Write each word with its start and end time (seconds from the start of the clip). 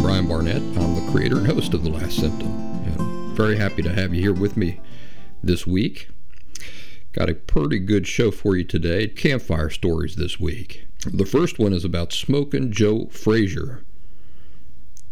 I'm 0.00 0.06
Brian 0.06 0.28
Barnett. 0.28 0.62
I'm 0.78 0.94
the 0.94 1.12
creator 1.12 1.36
and 1.36 1.46
host 1.46 1.74
of 1.74 1.84
The 1.84 1.90
Last 1.90 2.16
Symptom. 2.16 2.48
And 2.48 3.36
very 3.36 3.58
happy 3.58 3.82
to 3.82 3.92
have 3.92 4.14
you 4.14 4.22
here 4.22 4.32
with 4.32 4.56
me 4.56 4.80
this 5.42 5.66
week. 5.66 6.08
Got 7.12 7.28
a 7.28 7.34
pretty 7.34 7.78
good 7.78 8.06
show 8.06 8.30
for 8.30 8.56
you 8.56 8.64
today. 8.64 9.08
Campfire 9.08 9.68
stories 9.68 10.16
this 10.16 10.40
week. 10.40 10.86
The 11.04 11.26
first 11.26 11.58
one 11.58 11.74
is 11.74 11.84
about 11.84 12.14
Smokin' 12.14 12.72
Joe 12.72 13.08
Frazier, 13.10 13.84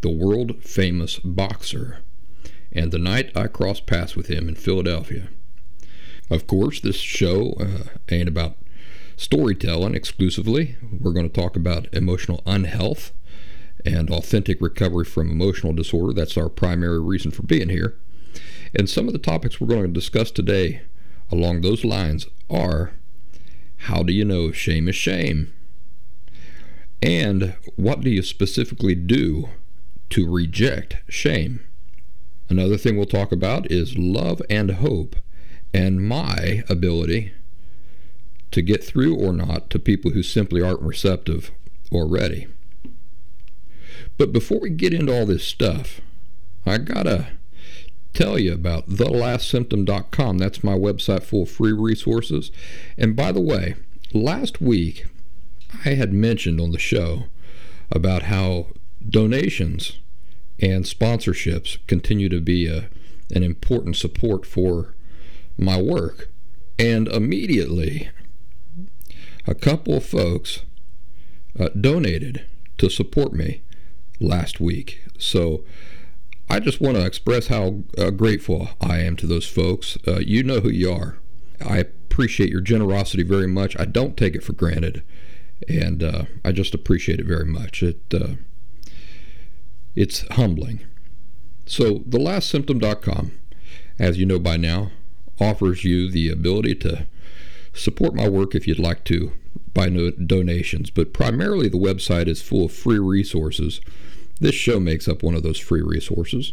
the 0.00 0.08
world 0.08 0.64
famous 0.64 1.18
boxer, 1.18 1.98
and 2.72 2.90
the 2.90 2.98
night 2.98 3.30
I 3.36 3.46
crossed 3.46 3.84
paths 3.84 4.16
with 4.16 4.28
him 4.28 4.48
in 4.48 4.54
Philadelphia. 4.54 5.28
Of 6.30 6.46
course, 6.46 6.80
this 6.80 6.96
show 6.96 7.52
uh, 7.60 7.90
ain't 8.08 8.30
about 8.30 8.56
storytelling 9.18 9.94
exclusively. 9.94 10.76
We're 10.98 11.12
going 11.12 11.28
to 11.28 11.40
talk 11.40 11.56
about 11.56 11.92
emotional 11.92 12.42
unhealth 12.46 13.12
and 13.88 14.10
authentic 14.10 14.60
recovery 14.60 15.04
from 15.04 15.30
emotional 15.30 15.72
disorder. 15.72 16.12
That's 16.12 16.36
our 16.36 16.50
primary 16.50 17.00
reason 17.00 17.30
for 17.30 17.42
being 17.42 17.70
here. 17.70 17.96
And 18.78 18.88
some 18.88 19.06
of 19.06 19.14
the 19.14 19.18
topics 19.18 19.60
we're 19.60 19.68
going 19.68 19.84
to 19.84 19.88
discuss 19.88 20.30
today 20.30 20.82
along 21.30 21.62
those 21.62 21.84
lines 21.84 22.26
are 22.50 22.92
how 23.82 24.02
do 24.02 24.12
you 24.12 24.24
know 24.24 24.52
shame 24.52 24.88
is 24.88 24.96
shame? 24.96 25.52
And 27.00 27.54
what 27.76 28.02
do 28.02 28.10
you 28.10 28.22
specifically 28.22 28.94
do 28.94 29.48
to 30.10 30.30
reject 30.30 30.96
shame? 31.08 31.60
Another 32.50 32.76
thing 32.76 32.96
we'll 32.96 33.06
talk 33.06 33.32
about 33.32 33.70
is 33.70 33.96
love 33.96 34.42
and 34.50 34.72
hope 34.72 35.16
and 35.72 36.06
my 36.06 36.62
ability 36.68 37.32
to 38.50 38.62
get 38.62 38.84
through 38.84 39.16
or 39.16 39.32
not 39.32 39.70
to 39.70 39.78
people 39.78 40.10
who 40.10 40.22
simply 40.22 40.60
aren't 40.60 40.80
receptive 40.82 41.52
or 41.90 42.06
ready. 42.06 42.48
But 44.18 44.32
before 44.32 44.58
we 44.60 44.70
get 44.70 44.92
into 44.92 45.16
all 45.16 45.24
this 45.24 45.44
stuff, 45.44 46.00
I 46.66 46.78
gotta 46.78 47.28
tell 48.12 48.38
you 48.38 48.52
about 48.52 48.88
thelastsymptom.com. 48.88 50.38
That's 50.38 50.64
my 50.64 50.74
website 50.74 51.22
full 51.22 51.44
of 51.44 51.50
free 51.50 51.72
resources. 51.72 52.50
And 52.98 53.14
by 53.14 53.30
the 53.30 53.40
way, 53.40 53.76
last 54.12 54.60
week 54.60 55.06
I 55.84 55.90
had 55.90 56.12
mentioned 56.12 56.60
on 56.60 56.72
the 56.72 56.78
show 56.78 57.24
about 57.90 58.24
how 58.24 58.66
donations 59.08 59.98
and 60.58 60.84
sponsorships 60.84 61.78
continue 61.86 62.28
to 62.28 62.40
be 62.40 62.66
a, 62.66 62.88
an 63.32 63.44
important 63.44 63.96
support 63.96 64.44
for 64.44 64.94
my 65.56 65.80
work. 65.80 66.28
And 66.76 67.06
immediately 67.08 68.10
a 69.46 69.54
couple 69.54 69.94
of 69.94 70.04
folks 70.04 70.62
uh, 71.58 71.68
donated 71.68 72.44
to 72.78 72.90
support 72.90 73.32
me 73.32 73.62
last 74.20 74.60
week. 74.60 75.04
So 75.18 75.64
I 76.48 76.60
just 76.60 76.80
want 76.80 76.96
to 76.96 77.04
express 77.04 77.48
how 77.48 77.80
uh, 77.96 78.10
grateful 78.10 78.70
I 78.80 78.98
am 78.98 79.16
to 79.16 79.26
those 79.26 79.46
folks. 79.46 79.98
Uh, 80.06 80.18
you 80.18 80.42
know 80.42 80.60
who 80.60 80.70
you 80.70 80.90
are. 80.92 81.18
I 81.64 81.78
appreciate 81.78 82.50
your 82.50 82.60
generosity 82.60 83.22
very 83.22 83.46
much. 83.46 83.78
I 83.78 83.84
don't 83.84 84.16
take 84.16 84.34
it 84.34 84.42
for 84.42 84.52
granted, 84.52 85.02
and 85.68 86.02
uh, 86.02 86.22
I 86.44 86.52
just 86.52 86.74
appreciate 86.74 87.20
it 87.20 87.26
very 87.26 87.44
much. 87.44 87.82
It 87.82 88.00
uh, 88.14 88.34
it's 89.94 90.26
humbling. 90.32 90.80
So, 91.66 91.98
thelastsymptom.com, 91.98 93.32
as 93.98 94.16
you 94.16 94.24
know 94.24 94.38
by 94.38 94.56
now, 94.56 94.90
offers 95.40 95.84
you 95.84 96.10
the 96.10 96.30
ability 96.30 96.76
to 96.76 97.06
support 97.74 98.14
my 98.14 98.28
work 98.28 98.54
if 98.54 98.66
you'd 98.66 98.78
like 98.78 99.04
to 99.04 99.32
by 99.74 99.88
no 99.88 100.10
donations, 100.10 100.90
but 100.90 101.12
primarily 101.12 101.68
the 101.68 101.78
website 101.78 102.26
is 102.26 102.40
full 102.42 102.64
of 102.64 102.72
free 102.72 102.98
resources. 102.98 103.80
This 104.40 104.54
show 104.54 104.78
makes 104.78 105.08
up 105.08 105.22
one 105.22 105.34
of 105.34 105.42
those 105.42 105.58
free 105.58 105.82
resources, 105.82 106.52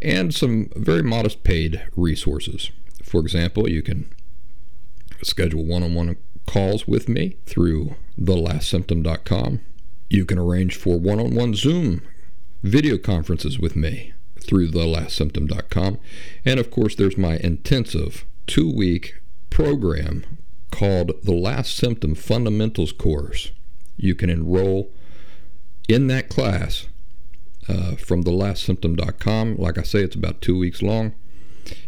and 0.00 0.34
some 0.34 0.70
very 0.74 1.02
modest 1.02 1.44
paid 1.44 1.82
resources. 1.96 2.70
For 3.02 3.20
example, 3.20 3.68
you 3.68 3.82
can 3.82 4.10
schedule 5.22 5.64
one 5.64 5.82
on 5.82 5.94
one 5.94 6.16
calls 6.46 6.88
with 6.88 7.08
me 7.08 7.36
through 7.46 7.94
thelastsymptom.com. 8.18 9.60
You 10.08 10.24
can 10.24 10.38
arrange 10.38 10.76
for 10.76 10.98
one 10.98 11.20
on 11.20 11.34
one 11.34 11.54
Zoom 11.54 12.02
video 12.62 12.98
conferences 12.98 13.58
with 13.58 13.76
me 13.76 14.12
through 14.40 14.70
thelastsymptom.com. 14.70 15.98
And 16.44 16.58
of 16.58 16.70
course, 16.70 16.94
there's 16.96 17.16
my 17.16 17.36
intensive 17.36 18.24
two 18.46 18.72
week 18.74 19.20
program 19.50 20.38
called 20.70 21.12
the 21.22 21.34
Last 21.34 21.76
Symptom 21.76 22.14
Fundamentals 22.14 22.92
course. 22.92 23.52
You 23.96 24.14
can 24.14 24.30
enroll 24.30 24.90
in 25.88 26.06
that 26.08 26.28
class 26.28 26.86
uh, 27.70 27.96
from 27.96 28.24
thelastsymptom.com. 28.24 29.56
Like 29.56 29.78
I 29.78 29.82
say, 29.82 30.00
it's 30.00 30.16
about 30.16 30.40
two 30.40 30.58
weeks 30.58 30.82
long 30.82 31.14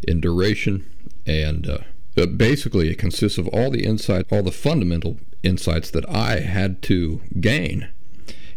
in 0.07 0.21
duration, 0.21 0.89
and 1.27 1.69
uh, 1.69 2.27
basically 2.27 2.91
it 2.91 2.99
consists 2.99 3.39
of 3.39 3.49
all 3.49 3.71
the 3.71 3.85
insight, 3.85 4.27
all 4.31 4.43
the 4.43 4.53
fundamental 4.53 5.19
insights 5.43 5.91
that 5.91 6.09
I 6.09 6.41
had 6.41 6.83
to 6.83 7.21
gain 7.41 7.89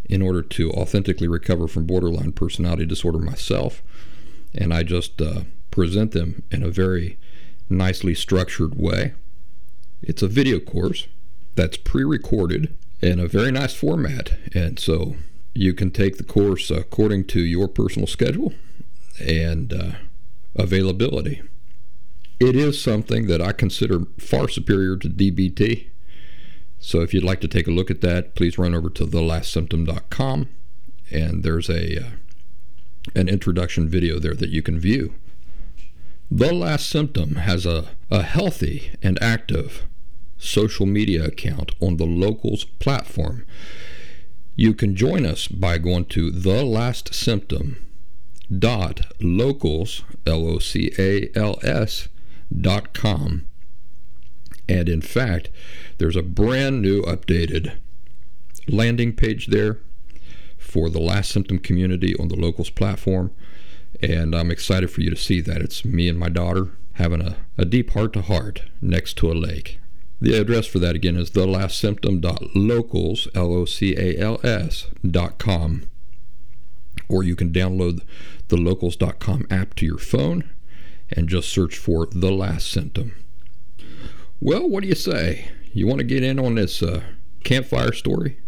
in 0.07 0.21
order 0.21 0.43
to 0.43 0.71
authentically 0.71 1.27
recover 1.27 1.67
from 1.67 1.85
borderline 1.85 2.31
personality 2.31 2.85
disorder 2.85 3.17
myself, 3.17 3.81
and 4.53 4.73
I 4.73 4.83
just 4.83 5.19
uh, 5.21 5.41
present 5.71 6.11
them 6.11 6.43
in 6.51 6.61
a 6.61 6.69
very 6.69 7.17
nicely 7.69 8.13
structured 8.13 8.75
way. 8.75 9.13
It's 10.03 10.21
a 10.21 10.27
video 10.27 10.59
course 10.59 11.07
that's 11.55 11.77
pre 11.77 12.03
recorded 12.03 12.75
in 13.01 13.19
a 13.19 13.27
very 13.27 13.51
nice 13.51 13.73
format. 13.73 14.37
And 14.53 14.77
so 14.79 15.15
you 15.55 15.73
can 15.73 15.89
take 15.89 16.17
the 16.17 16.23
course 16.23 16.69
according 16.69 17.25
to 17.25 17.39
your 17.39 17.67
personal 17.67 18.07
schedule 18.07 18.53
and 19.19 19.73
uh, 19.73 19.91
availability. 20.55 21.41
It 22.39 22.55
is 22.55 22.81
something 22.81 23.27
that 23.27 23.41
I 23.41 23.53
consider 23.53 24.01
far 24.19 24.49
superior 24.49 24.97
to 24.97 25.09
DBT. 25.09 25.87
So 26.79 26.99
if 26.99 27.13
you'd 27.13 27.23
like 27.23 27.39
to 27.41 27.47
take 27.47 27.67
a 27.67 27.71
look 27.71 27.89
at 27.89 28.01
that, 28.01 28.35
please 28.35 28.57
run 28.57 28.75
over 28.75 28.89
to 28.89 29.05
thelastsymptom.com 29.05 30.49
and 31.11 31.43
there's 31.43 31.69
a 31.69 32.05
uh, 32.05 32.09
an 33.15 33.29
introduction 33.29 33.87
video 33.87 34.19
there 34.19 34.33
that 34.33 34.49
you 34.49 34.61
can 34.61 34.79
view. 34.79 35.13
The 36.31 36.51
Last 36.51 36.89
Symptom 36.89 37.35
has 37.35 37.65
a, 37.65 37.89
a 38.09 38.23
healthy 38.23 38.91
and 39.03 39.21
active 39.21 39.85
social 40.37 40.85
media 40.87 41.25
account 41.25 41.73
on 41.79 41.97
the 41.97 42.05
Locals 42.05 42.65
platform. 42.65 43.45
You 44.57 44.73
can 44.73 44.95
join 44.95 45.25
us 45.25 45.49
by 45.49 45.77
going 45.77 46.05
to 46.05 46.31
the 46.31 46.63
last 46.63 47.13
symptom 47.13 47.85
dot 48.59 49.11
locals 49.19 50.03
l 50.25 50.47
o 50.47 50.59
c 50.59 50.93
a 50.97 51.29
l 51.35 51.59
s 51.61 52.07
dot 52.49 52.93
com. 52.93 53.47
And 54.69 54.87
in 54.87 55.01
fact 55.01 55.49
there's 55.97 56.15
a 56.15 56.21
brand 56.21 56.81
new 56.81 57.01
updated 57.01 57.75
landing 58.67 59.13
page 59.13 59.47
there 59.47 59.79
for 60.57 60.89
the 60.89 61.01
last 61.01 61.31
symptom 61.31 61.59
community 61.59 62.15
on 62.15 62.29
the 62.29 62.35
locals 62.35 62.69
platform. 62.69 63.31
And 64.01 64.33
i'm 64.33 64.51
excited 64.51 64.89
for 64.89 65.01
you 65.01 65.09
to 65.09 65.15
see 65.17 65.41
that. 65.41 65.61
It's 65.61 65.83
me 65.83 66.07
and 66.07 66.17
my 66.17 66.29
daughter 66.29 66.71
having 66.93 67.21
a, 67.21 67.35
a 67.57 67.65
deep 67.65 67.91
heart 67.91 68.13
to 68.13 68.21
heart 68.21 68.63
next 68.81 69.17
to 69.17 69.31
a 69.31 69.33
lake 69.33 69.79
the 70.19 70.37
address 70.39 70.65
for 70.65 70.79
that 70.79 70.95
again 70.95 71.17
is 71.17 71.31
thelastsymptom.locals, 71.31 73.27
L-O-C-A-L-S, 73.35 74.87
dot 75.09 75.37
com. 75.37 75.83
or 77.09 77.23
you 77.23 77.35
can 77.35 77.51
download 77.51 78.01
the 78.47 78.57
locals.com 78.57 79.45
app 79.49 79.75
to 79.75 79.85
your 79.85 79.97
phone 79.97 80.49
and 81.11 81.29
just 81.29 81.49
search 81.49 81.77
for 81.77 82.07
the 82.11 82.31
last 82.31 82.69
symptom. 82.71 83.15
Well, 84.39 84.67
what 84.67 84.81
do 84.83 84.89
you 84.89 84.95
say? 84.95 85.49
You 85.73 85.87
want 85.87 85.99
to 85.99 86.05
get 86.05 86.23
in 86.23 86.39
on 86.39 86.55
this 86.55 86.81
uh, 86.81 87.01
campfire 87.43 87.93
story? 87.93 88.39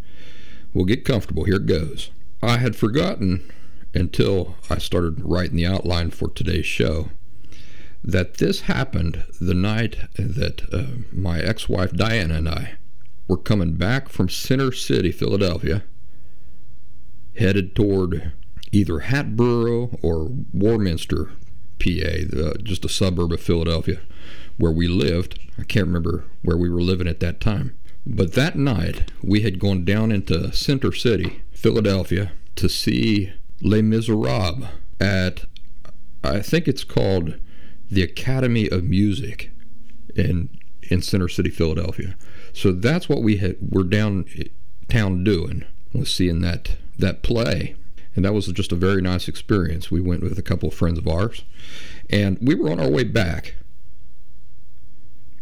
Well, 0.74 0.86
get 0.86 1.06
comfortable. 1.06 1.44
Here 1.44 1.60
goes. 1.60 2.12
I 2.42 2.58
had 2.58 2.76
forgotten 2.76 3.52
until 3.94 4.56
I 4.70 4.78
started 4.78 5.22
writing 5.24 5.58
the 5.58 5.66
outline 5.66 6.12
for 6.12 6.30
today's 6.30 6.66
show 6.66 7.10
that 8.08 8.36
this 8.36 8.62
happened 8.62 9.26
the 9.42 9.54
night 9.54 9.98
that 10.16 10.62
uh, 10.74 11.04
my 11.12 11.42
ex 11.42 11.68
wife 11.68 11.92
Diana 11.92 12.36
and 12.36 12.48
I 12.48 12.78
were 13.28 13.38
coming 13.38 13.74
back 13.74 14.08
from 14.08 14.30
Center 14.30 14.72
City, 14.72 15.12
Philadelphia, 15.12 15.84
headed 17.36 17.76
toward 17.76 18.32
either 18.72 19.00
Hatboro 19.00 19.98
or 20.02 20.32
Warminster, 20.54 21.32
PA, 21.80 22.24
the, 22.30 22.58
just 22.64 22.86
a 22.86 22.90
suburb 22.90 23.34
of 23.34 23.42
Philadelphia, 23.42 24.00
where 24.58 24.72
we 24.72 24.88
lived. 24.88 25.38
I 25.60 25.64
can't 25.64 25.88
remember 25.88 26.24
where 26.44 26.58
we 26.58 26.70
were 26.70 26.82
living 26.82 27.08
at 27.08 27.20
that 27.20 27.42
time. 27.42 27.78
But 28.06 28.34
that 28.34 28.56
night, 28.56 29.12
we 29.22 29.42
had 29.42 29.60
gone 29.60 29.84
down 29.84 30.14
into 30.14 30.54
Center 30.54 30.94
City, 30.94 31.44
Philadelphia, 31.52 32.32
to 32.56 32.70
see 32.70 33.34
Les 33.62 33.82
Miserables 33.82 34.66
at, 35.02 35.44
I 36.24 36.40
think 36.40 36.70
it's 36.70 36.86
called 36.86 37.38
the 37.90 38.04
Academy 38.04 38.70
of 38.70 38.84
Music 38.84 39.52
in 40.16 40.50
in 40.90 41.02
Center 41.02 41.28
City, 41.28 41.50
Philadelphia. 41.50 42.16
So 42.54 42.72
that's 42.72 43.10
what 43.10 43.22
we 43.22 43.38
had 43.38 43.58
were 43.62 43.84
downtown 43.84 45.24
doing 45.24 45.66
was 45.94 46.14
seeing 46.14 46.42
that 46.42 46.78
that 46.98 47.24
play. 47.24 47.76
And 48.16 48.26
that 48.26 48.34
was 48.34 48.48
just 48.48 48.72
a 48.72 48.76
very 48.76 49.02
nice 49.02 49.28
experience. 49.28 49.92
We 49.92 50.02
went 50.02 50.24
with 50.24 50.40
a 50.40 50.44
couple 50.44 50.70
of 50.70 50.76
friends 50.76 50.98
of 50.98 51.08
ours, 51.08 51.44
and 52.10 52.40
we 52.42 52.56
were 52.56 52.72
on 52.72 52.80
our 52.80 52.90
way 52.90 53.04
back, 53.04 53.54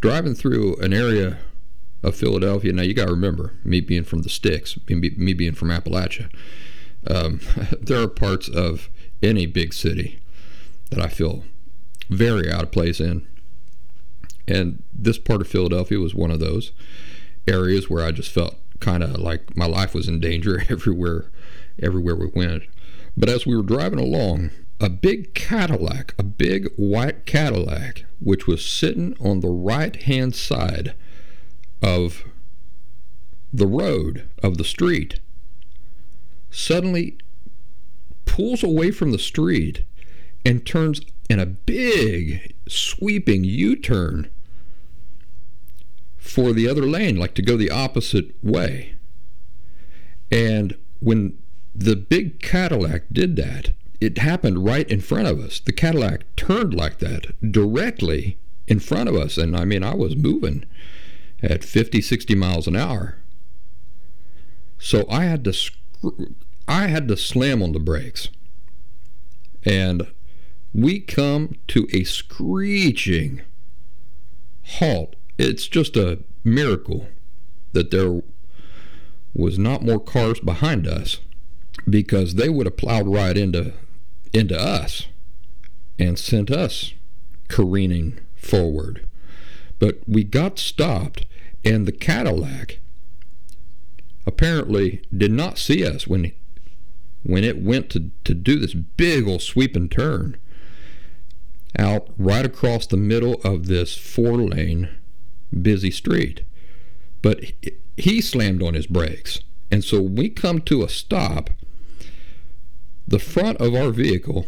driving 0.01 0.35
through 0.35 0.75
an 0.77 0.93
area 0.93 1.39
of 2.03 2.15
Philadelphia. 2.15 2.73
Now 2.73 2.83
you 2.83 2.93
got 2.93 3.05
to 3.05 3.13
remember, 3.13 3.53
me 3.63 3.79
being 3.79 4.03
from 4.03 4.23
the 4.23 4.29
sticks, 4.29 4.77
me 4.89 5.33
being 5.33 5.53
from 5.53 5.69
Appalachia, 5.69 6.29
um, 7.07 7.39
there 7.81 8.01
are 8.01 8.09
parts 8.09 8.49
of 8.49 8.89
any 9.23 9.45
big 9.45 9.73
city 9.73 10.19
that 10.89 10.99
I 10.99 11.07
feel 11.07 11.45
very 12.09 12.51
out 12.51 12.63
of 12.63 12.71
place 12.71 12.99
in. 12.99 13.27
And 14.47 14.83
this 14.93 15.17
part 15.17 15.41
of 15.41 15.47
Philadelphia 15.47 15.99
was 15.99 16.13
one 16.13 16.31
of 16.31 16.39
those 16.39 16.71
areas 17.47 17.89
where 17.89 18.05
I 18.05 18.11
just 18.11 18.31
felt 18.31 18.55
kind 18.79 19.03
of 19.03 19.17
like 19.17 19.55
my 19.55 19.65
life 19.65 19.93
was 19.93 20.07
in 20.07 20.19
danger 20.19 20.63
everywhere 20.69 21.31
everywhere 21.81 22.15
we 22.15 22.27
went. 22.27 22.63
But 23.17 23.29
as 23.29 23.45
we 23.45 23.55
were 23.55 23.63
driving 23.63 23.99
along, 23.99 24.51
a 24.79 24.89
big 24.89 25.33
Cadillac, 25.33 26.13
a 26.17 26.23
big 26.23 26.69
white 26.75 27.25
Cadillac, 27.25 28.05
which 28.19 28.47
was 28.47 28.65
sitting 28.65 29.15
on 29.19 29.39
the 29.39 29.49
right 29.49 29.95
hand 30.03 30.35
side 30.35 30.95
of 31.81 32.23
the 33.53 33.67
road, 33.67 34.27
of 34.43 34.57
the 34.57 34.65
street, 34.65 35.19
suddenly 36.51 37.17
pulls 38.25 38.63
away 38.63 38.91
from 38.91 39.11
the 39.11 39.19
street 39.19 39.85
and 40.45 40.65
turns 40.65 40.99
in 41.29 41.39
a 41.39 41.45
big 41.45 42.53
sweeping 42.67 43.43
U 43.43 43.75
turn 43.75 44.29
for 46.17 46.53
the 46.53 46.67
other 46.67 46.83
lane, 46.83 47.15
like 47.17 47.33
to 47.35 47.41
go 47.41 47.55
the 47.55 47.71
opposite 47.71 48.33
way. 48.43 48.95
And 50.31 50.75
when 50.99 51.37
the 51.73 51.95
big 51.95 52.41
Cadillac 52.41 53.03
did 53.11 53.35
that, 53.35 53.71
it 54.01 54.17
happened 54.17 54.65
right 54.65 54.89
in 54.89 55.01
front 55.01 55.27
of 55.27 55.39
us. 55.39 55.59
The 55.59 55.71
Cadillac 55.71 56.23
turned 56.35 56.73
like 56.73 56.99
that 56.99 57.27
directly 57.51 58.37
in 58.67 58.79
front 58.79 59.09
of 59.09 59.15
us. 59.15 59.37
And 59.37 59.55
I 59.55 59.65
mean, 59.65 59.83
I 59.83 59.93
was 59.93 60.15
moving 60.15 60.65
at 61.41 61.63
50, 61.63 62.01
60 62.01 62.35
miles 62.35 62.67
an 62.67 62.75
hour. 62.75 63.17
So 64.77 65.05
I 65.09 65.23
had 65.25 65.43
to 65.45 65.53
I 66.67 66.87
had 66.87 67.07
to 67.07 67.17
slam 67.17 67.61
on 67.61 67.71
the 67.71 67.79
brakes. 67.79 68.29
And 69.63 70.07
we 70.75 70.99
come 70.99 71.55
to 71.69 71.87
a 71.93 72.03
screeching 72.03 73.41
halt. 74.63 75.15
It's 75.37 75.67
just 75.67 75.95
a 75.95 76.19
miracle 76.43 77.07
that 77.71 77.91
there 77.91 78.21
was 79.33 79.57
not 79.57 79.83
more 79.83 80.01
cars 80.01 80.41
behind 80.41 80.85
us 80.85 81.19
because 81.89 82.35
they 82.35 82.49
would 82.49 82.65
have 82.65 82.75
plowed 82.75 83.07
right 83.07 83.37
into 83.37 83.71
into 84.33 84.59
us 84.59 85.07
and 85.97 86.19
sent 86.19 86.51
us 86.51 86.93
careening 87.47 88.19
forward. 88.35 89.07
But 89.79 89.99
we 90.05 90.25
got 90.25 90.59
stopped 90.59 91.25
and 91.63 91.85
the 91.85 91.93
Cadillac 91.93 92.79
apparently 94.25 95.01
did 95.15 95.31
not 95.31 95.57
see 95.57 95.85
us 95.85 96.05
when 96.05 96.33
when 97.23 97.45
it 97.45 97.61
went 97.61 97.89
to, 97.91 98.11
to 98.25 98.33
do 98.33 98.59
this 98.59 98.73
big 98.73 99.25
old 99.25 99.41
sweeping 99.41 99.87
turn 99.87 100.37
out 101.79 102.07
right 102.17 102.45
across 102.45 102.87
the 102.87 102.97
middle 102.97 103.41
of 103.43 103.67
this 103.67 103.97
four 103.97 104.37
lane 104.37 104.89
busy 105.61 105.91
street. 105.91 106.43
But 107.21 107.43
he 107.97 108.21
slammed 108.21 108.61
on 108.61 108.73
his 108.73 108.87
brakes. 108.87 109.39
And 109.71 109.83
so 109.83 110.01
we 110.01 110.29
come 110.29 110.61
to 110.61 110.83
a 110.83 110.89
stop. 110.89 111.49
The 113.07 113.19
front 113.19 113.59
of 113.59 113.73
our 113.73 113.91
vehicle 113.91 114.47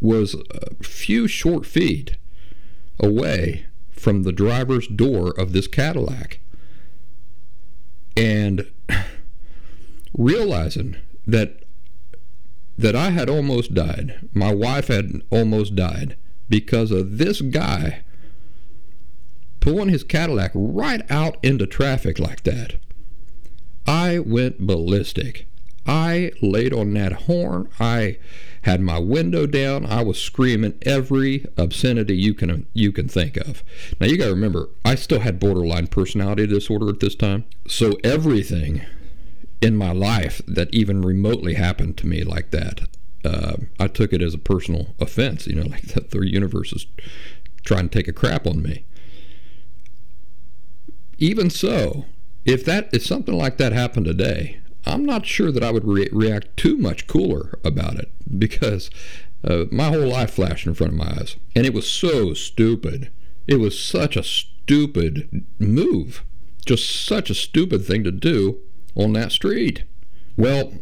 was 0.00 0.34
a 0.50 0.82
few 0.82 1.26
short 1.26 1.66
feet 1.66 2.16
away 3.00 3.66
from 3.90 4.22
the 4.22 4.32
driver's 4.32 4.86
door 4.86 5.30
of 5.38 5.52
this 5.52 5.66
Cadillac. 5.66 6.40
And 8.16 8.70
realizing 10.16 10.96
that 11.26 11.65
that 12.78 12.96
I 12.96 13.10
had 13.10 13.28
almost 13.28 13.74
died. 13.74 14.28
My 14.32 14.54
wife 14.54 14.88
had 14.88 15.22
almost 15.30 15.74
died 15.74 16.16
because 16.48 16.90
of 16.90 17.18
this 17.18 17.40
guy 17.40 18.02
pulling 19.60 19.88
his 19.88 20.04
Cadillac 20.04 20.52
right 20.54 21.02
out 21.10 21.38
into 21.42 21.66
traffic 21.66 22.18
like 22.18 22.44
that. 22.44 22.76
I 23.86 24.18
went 24.18 24.60
ballistic. 24.60 25.48
I 25.86 26.32
laid 26.42 26.72
on 26.72 26.92
that 26.94 27.12
horn. 27.12 27.68
I 27.78 28.18
had 28.62 28.80
my 28.80 28.98
window 28.98 29.46
down. 29.46 29.86
I 29.86 30.02
was 30.02 30.20
screaming 30.20 30.74
every 30.82 31.46
obscenity 31.56 32.16
you 32.16 32.34
can 32.34 32.66
you 32.72 32.90
can 32.90 33.08
think 33.08 33.36
of. 33.36 33.62
Now 34.00 34.06
you 34.06 34.18
got 34.18 34.26
to 34.26 34.32
remember, 34.32 34.68
I 34.84 34.96
still 34.96 35.20
had 35.20 35.38
borderline 35.38 35.86
personality 35.86 36.46
disorder 36.46 36.88
at 36.88 37.00
this 37.00 37.14
time. 37.14 37.44
So 37.68 37.96
everything 38.02 38.82
in 39.60 39.76
my 39.76 39.92
life 39.92 40.40
that 40.46 40.72
even 40.72 41.02
remotely 41.02 41.54
happened 41.54 41.96
to 41.98 42.06
me 42.06 42.22
like 42.22 42.50
that, 42.50 42.82
uh, 43.24 43.56
I 43.78 43.88
took 43.88 44.12
it 44.12 44.22
as 44.22 44.34
a 44.34 44.38
personal 44.38 44.94
offense. 45.00 45.46
You 45.46 45.56
know, 45.56 45.66
like 45.70 45.82
that 45.94 46.10
the 46.10 46.20
universe 46.20 46.72
is 46.72 46.86
trying 47.64 47.88
to 47.88 47.98
take 47.98 48.08
a 48.08 48.12
crap 48.12 48.46
on 48.46 48.62
me. 48.62 48.84
Even 51.18 51.50
so, 51.50 52.06
if 52.44 52.64
that 52.64 52.88
if 52.92 53.04
something 53.04 53.34
like 53.34 53.56
that 53.56 53.72
happened 53.72 54.06
today, 54.06 54.60
I'm 54.84 55.04
not 55.04 55.26
sure 55.26 55.50
that 55.50 55.64
I 55.64 55.70
would 55.70 55.86
re- 55.86 56.08
react 56.12 56.56
too 56.56 56.76
much 56.76 57.06
cooler 57.06 57.58
about 57.64 57.96
it 57.96 58.12
because 58.38 58.90
uh, 59.44 59.64
my 59.70 59.88
whole 59.88 60.06
life 60.06 60.34
flashed 60.34 60.66
in 60.66 60.74
front 60.74 60.92
of 60.92 60.98
my 60.98 61.10
eyes, 61.20 61.36
and 61.54 61.66
it 61.66 61.74
was 61.74 61.88
so 61.88 62.34
stupid. 62.34 63.10
It 63.46 63.60
was 63.60 63.78
such 63.78 64.16
a 64.16 64.24
stupid 64.24 65.44
move, 65.58 66.24
just 66.64 67.06
such 67.06 67.30
a 67.30 67.34
stupid 67.34 67.84
thing 67.84 68.02
to 68.04 68.10
do 68.10 68.60
on 68.96 69.12
that 69.12 69.32
street. 69.32 69.84
Well, 70.36 70.74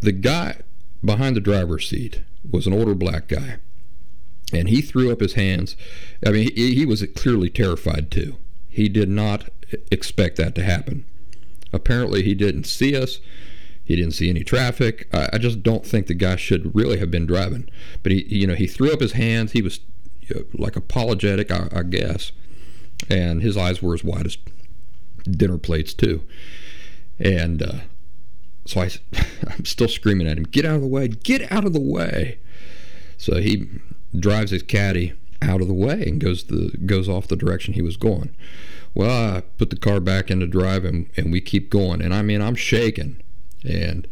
the 0.00 0.12
guy 0.12 0.60
behind 1.04 1.36
the 1.36 1.40
driver's 1.40 1.88
seat 1.88 2.22
was 2.48 2.66
an 2.66 2.72
older 2.72 2.94
black 2.94 3.28
guy, 3.28 3.56
and 4.52 4.68
he 4.68 4.80
threw 4.80 5.12
up 5.12 5.20
his 5.20 5.34
hands. 5.34 5.76
I 6.24 6.30
mean, 6.30 6.50
he, 6.54 6.74
he 6.74 6.86
was 6.86 7.04
clearly 7.14 7.50
terrified 7.50 8.10
too. 8.10 8.36
He 8.68 8.88
did 8.88 9.08
not 9.08 9.48
expect 9.90 10.36
that 10.36 10.54
to 10.54 10.62
happen. 10.62 11.04
Apparently, 11.72 12.22
he 12.22 12.34
didn't 12.34 12.64
see 12.64 12.96
us. 12.96 13.20
He 13.84 13.96
didn't 13.96 14.12
see 14.12 14.28
any 14.28 14.42
traffic. 14.42 15.08
I, 15.12 15.28
I 15.34 15.38
just 15.38 15.62
don't 15.62 15.86
think 15.86 16.06
the 16.06 16.14
guy 16.14 16.36
should 16.36 16.74
really 16.74 16.98
have 16.98 17.10
been 17.10 17.26
driving. 17.26 17.68
But 18.02 18.12
he, 18.12 18.24
you 18.28 18.46
know, 18.46 18.54
he 18.54 18.66
threw 18.66 18.92
up 18.92 19.00
his 19.00 19.12
hands. 19.12 19.52
He 19.52 19.62
was 19.62 19.80
you 20.22 20.34
know, 20.34 20.44
like 20.54 20.76
apologetic, 20.76 21.50
I, 21.50 21.68
I 21.72 21.82
guess, 21.82 22.32
and 23.08 23.42
his 23.42 23.56
eyes 23.56 23.80
were 23.80 23.94
as 23.94 24.02
wide 24.02 24.26
as 24.26 24.38
dinner 25.30 25.58
plates 25.58 25.94
too. 25.94 26.22
And 27.18 27.62
uh, 27.62 27.78
so 28.64 28.80
I, 28.80 28.90
I'm 29.48 29.64
still 29.64 29.88
screaming 29.88 30.26
at 30.26 30.38
him, 30.38 30.44
"Get 30.44 30.64
out 30.64 30.76
of 30.76 30.82
the 30.82 30.86
way! 30.86 31.08
Get 31.08 31.50
out 31.50 31.64
of 31.64 31.72
the 31.72 31.80
way!" 31.80 32.38
So 33.16 33.40
he 33.40 33.68
drives 34.18 34.50
his 34.50 34.62
caddy 34.62 35.14
out 35.42 35.60
of 35.60 35.68
the 35.68 35.74
way 35.74 36.02
and 36.02 36.20
goes 36.20 36.44
the 36.44 36.76
goes 36.84 37.08
off 37.08 37.28
the 37.28 37.36
direction 37.36 37.74
he 37.74 37.82
was 37.82 37.96
going. 37.96 38.34
Well, 38.94 39.36
I 39.36 39.40
put 39.58 39.70
the 39.70 39.76
car 39.76 40.00
back 40.00 40.30
into 40.30 40.46
drive 40.46 40.84
and, 40.84 41.10
and 41.18 41.30
we 41.30 41.42
keep 41.42 41.68
going. 41.68 42.00
And 42.00 42.14
I 42.14 42.22
mean, 42.22 42.40
I'm 42.40 42.54
shaking. 42.54 43.22
And 43.62 44.08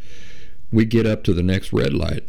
we 0.70 0.84
get 0.84 1.06
up 1.06 1.24
to 1.24 1.32
the 1.32 1.42
next 1.42 1.72
red 1.72 1.94
light, 1.94 2.28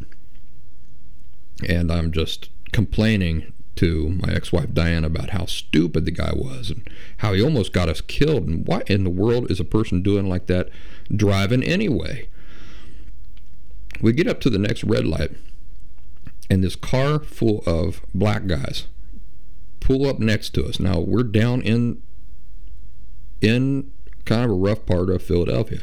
and 1.67 1.91
I'm 1.91 2.11
just 2.11 2.49
complaining 2.71 3.51
to 3.75 4.09
my 4.09 4.33
ex-wife 4.33 4.73
Diane 4.73 5.03
about 5.03 5.31
how 5.31 5.45
stupid 5.45 6.05
the 6.05 6.11
guy 6.11 6.31
was 6.33 6.69
and 6.69 6.89
how 7.17 7.33
he 7.33 7.41
almost 7.41 7.73
got 7.73 7.89
us 7.89 8.01
killed. 8.01 8.47
And 8.47 8.67
what 8.67 8.89
in 8.89 9.03
the 9.03 9.09
world 9.09 9.51
is 9.51 9.59
a 9.59 9.65
person 9.65 10.01
doing 10.01 10.27
like 10.27 10.47
that 10.47 10.69
driving 11.13 11.63
anyway? 11.63 12.29
We 14.01 14.13
get 14.13 14.27
up 14.27 14.39
to 14.41 14.49
the 14.49 14.59
next 14.59 14.83
red 14.83 15.05
light 15.05 15.31
and 16.49 16.63
this 16.63 16.75
car 16.75 17.19
full 17.19 17.63
of 17.65 18.01
black 18.13 18.47
guys 18.47 18.87
pull 19.79 20.07
up 20.07 20.19
next 20.19 20.49
to 20.51 20.65
us. 20.65 20.79
Now 20.79 20.99
we're 20.99 21.23
down 21.23 21.61
in 21.61 22.01
in 23.41 23.91
kind 24.25 24.43
of 24.43 24.51
a 24.51 24.53
rough 24.53 24.85
part 24.85 25.09
of 25.09 25.21
Philadelphia. 25.21 25.81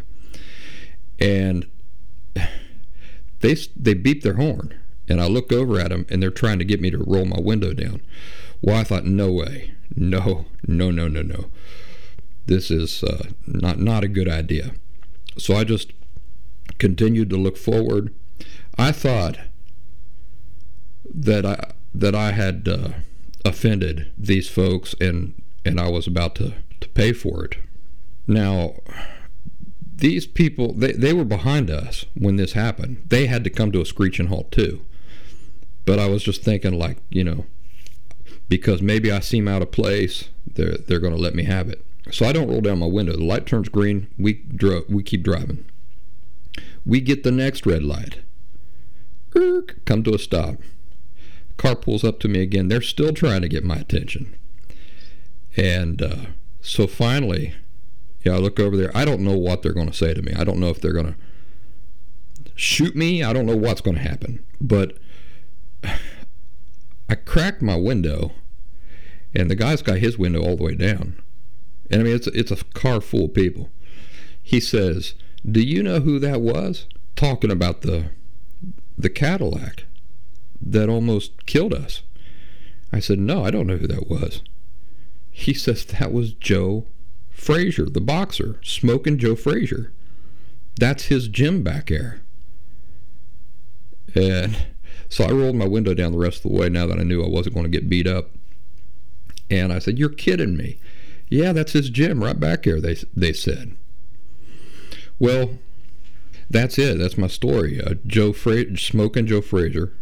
And 1.18 1.66
they 3.40 3.56
they 3.76 3.94
beep 3.94 4.22
their 4.22 4.34
horn 4.34 4.74
and 5.08 5.20
I 5.20 5.26
look 5.26 5.52
over 5.52 5.78
at 5.78 5.90
them 5.90 6.06
and 6.08 6.22
they're 6.22 6.30
trying 6.30 6.58
to 6.58 6.64
get 6.64 6.80
me 6.80 6.90
to 6.90 6.98
roll 6.98 7.24
my 7.24 7.40
window 7.40 7.72
down. 7.72 8.02
Well, 8.60 8.76
I 8.76 8.84
thought, 8.84 9.04
no 9.04 9.32
way. 9.32 9.72
No, 9.94 10.46
no, 10.66 10.90
no, 10.90 11.08
no, 11.08 11.22
no. 11.22 11.46
This 12.46 12.70
is 12.70 13.02
uh, 13.04 13.28
not, 13.46 13.78
not 13.78 14.04
a 14.04 14.08
good 14.08 14.28
idea. 14.28 14.72
So 15.38 15.54
I 15.54 15.64
just 15.64 15.92
continued 16.78 17.30
to 17.30 17.36
look 17.36 17.56
forward. 17.56 18.14
I 18.78 18.92
thought 18.92 19.38
that 21.14 21.44
I 21.44 21.72
that 21.94 22.14
I 22.14 22.32
had 22.32 22.66
uh, 22.66 22.88
offended 23.44 24.10
these 24.16 24.48
folks 24.48 24.94
and 25.00 25.34
and 25.64 25.78
I 25.78 25.88
was 25.88 26.06
about 26.06 26.34
to, 26.36 26.54
to 26.80 26.88
pay 26.88 27.12
for 27.12 27.44
it. 27.44 27.56
Now, 28.26 28.76
these 29.94 30.26
people 30.26 30.72
they, 30.72 30.92
they 30.92 31.12
were 31.12 31.24
behind 31.24 31.70
us 31.70 32.06
when 32.14 32.36
this 32.36 32.52
happened. 32.52 33.04
They 33.08 33.26
had 33.26 33.44
to 33.44 33.50
come 33.50 33.72
to 33.72 33.80
a 33.80 33.86
screeching 33.86 34.28
halt 34.28 34.50
too. 34.50 34.84
But 35.84 35.98
I 35.98 36.06
was 36.08 36.22
just 36.22 36.42
thinking, 36.42 36.78
like, 36.78 36.98
you 37.10 37.24
know, 37.24 37.46
because 38.48 38.82
maybe 38.82 39.10
I 39.10 39.20
seem 39.20 39.48
out 39.48 39.62
of 39.62 39.72
place, 39.72 40.28
they're 40.46 40.76
they're 40.76 41.00
going 41.00 41.14
to 41.14 41.20
let 41.20 41.34
me 41.34 41.44
have 41.44 41.68
it. 41.68 41.84
So 42.10 42.26
I 42.26 42.32
don't 42.32 42.48
roll 42.48 42.60
down 42.60 42.80
my 42.80 42.86
window. 42.86 43.12
The 43.12 43.24
light 43.24 43.46
turns 43.46 43.68
green. 43.68 44.08
We 44.18 44.34
dro- 44.34 44.84
we 44.88 45.02
keep 45.02 45.22
driving. 45.22 45.64
We 46.84 47.00
get 47.00 47.22
the 47.22 47.30
next 47.30 47.64
red 47.64 47.82
light. 47.82 48.18
Erk, 49.34 49.84
come 49.84 50.02
to 50.02 50.14
a 50.14 50.18
stop. 50.18 50.56
Car 51.56 51.76
pulls 51.76 52.04
up 52.04 52.18
to 52.20 52.28
me 52.28 52.40
again. 52.40 52.68
They're 52.68 52.82
still 52.82 53.12
trying 53.12 53.42
to 53.42 53.48
get 53.48 53.64
my 53.64 53.76
attention. 53.76 54.34
And 55.56 56.02
uh, 56.02 56.26
so 56.60 56.86
finally, 56.86 57.54
yeah, 58.24 58.34
I 58.34 58.38
look 58.38 58.58
over 58.58 58.76
there. 58.76 58.90
I 58.96 59.04
don't 59.04 59.20
know 59.20 59.36
what 59.36 59.62
they're 59.62 59.72
going 59.72 59.90
to 59.90 59.96
say 59.96 60.14
to 60.14 60.22
me. 60.22 60.32
I 60.34 60.44
don't 60.44 60.58
know 60.58 60.68
if 60.68 60.80
they're 60.80 60.92
going 60.92 61.14
to 61.14 61.16
shoot 62.54 62.96
me. 62.96 63.22
I 63.22 63.32
don't 63.32 63.46
know 63.46 63.56
what's 63.56 63.80
going 63.80 63.96
to 63.96 64.02
happen. 64.02 64.44
But 64.60 64.98
I 65.84 67.14
cracked 67.14 67.62
my 67.62 67.76
window, 67.76 68.32
and 69.34 69.50
the 69.50 69.54
guy's 69.54 69.82
got 69.82 69.98
his 69.98 70.18
window 70.18 70.42
all 70.42 70.56
the 70.56 70.62
way 70.62 70.74
down. 70.74 71.20
And 71.90 72.00
I 72.00 72.04
mean, 72.04 72.14
it's 72.14 72.26
it's 72.28 72.50
a 72.50 72.64
car 72.74 73.00
full 73.00 73.26
of 73.26 73.34
people. 73.34 73.70
He 74.42 74.60
says, 74.60 75.14
"Do 75.44 75.60
you 75.60 75.82
know 75.82 76.00
who 76.00 76.18
that 76.18 76.40
was?" 76.40 76.86
Talking 77.16 77.50
about 77.50 77.82
the 77.82 78.06
the 78.96 79.10
Cadillac 79.10 79.84
that 80.60 80.88
almost 80.88 81.46
killed 81.46 81.74
us. 81.74 82.02
I 82.92 83.00
said, 83.00 83.18
"No, 83.18 83.44
I 83.44 83.50
don't 83.50 83.66
know 83.66 83.76
who 83.76 83.88
that 83.88 84.08
was." 84.08 84.42
He 85.30 85.52
says 85.64 85.84
that 85.84 86.12
was 86.12 86.32
Joe 86.34 86.86
Frazier, 87.30 87.86
the 87.86 88.00
boxer, 88.00 88.58
smoking 88.62 89.18
Joe 89.18 89.34
Frazier. 89.34 89.92
That's 90.78 91.04
his 91.04 91.28
gym 91.28 91.62
back 91.62 91.88
there. 91.88 92.20
And 94.14 94.56
so 95.12 95.24
I 95.24 95.30
rolled 95.30 95.56
my 95.56 95.66
window 95.66 95.92
down 95.92 96.12
the 96.12 96.18
rest 96.18 96.42
of 96.42 96.50
the 96.50 96.58
way 96.58 96.70
now 96.70 96.86
that 96.86 96.98
I 96.98 97.02
knew 97.02 97.22
I 97.22 97.28
wasn't 97.28 97.54
going 97.54 97.64
to 97.64 97.70
get 97.70 97.90
beat 97.90 98.06
up. 98.06 98.30
And 99.50 99.70
I 99.70 99.78
said, 99.78 99.98
You're 99.98 100.08
kidding 100.08 100.56
me. 100.56 100.78
Yeah, 101.28 101.52
that's 101.52 101.72
his 101.72 101.90
gym 101.90 102.24
right 102.24 102.40
back 102.40 102.64
here, 102.64 102.80
they, 102.80 102.96
they 103.14 103.34
said. 103.34 103.76
Well, 105.18 105.58
that's 106.48 106.78
it. 106.78 106.96
That's 106.96 107.18
my 107.18 107.26
story. 107.26 107.78
Uh, 107.78 107.96
Joe 108.06 108.32
Fra- 108.32 108.78
smoking 108.78 109.26
Joe 109.26 109.42
Frazier 109.42 109.92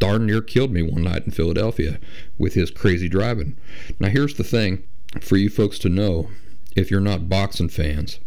darn 0.00 0.26
near 0.26 0.42
killed 0.42 0.72
me 0.72 0.82
one 0.82 1.04
night 1.04 1.26
in 1.26 1.30
Philadelphia 1.30 2.00
with 2.38 2.54
his 2.54 2.72
crazy 2.72 3.08
driving. 3.08 3.56
Now, 4.00 4.08
here's 4.08 4.34
the 4.34 4.42
thing 4.42 4.82
for 5.20 5.36
you 5.36 5.48
folks 5.48 5.78
to 5.80 5.88
know 5.88 6.28
if 6.74 6.90
you're 6.90 6.98
not 6.98 7.28
boxing 7.28 7.68
fans 7.68 8.18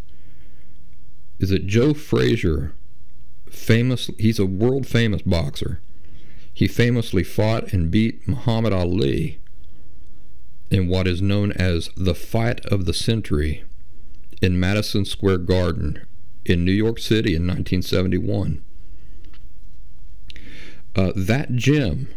is 1.38 1.50
that 1.50 1.66
Joe 1.66 1.92
Frazier 1.92 2.72
famous 3.54 4.10
he's 4.18 4.38
a 4.38 4.46
world 4.46 4.86
famous 4.86 5.22
boxer. 5.22 5.80
He 6.52 6.68
famously 6.68 7.24
fought 7.24 7.72
and 7.72 7.90
beat 7.90 8.26
Muhammad 8.28 8.72
Ali 8.72 9.40
in 10.70 10.88
what 10.88 11.06
is 11.06 11.20
known 11.22 11.52
as 11.52 11.90
the 11.96 12.14
fight 12.14 12.64
of 12.66 12.84
the 12.84 12.94
century 12.94 13.64
in 14.40 14.58
Madison 14.60 15.04
Square 15.04 15.38
Garden 15.38 16.06
in 16.44 16.64
New 16.64 16.72
York 16.72 16.98
City 16.98 17.34
in 17.34 17.42
1971. 17.42 18.62
Uh, 20.96 21.12
that 21.16 21.54
gym, 21.56 22.08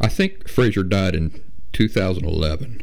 I 0.00 0.08
think 0.08 0.48
Frazier 0.48 0.84
died 0.84 1.14
in 1.14 1.42
2011. 1.72 2.82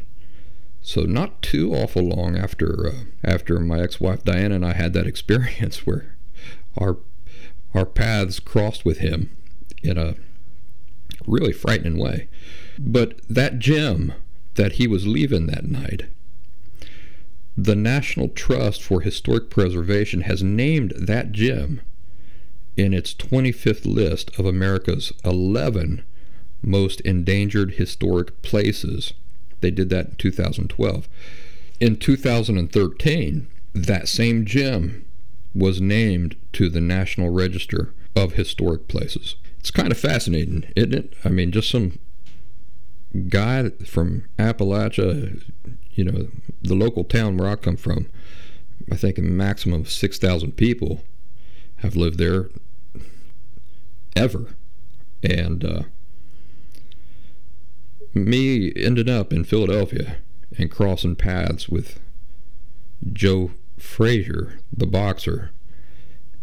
So 0.80 1.02
not 1.02 1.42
too 1.42 1.74
awful 1.74 2.02
long 2.02 2.36
after 2.36 2.86
uh, 2.88 2.92
after 3.24 3.58
my 3.60 3.80
ex-wife 3.80 4.24
Diana 4.24 4.56
and 4.56 4.64
I 4.64 4.72
had 4.72 4.92
that 4.94 5.06
experience 5.12 5.86
where 5.86 6.16
our 6.76 6.98
our 7.74 7.86
paths 7.86 8.40
crossed 8.40 8.84
with 8.84 8.98
him 8.98 9.36
in 9.82 9.98
a 9.98 10.14
really 11.26 11.52
frightening 11.52 11.98
way. 11.98 12.28
But 12.78 13.20
that 13.28 13.58
gym 13.58 14.12
that 14.54 14.72
he 14.72 14.86
was 14.86 15.06
leaving 15.06 15.46
that 15.46 15.64
night, 15.64 16.06
the 17.56 17.76
National 17.76 18.28
Trust 18.28 18.82
for 18.82 19.00
Historic 19.00 19.50
Preservation 19.50 20.22
has 20.22 20.42
named 20.42 20.92
that 20.96 21.32
gym 21.32 21.80
in 22.76 22.94
its 22.94 23.12
25th 23.14 23.84
list 23.84 24.30
of 24.38 24.46
America's 24.46 25.12
11 25.24 26.04
most 26.62 27.00
endangered 27.00 27.72
historic 27.72 28.40
places. 28.42 29.12
They 29.60 29.70
did 29.70 29.90
that 29.90 30.06
in 30.06 30.14
2012. 30.16 31.08
In 31.80 31.96
2013, 31.96 33.48
that 33.74 34.08
same 34.08 34.44
gym 34.44 35.04
was 35.54 35.80
named 35.80 36.36
to 36.52 36.68
the 36.68 36.80
National 36.80 37.30
Register 37.30 37.94
of 38.14 38.34
Historic 38.34 38.88
Places. 38.88 39.36
It's 39.58 39.70
kind 39.70 39.90
of 39.90 39.98
fascinating, 39.98 40.64
isn't 40.76 40.94
it? 40.94 41.14
I 41.24 41.30
mean, 41.30 41.52
just 41.52 41.70
some 41.70 41.98
guy 43.28 43.70
from 43.84 44.24
Appalachia, 44.38 45.42
you 45.92 46.04
know, 46.04 46.28
the 46.62 46.74
local 46.74 47.04
town 47.04 47.36
where 47.36 47.48
I 47.48 47.56
come 47.56 47.76
from, 47.76 48.08
I 48.90 48.96
think 48.96 49.18
a 49.18 49.22
maximum 49.22 49.80
of 49.80 49.90
6,000 49.90 50.52
people 50.52 51.02
have 51.76 51.96
lived 51.96 52.18
there 52.18 52.50
ever. 54.14 54.54
And 55.22 55.64
uh, 55.64 55.82
me 58.14 58.72
ended 58.76 59.08
up 59.08 59.32
in 59.32 59.44
Philadelphia 59.44 60.18
and 60.56 60.70
crossing 60.70 61.16
paths 61.16 61.68
with 61.68 62.00
Joe 63.12 63.50
Frazier, 63.78 64.58
the 64.74 64.86
boxer, 64.86 65.50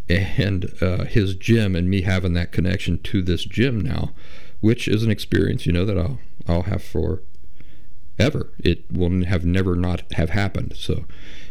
and 0.08 0.72
uh, 0.80 1.04
his 1.04 1.34
gym, 1.34 1.74
and 1.74 1.90
me 1.90 2.02
having 2.02 2.34
that 2.34 2.52
connection 2.52 2.98
to 3.00 3.22
this 3.22 3.44
gym 3.44 3.80
now, 3.80 4.12
which 4.60 4.88
is 4.88 5.02
an 5.02 5.10
experience, 5.10 5.66
you 5.66 5.72
know, 5.72 5.84
that 5.84 5.98
I'll 5.98 6.18
I'll 6.48 6.62
have 6.62 6.82
for 6.82 7.22
ever. 8.18 8.50
It 8.58 8.84
will 8.90 9.24
have 9.24 9.44
never 9.44 9.74
not 9.74 10.02
have 10.12 10.30
happened. 10.30 10.74
So 10.76 11.04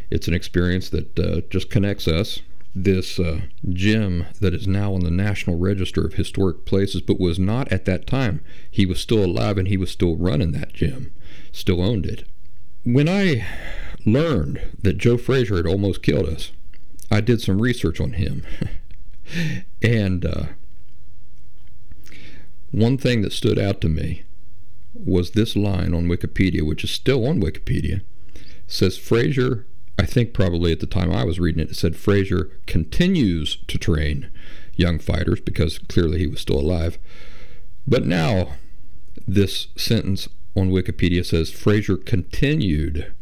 it's 0.09 0.27
an 0.27 0.33
experience 0.33 0.89
that 0.89 1.19
uh, 1.19 1.41
just 1.49 1.69
connects 1.69 2.07
us. 2.07 2.41
This 2.77 3.19
uh, 3.19 3.41
gym 3.69 4.25
that 4.41 4.53
is 4.53 4.67
now 4.67 4.93
on 4.93 4.99
the 4.99 5.11
National 5.11 5.57
Register 5.57 6.05
of 6.05 6.15
Historic 6.15 6.65
Places, 6.65 6.99
but 6.99 7.21
was 7.21 7.39
not 7.39 7.71
at 7.71 7.85
that 7.85 8.05
time. 8.05 8.41
He 8.69 8.85
was 8.85 8.99
still 8.99 9.23
alive 9.23 9.57
and 9.57 9.69
he 9.69 9.77
was 9.77 9.91
still 9.91 10.17
running 10.17 10.51
that 10.51 10.73
gym, 10.73 11.13
still 11.53 11.81
owned 11.81 12.05
it. 12.05 12.27
When 12.83 13.07
I 13.07 13.45
learned 14.05 14.61
that 14.81 14.97
Joe 14.97 15.17
Frazier 15.17 15.57
had 15.57 15.67
almost 15.67 16.03
killed 16.03 16.29
us, 16.29 16.51
I 17.11 17.21
did 17.21 17.41
some 17.41 17.61
research 17.61 17.99
on 17.99 18.13
him. 18.13 18.45
and 19.81 20.25
uh, 20.25 20.45
one 22.71 22.97
thing 22.97 23.21
that 23.21 23.33
stood 23.33 23.57
out 23.57 23.81
to 23.81 23.89
me 23.89 24.23
was 24.93 25.31
this 25.31 25.55
line 25.55 25.93
on 25.93 26.07
Wikipedia, 26.07 26.65
which 26.65 26.83
is 26.83 26.91
still 26.91 27.27
on 27.27 27.41
Wikipedia. 27.41 28.01
says 28.67 28.97
Frazier, 28.97 29.65
I 29.97 30.05
think 30.05 30.33
probably 30.33 30.71
at 30.71 30.79
the 30.79 30.87
time 30.87 31.11
I 31.11 31.23
was 31.23 31.39
reading 31.39 31.61
it, 31.61 31.71
it 31.71 31.75
said 31.75 31.95
Frazier 31.95 32.51
continues 32.65 33.57
to 33.67 33.77
train 33.77 34.29
young 34.75 34.99
fighters 34.99 35.39
because 35.39 35.79
clearly 35.79 36.19
he 36.19 36.27
was 36.27 36.41
still 36.41 36.59
alive. 36.59 36.97
But 37.87 38.05
now 38.05 38.53
this 39.27 39.67
sentence 39.75 40.27
on 40.55 40.69
Wikipedia 40.69 41.25
says 41.25 41.51
Frazier 41.51 41.97
continued 41.97 43.13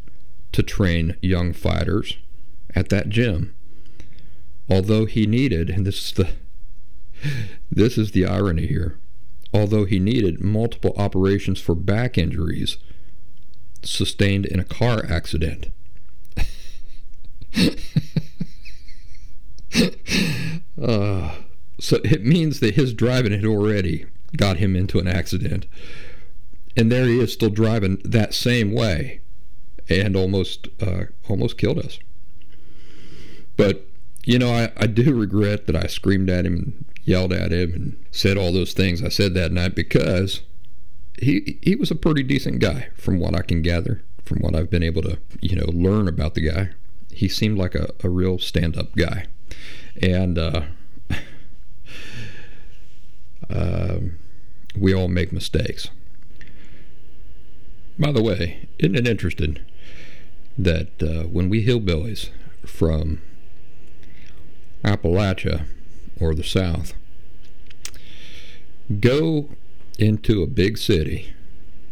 to 0.54 0.62
train 0.62 1.16
young 1.20 1.52
fighters 1.52 2.16
at 2.74 2.88
that 2.88 3.08
gym. 3.08 3.54
although 4.70 5.04
he 5.04 5.26
needed, 5.26 5.68
and 5.68 5.84
this 5.86 6.06
is 6.06 6.12
the 6.12 6.28
this 7.70 7.98
is 7.98 8.12
the 8.12 8.24
irony 8.24 8.66
here, 8.66 8.98
although 9.52 9.84
he 9.84 9.98
needed 9.98 10.40
multiple 10.40 10.94
operations 10.96 11.60
for 11.60 11.74
back 11.74 12.16
injuries 12.16 12.78
sustained 13.82 14.46
in 14.46 14.58
a 14.60 14.64
car 14.64 15.04
accident. 15.08 15.70
uh, 20.80 21.34
so 21.78 21.98
it 22.04 22.24
means 22.24 22.60
that 22.60 22.76
his 22.76 22.94
driving 22.94 23.32
had 23.32 23.44
already 23.44 24.06
got 24.36 24.56
him 24.56 24.74
into 24.74 24.98
an 24.98 25.08
accident. 25.08 25.66
And 26.76 26.90
there 26.90 27.06
he 27.06 27.20
is 27.20 27.32
still 27.32 27.50
driving 27.50 28.00
that 28.04 28.32
same 28.34 28.72
way 28.72 29.20
and 29.88 30.16
almost 30.16 30.68
uh, 30.80 31.04
almost 31.28 31.58
killed 31.58 31.78
us. 31.78 31.98
But 33.56 33.86
you 34.24 34.38
know, 34.38 34.50
I, 34.52 34.72
I 34.76 34.86
do 34.86 35.14
regret 35.14 35.66
that 35.66 35.76
I 35.76 35.86
screamed 35.86 36.30
at 36.30 36.46
him 36.46 36.54
and 36.54 36.84
yelled 37.04 37.32
at 37.32 37.52
him 37.52 37.72
and 37.74 38.04
said 38.10 38.38
all 38.38 38.52
those 38.52 38.72
things 38.72 39.02
I 39.02 39.08
said 39.08 39.34
that 39.34 39.52
night 39.52 39.74
because 39.74 40.42
he 41.20 41.58
he 41.62 41.76
was 41.76 41.90
a 41.90 41.96
pretty 41.96 42.22
decent 42.22 42.58
guy 42.60 42.88
from 42.96 43.18
what 43.18 43.34
I 43.34 43.42
can 43.42 43.62
gather, 43.62 44.02
from 44.24 44.38
what 44.38 44.54
I've 44.54 44.70
been 44.70 44.82
able 44.82 45.02
to, 45.02 45.18
you 45.40 45.56
know, 45.56 45.66
learn 45.66 46.08
about 46.08 46.34
the 46.34 46.48
guy. 46.48 46.70
He 47.12 47.28
seemed 47.28 47.58
like 47.58 47.74
a, 47.74 47.90
a 48.02 48.08
real 48.08 48.38
stand 48.38 48.76
up 48.76 48.94
guy. 48.96 49.26
And 50.02 50.36
uh, 50.36 50.62
uh, 53.48 53.98
we 54.76 54.92
all 54.92 55.08
make 55.08 55.32
mistakes. 55.32 55.90
By 57.96 58.10
the 58.10 58.22
way, 58.22 58.68
isn't 58.80 58.96
it 58.96 59.06
interesting 59.06 59.58
that 60.56 61.02
uh, 61.02 61.24
when 61.24 61.48
we 61.48 61.66
hillbillies 61.66 62.30
from 62.64 63.20
Appalachia 64.84 65.66
or 66.20 66.34
the 66.34 66.44
South 66.44 66.94
go 69.00 69.48
into 69.98 70.42
a 70.42 70.46
big 70.46 70.78
city, 70.78 71.34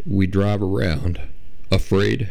we 0.06 0.26
drive 0.26 0.62
around 0.62 1.20
afraid. 1.70 2.30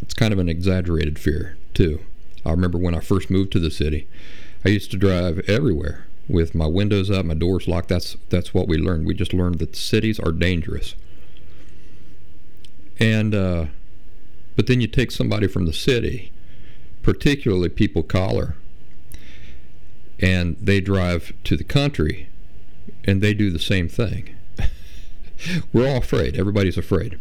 It's 0.00 0.14
kind 0.14 0.32
of 0.32 0.38
an 0.38 0.48
exaggerated 0.48 1.18
fear, 1.18 1.56
too. 1.74 2.00
I 2.44 2.50
remember 2.50 2.78
when 2.78 2.94
I 2.94 3.00
first 3.00 3.30
moved 3.30 3.52
to 3.52 3.60
the 3.60 3.70
city, 3.70 4.08
I 4.64 4.70
used 4.70 4.90
to 4.90 4.96
drive 4.96 5.38
everywhere 5.48 6.06
with 6.28 6.54
my 6.54 6.66
windows 6.66 7.10
up, 7.10 7.24
my 7.24 7.34
doors 7.34 7.68
locked. 7.68 7.88
That's 7.88 8.16
that's 8.28 8.54
what 8.54 8.68
we 8.68 8.76
learned. 8.76 9.06
We 9.06 9.14
just 9.14 9.32
learned 9.32 9.58
that 9.58 9.76
cities 9.76 10.18
are 10.18 10.32
dangerous. 10.32 10.94
And 12.98 13.34
uh, 13.34 13.66
but 14.56 14.66
then 14.66 14.80
you 14.80 14.86
take 14.86 15.10
somebody 15.10 15.46
from 15.46 15.66
the 15.66 15.72
city, 15.72 16.32
particularly 17.02 17.68
people 17.68 18.02
collar, 18.02 18.56
and 20.18 20.56
they 20.60 20.80
drive 20.80 21.32
to 21.44 21.56
the 21.56 21.64
country 21.64 22.28
and 23.04 23.20
they 23.20 23.34
do 23.34 23.50
the 23.50 23.58
same 23.58 23.88
thing. 23.88 24.36
We're 25.72 25.88
all 25.88 25.98
afraid. 25.98 26.36
Everybody's 26.36 26.78
afraid. 26.78 27.18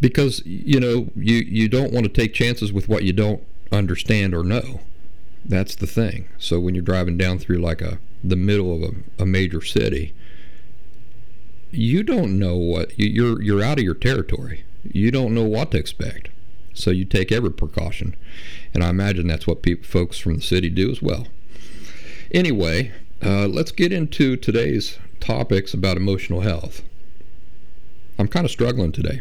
Because, 0.00 0.44
you 0.46 0.80
know, 0.80 1.08
you, 1.16 1.36
you 1.36 1.68
don't 1.68 1.92
want 1.92 2.04
to 2.04 2.12
take 2.12 2.32
chances 2.32 2.72
with 2.72 2.88
what 2.88 3.02
you 3.02 3.12
don't 3.12 3.42
understand 3.72 4.34
or 4.34 4.42
know. 4.42 4.80
That's 5.44 5.74
the 5.74 5.86
thing. 5.86 6.28
So 6.38 6.60
when 6.60 6.74
you're 6.74 6.82
driving 6.82 7.16
down 7.16 7.38
through 7.38 7.58
like 7.58 7.80
a 7.80 7.98
the 8.22 8.36
middle 8.36 8.74
of 8.74 8.82
a, 8.82 9.22
a 9.22 9.26
major 9.26 9.62
city, 9.62 10.12
you 11.70 12.02
don't 12.02 12.38
know 12.38 12.56
what 12.56 12.92
you're 12.98 13.40
you're 13.40 13.62
out 13.62 13.78
of 13.78 13.84
your 13.84 13.94
territory. 13.94 14.64
You 14.82 15.10
don't 15.10 15.34
know 15.34 15.44
what 15.44 15.72
to 15.72 15.78
expect. 15.78 16.28
So 16.74 16.90
you 16.90 17.04
take 17.04 17.32
every 17.32 17.50
precaution. 17.50 18.16
And 18.72 18.84
I 18.84 18.90
imagine 18.90 19.26
that's 19.26 19.46
what 19.46 19.62
people, 19.62 19.84
folks 19.84 20.18
from 20.18 20.36
the 20.36 20.42
city 20.42 20.70
do 20.70 20.90
as 20.90 21.02
well. 21.02 21.26
Anyway, 22.32 22.92
uh, 23.22 23.46
let's 23.46 23.72
get 23.72 23.92
into 23.92 24.36
today's 24.36 24.98
topics 25.18 25.74
about 25.74 25.96
emotional 25.96 26.42
health. 26.42 26.82
I'm 28.18 28.28
kind 28.28 28.44
of 28.44 28.50
struggling 28.50 28.92
today. 28.92 29.20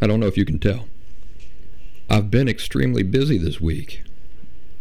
I 0.00 0.06
don't 0.06 0.20
know 0.20 0.26
if 0.26 0.36
you 0.36 0.44
can 0.44 0.58
tell. 0.58 0.88
I've 2.10 2.30
been 2.30 2.48
extremely 2.48 3.02
busy 3.02 3.38
this 3.38 3.60
week 3.60 4.02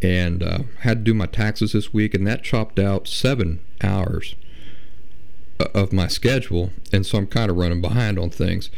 and 0.02 0.42
uh, 0.42 0.60
had 0.80 1.00
to 1.00 1.04
do 1.04 1.14
my 1.14 1.28
taxes 1.28 1.74
this 1.74 1.94
week, 1.94 2.16
and 2.16 2.26
that 2.26 2.44
chopped 2.44 2.80
out 2.80 3.08
seven 3.08 3.60
hours 3.84 4.36
of 5.74 5.94
my 5.94 6.08
schedule, 6.08 6.72
and 6.92 7.06
so 7.06 7.18
I'm 7.18 7.28
kind 7.28 7.50
of 7.50 7.58
running 7.58 7.82
behind 7.82 8.20
on 8.20 8.30
things. 8.30 8.70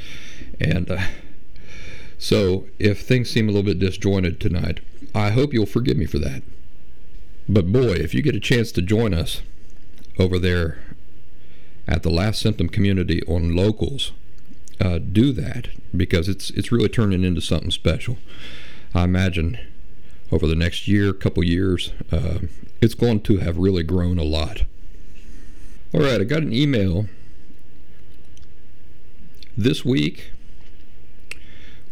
And 0.60 0.90
uh, 0.90 1.02
so 2.18 2.66
if 2.80 3.02
things 3.02 3.30
seem 3.30 3.50
a 3.50 3.52
little 3.52 3.66
bit 3.66 3.80
disjointed 3.80 4.40
tonight, 4.40 4.80
I 5.14 5.32
hope 5.32 5.54
you'll 5.54 5.66
forgive 5.66 5.98
me 5.98 6.06
for 6.06 6.20
that. 6.20 6.44
But 7.48 7.72
boy, 7.72 7.94
if 7.94 8.14
you 8.14 8.22
get 8.22 8.36
a 8.36 8.40
chance 8.40 8.72
to 8.74 8.82
join 8.82 9.14
us 9.14 9.42
over 10.18 10.40
there 10.40 10.80
at 11.88 12.04
the 12.04 12.10
Last 12.10 12.42
Symptom 12.42 12.70
community 12.70 13.22
on 13.28 13.56
locals, 13.56 14.14
uh, 14.80 15.00
do 15.00 15.32
that 15.34 15.70
because 15.96 16.28
it's 16.28 16.50
it's 16.52 16.72
really 16.72 16.90
turning 16.90 17.24
into 17.24 17.42
something 17.42 17.72
special. 17.72 18.18
I 18.96 19.04
imagine 19.04 19.60
over 20.32 20.48
the 20.48 20.56
next 20.56 20.88
year, 20.88 21.14
couple 21.14 21.44
years, 21.44 21.92
uh, 22.12 22.40
it's 22.82 22.96
going 22.96 23.22
to 23.22 23.38
have 23.38 23.58
really 23.58 23.84
grown 23.84 24.18
a 24.18 24.24
lot. 24.24 24.64
All 25.94 26.02
right, 26.02 26.20
I 26.20 26.24
got 26.24 26.42
an 26.42 26.52
email 26.52 27.06
this 29.56 29.86
week 29.86 30.32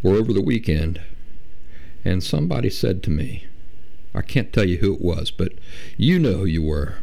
or 0.02 0.16
over 0.16 0.32
the 0.32 0.42
weekend, 0.42 1.00
and 2.04 2.20
somebody 2.20 2.68
said 2.68 3.04
to 3.04 3.10
me, 3.10 3.46
I 4.12 4.22
can't 4.22 4.52
tell 4.52 4.64
you 4.64 4.78
who 4.78 4.92
it 4.92 5.00
was, 5.00 5.30
but 5.30 5.52
you 5.96 6.18
know 6.18 6.38
who 6.38 6.46
you 6.46 6.62
were. 6.62 6.96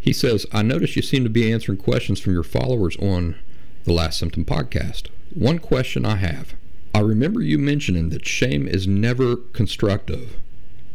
He 0.00 0.12
says, 0.12 0.46
I 0.52 0.62
notice 0.62 0.96
you 0.96 1.02
seem 1.02 1.22
to 1.22 1.30
be 1.30 1.52
answering 1.52 1.78
questions 1.78 2.18
from 2.18 2.32
your 2.32 2.42
followers 2.42 2.96
on 2.96 3.36
the 3.84 3.92
Last 3.92 4.18
Symptom 4.18 4.44
podcast. 4.44 5.06
One 5.32 5.60
question 5.60 6.04
I 6.04 6.16
have 6.16 6.54
I 6.92 7.00
remember 7.00 7.40
you 7.40 7.56
mentioning 7.56 8.08
that 8.08 8.26
shame 8.26 8.66
is 8.66 8.88
never 8.88 9.36
constructive 9.36 10.38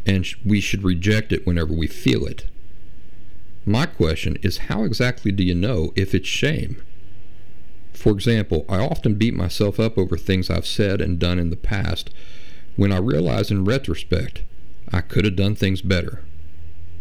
and 0.06 0.28
we 0.44 0.60
should 0.60 0.84
reject 0.84 1.32
it 1.32 1.48
whenever 1.48 1.72
we 1.72 1.88
feel 1.88 2.26
it. 2.26 2.48
My 3.66 3.86
question 3.86 4.38
is 4.42 4.70
how 4.70 4.84
exactly 4.84 5.32
do 5.32 5.44
you 5.44 5.56
know 5.56 5.94
if 5.96 6.14
it's 6.14 6.28
shame? 6.28 6.84
For 7.94 8.12
example, 8.12 8.66
I 8.68 8.80
often 8.80 9.16
beat 9.16 9.34
myself 9.34 9.80
up 9.80 9.98
over 9.98 10.18
things 10.18 10.50
I've 10.50 10.68
said 10.68 11.00
and 11.00 11.20
done 11.20 11.40
in 11.40 11.50
the 11.50 11.56
past 11.56 12.10
when 12.76 12.92
I 12.92 12.98
realize 12.98 13.52
in 13.52 13.64
retrospect 13.64 14.44
I 14.92 15.02
could 15.02 15.24
have 15.24 15.36
done 15.36 15.56
things 15.56 15.82
better. 15.82 16.24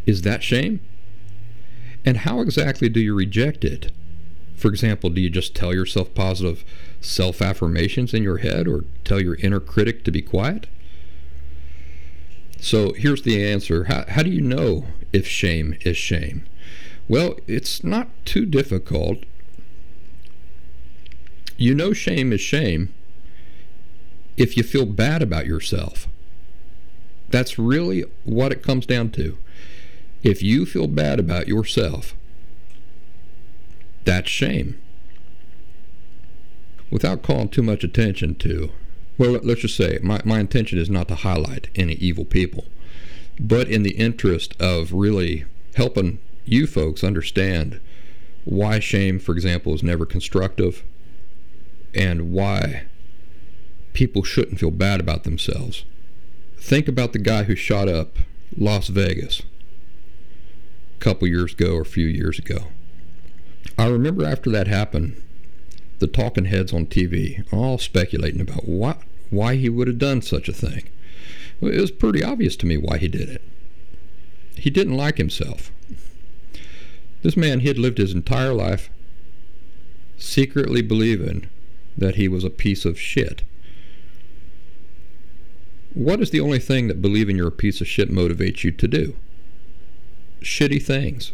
Is 0.07 0.22
that 0.22 0.42
shame? 0.42 0.81
And 2.05 2.18
how 2.18 2.40
exactly 2.40 2.88
do 2.88 3.01
you 3.01 3.14
reject 3.14 3.64
it? 3.64 3.90
For 4.57 4.68
example, 4.68 5.11
do 5.11 5.20
you 5.20 5.31
just 5.31 5.57
tell 5.57 5.75
yourself 5.75 6.14
positive 6.14 6.64
self 7.01 7.42
affirmations 7.42 8.14
in 8.14 8.22
your 8.22 8.38
head 8.38 8.68
or 8.68 8.85
tell 9.03 9.20
your 9.20 9.35
inner 9.37 9.61
critic 9.61 10.05
to 10.05 10.12
be 10.12 10.22
quiet? 10.22 10.68
So 12.61 12.92
here's 12.92 13.22
the 13.22 13.44
answer 13.44 13.85
how, 13.85 14.05
how 14.07 14.22
do 14.22 14.31
you 14.31 14.40
know 14.40 14.87
if 15.12 15.27
shame 15.27 15.77
is 15.81 15.96
shame? 15.96 16.46
Well, 17.09 17.37
it's 17.47 17.83
not 17.83 18.09
too 18.25 18.47
difficult. 18.47 19.19
You 21.57 21.75
know 21.75 21.93
shame 21.93 22.33
is 22.33 22.41
shame 22.41 22.93
if 24.37 24.57
you 24.57 24.62
feel 24.62 24.87
bad 24.87 25.23
about 25.23 25.47
yourself. 25.47 26.09
That's 27.29 27.59
really 27.59 28.05
what 28.25 28.53
it 28.53 28.62
comes 28.62 28.87
down 28.87 29.11
to. 29.11 29.38
If 30.23 30.43
you 30.43 30.67
feel 30.67 30.87
bad 30.87 31.19
about 31.19 31.49
yourself, 31.49 32.15
that's 34.05 34.31
shame. 34.31 34.81
Without 36.91 37.23
calling 37.23 37.49
too 37.49 37.62
much 37.62 37.83
attention 37.85 38.35
to, 38.37 38.71
well, 39.19 39.33
let's 39.43 39.62
just 39.62 39.77
say 39.77 39.99
my, 40.03 40.21
my 40.25 40.41
intention 40.41 40.79
is 40.79 40.91
not 40.91 41.09
to 41.09 41.15
highlight 41.17 41.69
any 41.75 41.95
evil 41.95 42.25
people, 42.25 42.67
but 43.38 43.69
in 43.69 43.83
the 43.83 43.97
interest 43.97 44.55
of 44.61 44.93
really 44.93 45.45
helping 45.75 46.19
you 46.45 46.67
folks 46.67 47.05
understand 47.05 47.81
why 48.45 48.79
shame, 48.79 49.19
for 49.19 49.33
example, 49.33 49.75
is 49.75 49.83
never 49.83 50.05
constructive 50.05 50.83
and 51.95 52.33
why 52.33 52.87
people 53.93 54.23
shouldn't 54.23 54.59
feel 54.59 54.71
bad 54.71 55.01
about 55.01 55.25
themselves. 55.25 55.85
Think 56.59 56.89
about 56.89 57.13
the 57.13 57.19
guy 57.19 57.45
who 57.45 57.55
shot 57.55 57.89
up 57.89 58.19
Las 58.57 58.89
Vegas 58.89 59.43
a 60.97 61.01
couple 61.01 61.29
years 61.29 61.53
ago 61.53 61.75
or 61.75 61.83
a 61.83 61.87
few 61.87 62.07
years 62.07 62.39
ago. 62.39 62.69
I 63.79 63.87
remember 63.87 64.25
after 64.25 64.51
that 64.51 64.67
happened, 64.67 65.23
the 65.99 66.07
talking 66.07 66.47
heads 66.47 66.73
on 66.73 66.87
TV 66.87 67.45
all 67.53 67.79
speculating 67.79 68.41
about 68.41 68.69
what, 68.69 69.01
why 69.31 69.57
he 69.57 69.69
would 69.69 69.87
have 69.87 69.99
done 69.99 70.23
such 70.23 70.49
a 70.49 70.53
thing. 70.53 70.89
It 71.61 71.81
was 71.81 71.93
pretty 71.93 72.25
obvious 72.25 72.57
to 72.57 72.67
me 72.67 72.77
why 72.77 72.99
he 72.99 73.09
did 73.09 73.29
it. 73.29 73.43
He 74.57 74.69
didn't 74.69 74.97
like 74.97 75.19
himself. 75.19 75.71
This 77.23 77.37
man 77.37 77.61
had 77.61 77.79
lived 77.79 77.99
his 77.99 78.13
entire 78.13 78.53
life 78.53 78.91
secretly 80.17 80.83
believing 80.83 81.49
that 81.97 82.17
he 82.17 82.29
was 82.29 82.45
a 82.45 82.51
piece 82.51 82.85
of 82.85 82.99
shit. 82.99 83.43
What 85.95 86.21
is 86.21 86.31
the 86.31 86.41
only 86.41 86.59
thing 86.59 86.89
that 86.89 87.03
believing 87.03 87.37
you're 87.37 87.49
a 87.49 87.53
piece 87.53 87.81
of 87.81 87.89
shit 87.89 88.11
motivates 88.11 88.65
you 88.65 88.71
to 88.73 88.89
do? 88.89 89.15
Shitty 90.41 90.83
things. 90.83 91.33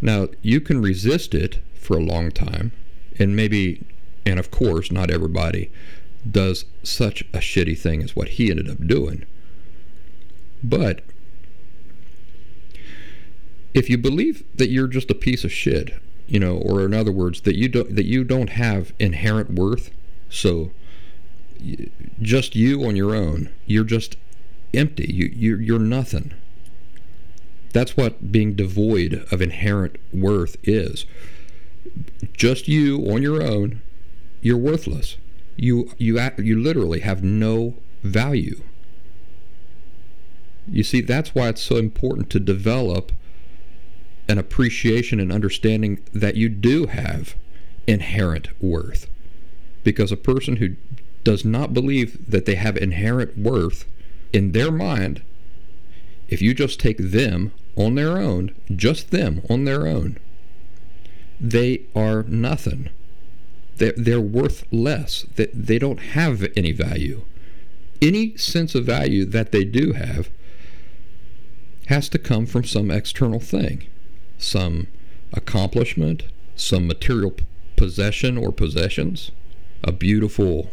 Now, 0.00 0.28
you 0.42 0.60
can 0.60 0.82
resist 0.82 1.34
it 1.34 1.58
for 1.74 1.96
a 1.96 2.02
long 2.02 2.30
time, 2.30 2.72
and 3.18 3.36
maybe, 3.36 3.82
and 4.26 4.38
of 4.38 4.50
course, 4.50 4.90
not 4.90 5.10
everybody 5.10 5.70
does 6.28 6.64
such 6.82 7.22
a 7.32 7.38
shitty 7.38 7.78
thing 7.78 8.02
as 8.02 8.16
what 8.16 8.30
he 8.30 8.50
ended 8.50 8.68
up 8.68 8.86
doing. 8.86 9.24
But 10.62 11.02
if 13.74 13.90
you 13.90 13.98
believe 13.98 14.44
that 14.54 14.70
you're 14.70 14.88
just 14.88 15.10
a 15.10 15.14
piece 15.14 15.44
of 15.44 15.52
shit, 15.52 15.94
you 16.26 16.38
know, 16.38 16.56
or 16.56 16.84
in 16.84 16.94
other 16.94 17.12
words, 17.12 17.42
that 17.42 17.56
you 17.56 17.68
don't 17.68 17.94
that 17.94 18.06
you 18.06 18.24
don't 18.24 18.50
have 18.50 18.92
inherent 18.98 19.52
worth, 19.52 19.90
so 20.28 20.70
just 22.20 22.54
you 22.54 22.84
on 22.84 22.96
your 22.96 23.14
own, 23.14 23.50
you're 23.66 23.84
just 23.84 24.16
empty. 24.74 25.10
You 25.12 25.30
you're, 25.34 25.60
you're 25.60 25.78
nothing. 25.78 26.34
That's 27.72 27.96
what 27.96 28.32
being 28.32 28.54
devoid 28.54 29.26
of 29.30 29.42
inherent 29.42 29.96
worth 30.12 30.56
is. 30.62 31.06
Just 32.32 32.68
you 32.68 32.98
on 33.10 33.22
your 33.22 33.42
own, 33.42 33.82
you're 34.40 34.58
worthless. 34.58 35.16
You 35.56 35.92
you 35.98 36.20
you 36.38 36.60
literally 36.60 37.00
have 37.00 37.22
no 37.22 37.74
value. 38.02 38.62
You 40.70 40.82
see, 40.82 41.00
that's 41.00 41.34
why 41.34 41.48
it's 41.48 41.62
so 41.62 41.76
important 41.76 42.30
to 42.30 42.40
develop 42.40 43.12
an 44.28 44.38
appreciation 44.38 45.18
and 45.18 45.32
understanding 45.32 45.98
that 46.12 46.36
you 46.36 46.48
do 46.48 46.86
have 46.86 47.34
inherent 47.86 48.48
worth. 48.62 49.08
Because 49.82 50.12
a 50.12 50.16
person 50.16 50.56
who 50.56 50.76
does 51.24 51.44
not 51.44 51.72
believe 51.72 52.30
that 52.30 52.44
they 52.44 52.54
have 52.54 52.76
inherent 52.76 53.38
worth 53.38 53.86
in 54.32 54.52
their 54.52 54.70
mind, 54.70 55.22
if 56.28 56.42
you 56.42 56.52
just 56.52 56.78
take 56.78 56.98
them 56.98 57.52
on 57.76 57.94
their 57.94 58.18
own, 58.18 58.54
just 58.74 59.10
them 59.10 59.40
on 59.48 59.64
their 59.64 59.86
own, 59.86 60.18
they 61.40 61.82
are 61.94 62.24
nothing. 62.24 62.90
They're, 63.76 63.94
they're 63.96 64.20
worth 64.20 64.64
less. 64.70 65.24
They, 65.36 65.46
they 65.54 65.78
don't 65.78 66.00
have 66.00 66.46
any 66.56 66.72
value. 66.72 67.24
Any 68.02 68.36
sense 68.36 68.74
of 68.74 68.84
value 68.84 69.24
that 69.24 69.52
they 69.52 69.64
do 69.64 69.92
have 69.92 70.28
has 71.86 72.08
to 72.10 72.18
come 72.18 72.44
from 72.44 72.64
some 72.64 72.90
external 72.90 73.40
thing 73.40 73.88
some 74.38 74.86
accomplishment, 75.32 76.24
some 76.56 76.86
material 76.86 77.34
possession 77.76 78.38
or 78.38 78.52
possessions, 78.52 79.30
a 79.84 79.92
beautiful 79.92 80.70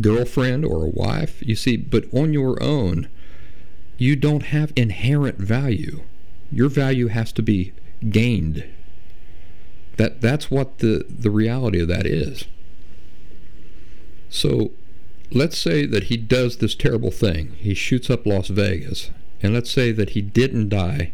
girlfriend 0.00 0.64
or 0.64 0.84
a 0.84 0.90
wife. 0.90 1.42
You 1.46 1.56
see, 1.56 1.76
but 1.76 2.04
on 2.12 2.32
your 2.32 2.62
own, 2.62 3.08
you 3.98 4.14
don't 4.16 4.44
have 4.44 4.72
inherent 4.76 5.38
value. 5.38 6.02
Your 6.50 6.68
value 6.68 7.08
has 7.08 7.32
to 7.32 7.42
be 7.42 7.72
gained. 8.10 8.64
That 9.96 10.20
that's 10.20 10.50
what 10.50 10.78
the, 10.78 11.04
the 11.08 11.30
reality 11.30 11.80
of 11.80 11.88
that 11.88 12.06
is. 12.06 12.44
So 14.28 14.72
let's 15.30 15.56
say 15.56 15.86
that 15.86 16.04
he 16.04 16.16
does 16.16 16.58
this 16.58 16.74
terrible 16.74 17.10
thing. 17.10 17.56
He 17.58 17.74
shoots 17.74 18.10
up 18.10 18.26
Las 18.26 18.48
Vegas. 18.48 19.10
And 19.42 19.54
let's 19.54 19.70
say 19.70 19.92
that 19.92 20.10
he 20.10 20.22
didn't 20.22 20.68
die 20.68 21.12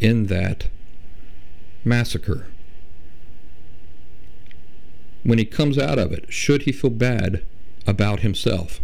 in 0.00 0.26
that 0.26 0.68
massacre. 1.84 2.46
When 5.22 5.38
he 5.38 5.44
comes 5.44 5.78
out 5.78 5.98
of 5.98 6.12
it, 6.12 6.32
should 6.32 6.62
he 6.62 6.72
feel 6.72 6.90
bad 6.90 7.44
about 7.86 8.20
himself? 8.20 8.80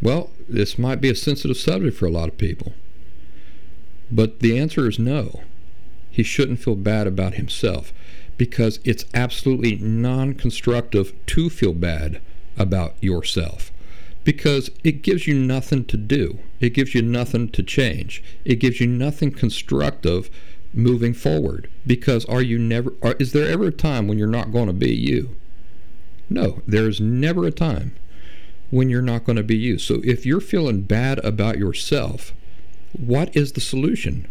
Well, 0.00 0.30
this 0.48 0.78
might 0.78 1.00
be 1.00 1.10
a 1.10 1.14
sensitive 1.14 1.56
subject 1.56 1.96
for 1.96 2.06
a 2.06 2.10
lot 2.10 2.28
of 2.28 2.38
people. 2.38 2.74
But 4.10 4.40
the 4.40 4.58
answer 4.58 4.88
is 4.88 4.98
no. 4.98 5.42
He 6.10 6.22
shouldn't 6.22 6.60
feel 6.60 6.76
bad 6.76 7.06
about 7.06 7.34
himself 7.34 7.92
because 8.36 8.78
it's 8.84 9.06
absolutely 9.14 9.76
non 9.76 10.34
constructive 10.34 11.14
to 11.26 11.48
feel 11.48 11.72
bad 11.72 12.20
about 12.58 12.94
yourself 13.00 13.71
because 14.24 14.70
it 14.84 15.02
gives 15.02 15.26
you 15.26 15.34
nothing 15.34 15.84
to 15.86 15.96
do. 15.96 16.38
It 16.60 16.70
gives 16.70 16.94
you 16.94 17.02
nothing 17.02 17.48
to 17.50 17.62
change. 17.62 18.22
It 18.44 18.56
gives 18.56 18.80
you 18.80 18.86
nothing 18.86 19.32
constructive 19.32 20.30
moving 20.72 21.12
forward. 21.12 21.68
Because 21.86 22.24
are 22.26 22.42
you 22.42 22.58
never 22.58 22.94
are, 23.02 23.14
is 23.18 23.32
there 23.32 23.48
ever 23.48 23.66
a 23.66 23.72
time 23.72 24.06
when 24.06 24.18
you're 24.18 24.28
not 24.28 24.52
going 24.52 24.66
to 24.66 24.72
be 24.72 24.94
you? 24.94 25.36
No, 26.28 26.62
there's 26.66 27.00
never 27.00 27.44
a 27.44 27.50
time 27.50 27.94
when 28.70 28.88
you're 28.88 29.02
not 29.02 29.24
going 29.24 29.36
to 29.36 29.42
be 29.42 29.56
you. 29.56 29.78
So 29.78 30.00
if 30.04 30.24
you're 30.24 30.40
feeling 30.40 30.82
bad 30.82 31.18
about 31.24 31.58
yourself, 31.58 32.32
what 32.92 33.36
is 33.36 33.52
the 33.52 33.60
solution? 33.60 34.28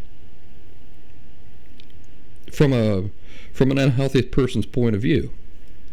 From 2.51 2.73
a 2.73 3.09
from 3.53 3.71
an 3.71 3.77
unhealthy 3.77 4.21
person's 4.21 4.65
point 4.65 4.95
of 4.95 5.01
view, 5.01 5.31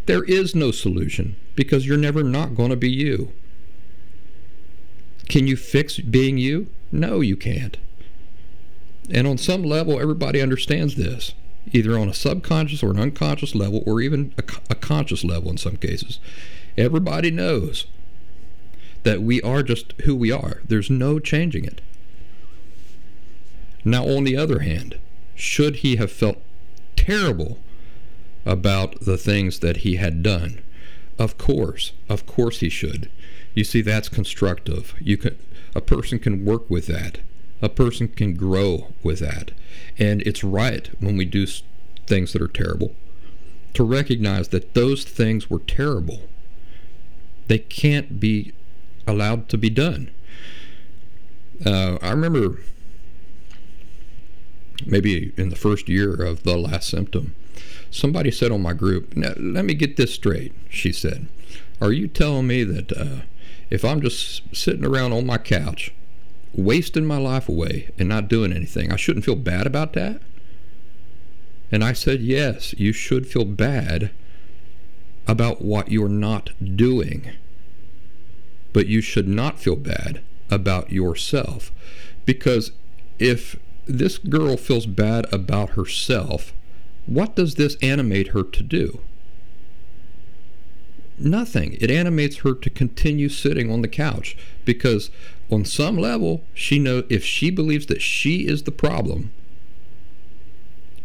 there 0.06 0.24
is 0.24 0.54
no 0.54 0.70
solution 0.70 1.36
because 1.56 1.86
you're 1.86 1.98
never 1.98 2.22
not 2.22 2.54
going 2.54 2.70
to 2.70 2.76
be 2.76 2.90
you. 2.90 3.32
Can 5.28 5.46
you 5.46 5.56
fix 5.56 5.98
being 5.98 6.38
you? 6.38 6.68
No, 6.90 7.20
you 7.20 7.36
can't. 7.36 7.76
And 9.10 9.26
on 9.26 9.38
some 9.38 9.62
level, 9.62 10.00
everybody 10.00 10.40
understands 10.40 10.96
this, 10.96 11.34
either 11.72 11.98
on 11.98 12.08
a 12.08 12.14
subconscious 12.14 12.82
or 12.82 12.90
an 12.90 13.00
unconscious 13.00 13.54
level, 13.54 13.82
or 13.86 14.00
even 14.00 14.34
a, 14.38 14.42
a 14.70 14.74
conscious 14.74 15.24
level 15.24 15.50
in 15.50 15.58
some 15.58 15.76
cases. 15.76 16.20
Everybody 16.76 17.30
knows 17.30 17.86
that 19.02 19.22
we 19.22 19.40
are 19.42 19.62
just 19.62 19.92
who 20.02 20.14
we 20.14 20.30
are, 20.30 20.62
there's 20.66 20.90
no 20.90 21.18
changing 21.18 21.64
it. 21.64 21.80
Now, 23.84 24.04
on 24.06 24.24
the 24.24 24.36
other 24.36 24.60
hand, 24.60 24.98
should 25.34 25.76
he 25.76 25.96
have 25.96 26.10
felt 26.10 26.42
terrible 26.96 27.58
about 28.44 29.00
the 29.00 29.16
things 29.16 29.60
that 29.60 29.78
he 29.78 29.96
had 29.96 30.22
done? 30.22 30.60
Of 31.18 31.38
course, 31.38 31.92
of 32.08 32.26
course 32.26 32.60
he 32.60 32.68
should. 32.68 33.10
You 33.54 33.64
see, 33.64 33.80
that's 33.80 34.08
constructive. 34.08 34.94
You 35.00 35.16
can, 35.16 35.38
a 35.74 35.80
person 35.80 36.18
can 36.18 36.44
work 36.44 36.68
with 36.70 36.86
that. 36.86 37.18
A 37.60 37.68
person 37.68 38.08
can 38.08 38.34
grow 38.34 38.92
with 39.02 39.18
that. 39.18 39.50
And 39.98 40.22
it's 40.22 40.44
right 40.44 40.88
when 41.00 41.16
we 41.16 41.24
do 41.24 41.46
things 42.06 42.32
that 42.32 42.42
are 42.42 42.48
terrible 42.48 42.94
to 43.74 43.84
recognize 43.84 44.48
that 44.48 44.74
those 44.74 45.04
things 45.04 45.50
were 45.50 45.58
terrible. 45.60 46.22
They 47.46 47.58
can't 47.58 48.18
be 48.18 48.52
allowed 49.06 49.48
to 49.50 49.58
be 49.58 49.70
done. 49.70 50.10
Uh, 51.64 51.98
I 52.02 52.10
remember 52.10 52.60
maybe 54.86 55.32
in 55.36 55.48
the 55.48 55.56
first 55.56 55.88
year 55.88 56.14
of 56.14 56.44
the 56.44 56.56
last 56.56 56.88
symptom, 56.88 57.34
somebody 57.90 58.30
said 58.30 58.52
on 58.52 58.62
my 58.62 58.72
group, 58.72 59.12
let 59.16 59.64
me 59.64 59.74
get 59.74 59.96
this 59.96 60.14
straight, 60.14 60.52
she 60.68 60.92
said. 60.92 61.28
Are 61.80 61.92
you 61.92 62.08
telling 62.08 62.46
me 62.46 62.64
that 62.64 62.92
uh, 62.92 63.22
if 63.70 63.84
I'm 63.84 64.00
just 64.00 64.54
sitting 64.54 64.84
around 64.84 65.12
on 65.12 65.26
my 65.26 65.38
couch, 65.38 65.92
wasting 66.54 67.06
my 67.06 67.18
life 67.18 67.48
away 67.48 67.90
and 67.98 68.08
not 68.08 68.28
doing 68.28 68.52
anything, 68.52 68.92
I 68.92 68.96
shouldn't 68.96 69.24
feel 69.24 69.36
bad 69.36 69.66
about 69.66 69.92
that? 69.94 70.20
And 71.70 71.84
I 71.84 71.92
said, 71.92 72.20
yes, 72.20 72.74
you 72.78 72.92
should 72.92 73.26
feel 73.26 73.44
bad 73.44 74.10
about 75.26 75.60
what 75.60 75.90
you're 75.90 76.08
not 76.08 76.50
doing. 76.76 77.32
But 78.72 78.86
you 78.86 79.00
should 79.02 79.28
not 79.28 79.58
feel 79.58 79.76
bad 79.76 80.22
about 80.50 80.90
yourself. 80.90 81.70
Because 82.24 82.72
if 83.18 83.56
this 83.86 84.16
girl 84.18 84.56
feels 84.56 84.86
bad 84.86 85.26
about 85.32 85.70
herself, 85.70 86.52
what 87.06 87.36
does 87.36 87.56
this 87.56 87.76
animate 87.82 88.28
her 88.28 88.42
to 88.42 88.62
do? 88.62 89.00
Nothing. 91.20 91.76
It 91.80 91.90
animates 91.90 92.38
her 92.38 92.54
to 92.54 92.70
continue 92.70 93.28
sitting 93.28 93.72
on 93.72 93.82
the 93.82 93.88
couch 93.88 94.36
because 94.64 95.10
on 95.50 95.64
some 95.64 95.96
level 95.96 96.44
she 96.54 96.78
know 96.78 97.04
if 97.08 97.24
she 97.24 97.50
believes 97.50 97.86
that 97.86 98.02
she 98.02 98.46
is 98.46 98.62
the 98.62 98.72
problem, 98.72 99.32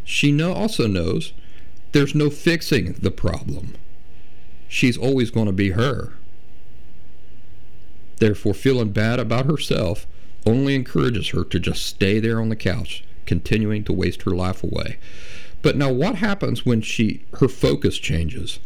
she 0.03 0.31
know 0.31 0.53
also 0.53 0.87
knows 0.87 1.33
there's 1.93 2.13
no 2.13 2.29
fixing 2.29 2.93
the 2.93 3.11
problem. 3.11 3.75
She's 4.67 4.97
always 4.97 5.31
going 5.31 5.45
to 5.45 5.51
be 5.51 5.71
her. 5.71 6.13
Therefore, 8.17 8.53
feeling 8.53 8.91
bad 8.91 9.19
about 9.19 9.45
herself 9.45 10.07
only 10.45 10.75
encourages 10.75 11.29
her 11.29 11.43
to 11.45 11.59
just 11.59 11.85
stay 11.85 12.19
there 12.19 12.39
on 12.39 12.49
the 12.49 12.55
couch, 12.55 13.03
continuing 13.25 13.83
to 13.85 13.93
waste 13.93 14.23
her 14.23 14.31
life 14.31 14.63
away. 14.63 14.97
But 15.61 15.77
now 15.77 15.91
what 15.91 16.15
happens 16.15 16.65
when 16.65 16.81
she 16.81 17.25
her 17.35 17.47
focus 17.47 17.97
changes? 17.97 18.59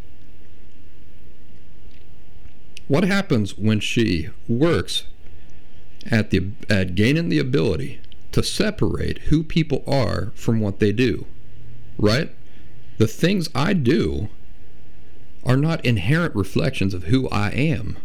What 2.88 3.04
happens 3.04 3.56
when 3.56 3.80
she 3.80 4.30
works 4.48 5.04
at 6.10 6.30
the 6.30 6.52
at 6.70 6.94
gaining 6.94 7.28
the 7.28 7.38
ability 7.38 8.00
to 8.32 8.42
separate 8.42 9.18
who 9.28 9.42
people 9.42 9.84
are 9.86 10.32
from 10.34 10.60
what 10.60 10.78
they 10.78 10.92
do? 10.92 11.26
Right? 11.98 12.34
The 12.96 13.06
things 13.06 13.50
I 13.54 13.74
do 13.74 14.28
are 15.44 15.56
not 15.56 15.84
inherent 15.84 16.34
reflections 16.34 16.94
of 16.94 17.04
who 17.04 17.28
I 17.28 17.50
am. 17.50 17.98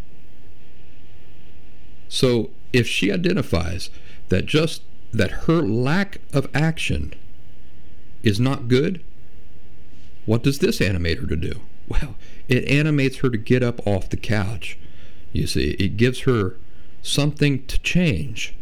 So 2.10 2.52
if 2.74 2.88
she 2.88 3.12
identifies 3.12 3.89
that 4.30 4.46
just 4.46 4.84
that 5.13 5.32
her 5.32 5.62
lack 5.62 6.19
of 6.34 6.50
action 6.54 7.13
is 8.22 8.39
not 8.39 8.67
good, 8.67 9.02
what 10.26 10.43
does 10.43 10.60
this 10.60 10.82
animate 10.82 11.19
her 11.19 11.28
to 11.28 11.36
do? 11.36 11.62
Well, 11.88 12.15
it 12.48 12.65
animates 12.65 13.17
her 13.17 13.30
to 13.30 13.38
get 13.38 13.63
up 13.63 13.86
off 13.86 14.10
the 14.10 14.17
couch. 14.17 14.78
You 15.32 15.48
see, 15.48 15.72
it 15.72 15.98
gives 15.98 16.22
her 16.22 16.58
something 17.02 17.65
to 17.65 17.80
change, 17.82 18.56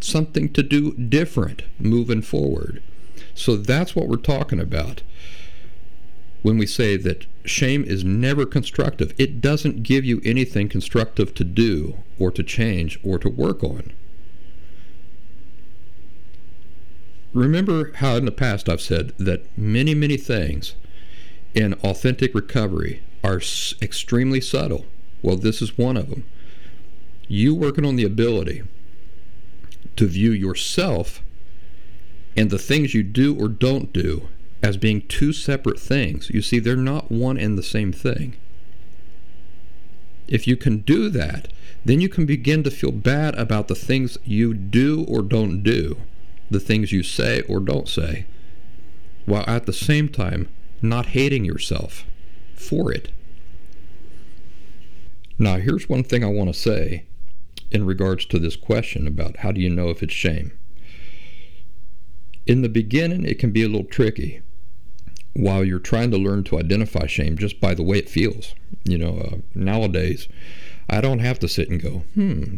something 0.00 0.52
to 0.52 0.62
do 0.62 0.92
different 0.92 1.62
moving 1.78 2.22
forward. 2.22 2.82
So 3.34 3.56
that's 3.56 3.96
what 3.96 4.08
we're 4.08 4.16
talking 4.16 4.60
about 4.60 5.02
when 6.42 6.56
we 6.56 6.66
say 6.66 6.96
that 6.96 7.26
shame 7.44 7.84
is 7.84 8.04
never 8.04 8.46
constructive. 8.46 9.12
It 9.18 9.40
doesn't 9.40 9.82
give 9.82 10.04
you 10.04 10.20
anything 10.24 10.68
constructive 10.68 11.34
to 11.34 11.44
do 11.44 11.96
or 12.18 12.30
to 12.30 12.42
change 12.42 12.98
or 13.02 13.18
to 13.18 13.28
work 13.28 13.62
on. 13.62 13.92
Remember 17.32 17.92
how 17.94 18.16
in 18.16 18.24
the 18.24 18.32
past 18.32 18.68
I've 18.68 18.80
said 18.80 19.12
that 19.18 19.46
many, 19.56 19.94
many 19.94 20.16
things 20.16 20.74
in 21.54 21.74
authentic 21.74 22.34
recovery 22.34 23.02
are 23.22 23.38
s- 23.38 23.74
extremely 23.82 24.40
subtle. 24.40 24.86
Well, 25.22 25.36
this 25.36 25.60
is 25.60 25.76
one 25.76 25.96
of 25.96 26.10
them. 26.10 26.24
You 27.28 27.54
working 27.54 27.84
on 27.84 27.96
the 27.96 28.04
ability 28.04 28.62
to 29.96 30.06
view 30.06 30.30
yourself 30.30 31.22
and 32.36 32.50
the 32.50 32.58
things 32.58 32.94
you 32.94 33.02
do 33.02 33.38
or 33.38 33.48
don't 33.48 33.92
do 33.92 34.28
as 34.62 34.76
being 34.76 35.02
two 35.02 35.32
separate 35.32 35.78
things. 35.78 36.30
You 36.30 36.42
see, 36.42 36.58
they're 36.58 36.76
not 36.76 37.10
one 37.10 37.38
and 37.38 37.56
the 37.56 37.62
same 37.62 37.92
thing. 37.92 38.36
If 40.28 40.46
you 40.46 40.56
can 40.56 40.78
do 40.78 41.08
that, 41.10 41.48
then 41.84 42.00
you 42.00 42.08
can 42.08 42.26
begin 42.26 42.62
to 42.62 42.70
feel 42.70 42.92
bad 42.92 43.34
about 43.36 43.68
the 43.68 43.74
things 43.74 44.18
you 44.24 44.54
do 44.54 45.04
or 45.08 45.22
don't 45.22 45.62
do, 45.62 45.96
the 46.50 46.60
things 46.60 46.92
you 46.92 47.02
say 47.02 47.42
or 47.42 47.58
don't 47.58 47.88
say, 47.88 48.26
while 49.26 49.44
at 49.46 49.66
the 49.66 49.72
same 49.72 50.08
time 50.08 50.48
not 50.82 51.06
hating 51.06 51.44
yourself 51.44 52.04
for 52.54 52.92
it. 52.92 53.10
Now, 55.38 55.56
here's 55.56 55.88
one 55.88 56.04
thing 56.04 56.22
I 56.22 56.28
want 56.28 56.52
to 56.52 56.58
say 56.58 57.06
in 57.70 57.86
regards 57.86 58.26
to 58.26 58.38
this 58.38 58.56
question 58.56 59.06
about 59.06 59.38
how 59.38 59.52
do 59.52 59.60
you 59.60 59.70
know 59.70 59.88
if 59.88 60.02
it's 60.02 60.12
shame. 60.12 60.52
In 62.46 62.62
the 62.62 62.68
beginning, 62.68 63.24
it 63.24 63.38
can 63.38 63.50
be 63.50 63.62
a 63.62 63.68
little 63.68 63.86
tricky 63.86 64.42
while 65.34 65.64
you're 65.64 65.78
trying 65.78 66.10
to 66.10 66.18
learn 66.18 66.42
to 66.44 66.58
identify 66.58 67.06
shame 67.06 67.38
just 67.38 67.60
by 67.60 67.74
the 67.74 67.82
way 67.82 67.98
it 67.98 68.08
feels. 68.08 68.54
You 68.84 68.98
know, 68.98 69.18
uh, 69.18 69.36
nowadays, 69.54 70.28
I 70.88 71.00
don't 71.00 71.20
have 71.20 71.38
to 71.40 71.48
sit 71.48 71.70
and 71.70 71.80
go, 71.80 72.04
hmm, 72.14 72.56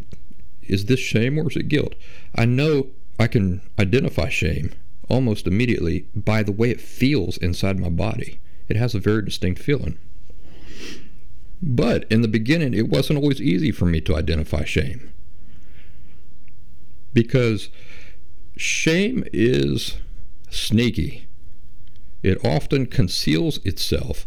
is 0.62 0.86
this 0.86 1.00
shame 1.00 1.38
or 1.38 1.50
is 1.50 1.56
it 1.56 1.68
guilt? 1.68 1.94
I 2.34 2.46
know 2.46 2.88
I 3.18 3.26
can 3.26 3.60
identify 3.78 4.28
shame 4.28 4.72
almost 5.12 5.46
immediately 5.46 6.06
by 6.16 6.42
the 6.42 6.50
way 6.50 6.70
it 6.70 6.80
feels 6.80 7.36
inside 7.36 7.78
my 7.78 7.90
body. 7.90 8.40
It 8.68 8.76
has 8.76 8.94
a 8.94 8.98
very 8.98 9.22
distinct 9.22 9.60
feeling. 9.60 9.98
But 11.60 12.10
in 12.10 12.22
the 12.22 12.28
beginning, 12.28 12.74
it 12.74 12.88
wasn't 12.88 13.18
always 13.18 13.40
easy 13.40 13.70
for 13.70 13.84
me 13.84 14.00
to 14.00 14.16
identify 14.16 14.64
shame. 14.64 15.12
Because 17.12 17.68
shame 18.56 19.22
is 19.32 19.96
sneaky, 20.48 21.28
it 22.22 22.44
often 22.44 22.86
conceals 22.86 23.58
itself 23.58 24.26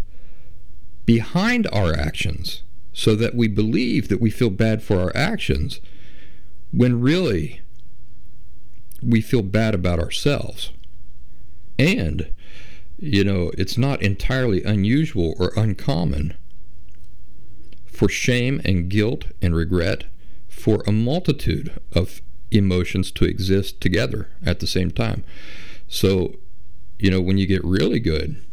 behind 1.05 1.67
our 1.73 1.93
actions 1.93 2.61
so 2.93 3.15
that 3.15 3.35
we 3.35 3.47
believe 3.47 4.07
that 4.07 4.21
we 4.21 4.29
feel 4.29 4.49
bad 4.49 4.83
for 4.83 4.99
our 4.99 5.11
actions 5.15 5.81
when 6.71 7.01
really 7.01 7.61
we 9.01 9.21
feel 9.21 9.41
bad 9.41 9.75
about 9.75 9.99
ourselves. 9.99 10.71
And, 11.77 12.31
you 12.97 13.23
know, 13.23 13.51
it's 13.57 13.77
not 13.77 14.01
entirely 14.01 14.63
unusual 14.63 15.35
or 15.39 15.51
uncommon 15.55 16.35
for 17.85 18.09
shame 18.09 18.61
and 18.65 18.89
guilt 18.89 19.25
and 19.41 19.55
regret 19.55 20.05
for 20.47 20.83
a 20.85 20.91
multitude 20.91 21.79
of 21.93 22.21
emotions 22.51 23.11
to 23.11 23.25
exist 23.25 23.81
together 23.81 24.29
at 24.45 24.59
the 24.59 24.67
same 24.67 24.91
time. 24.91 25.23
So, 25.87 26.35
you 26.97 27.11
know, 27.11 27.21
when 27.21 27.37
you 27.37 27.47
get 27.47 27.63
really 27.63 27.99
good 27.99 28.43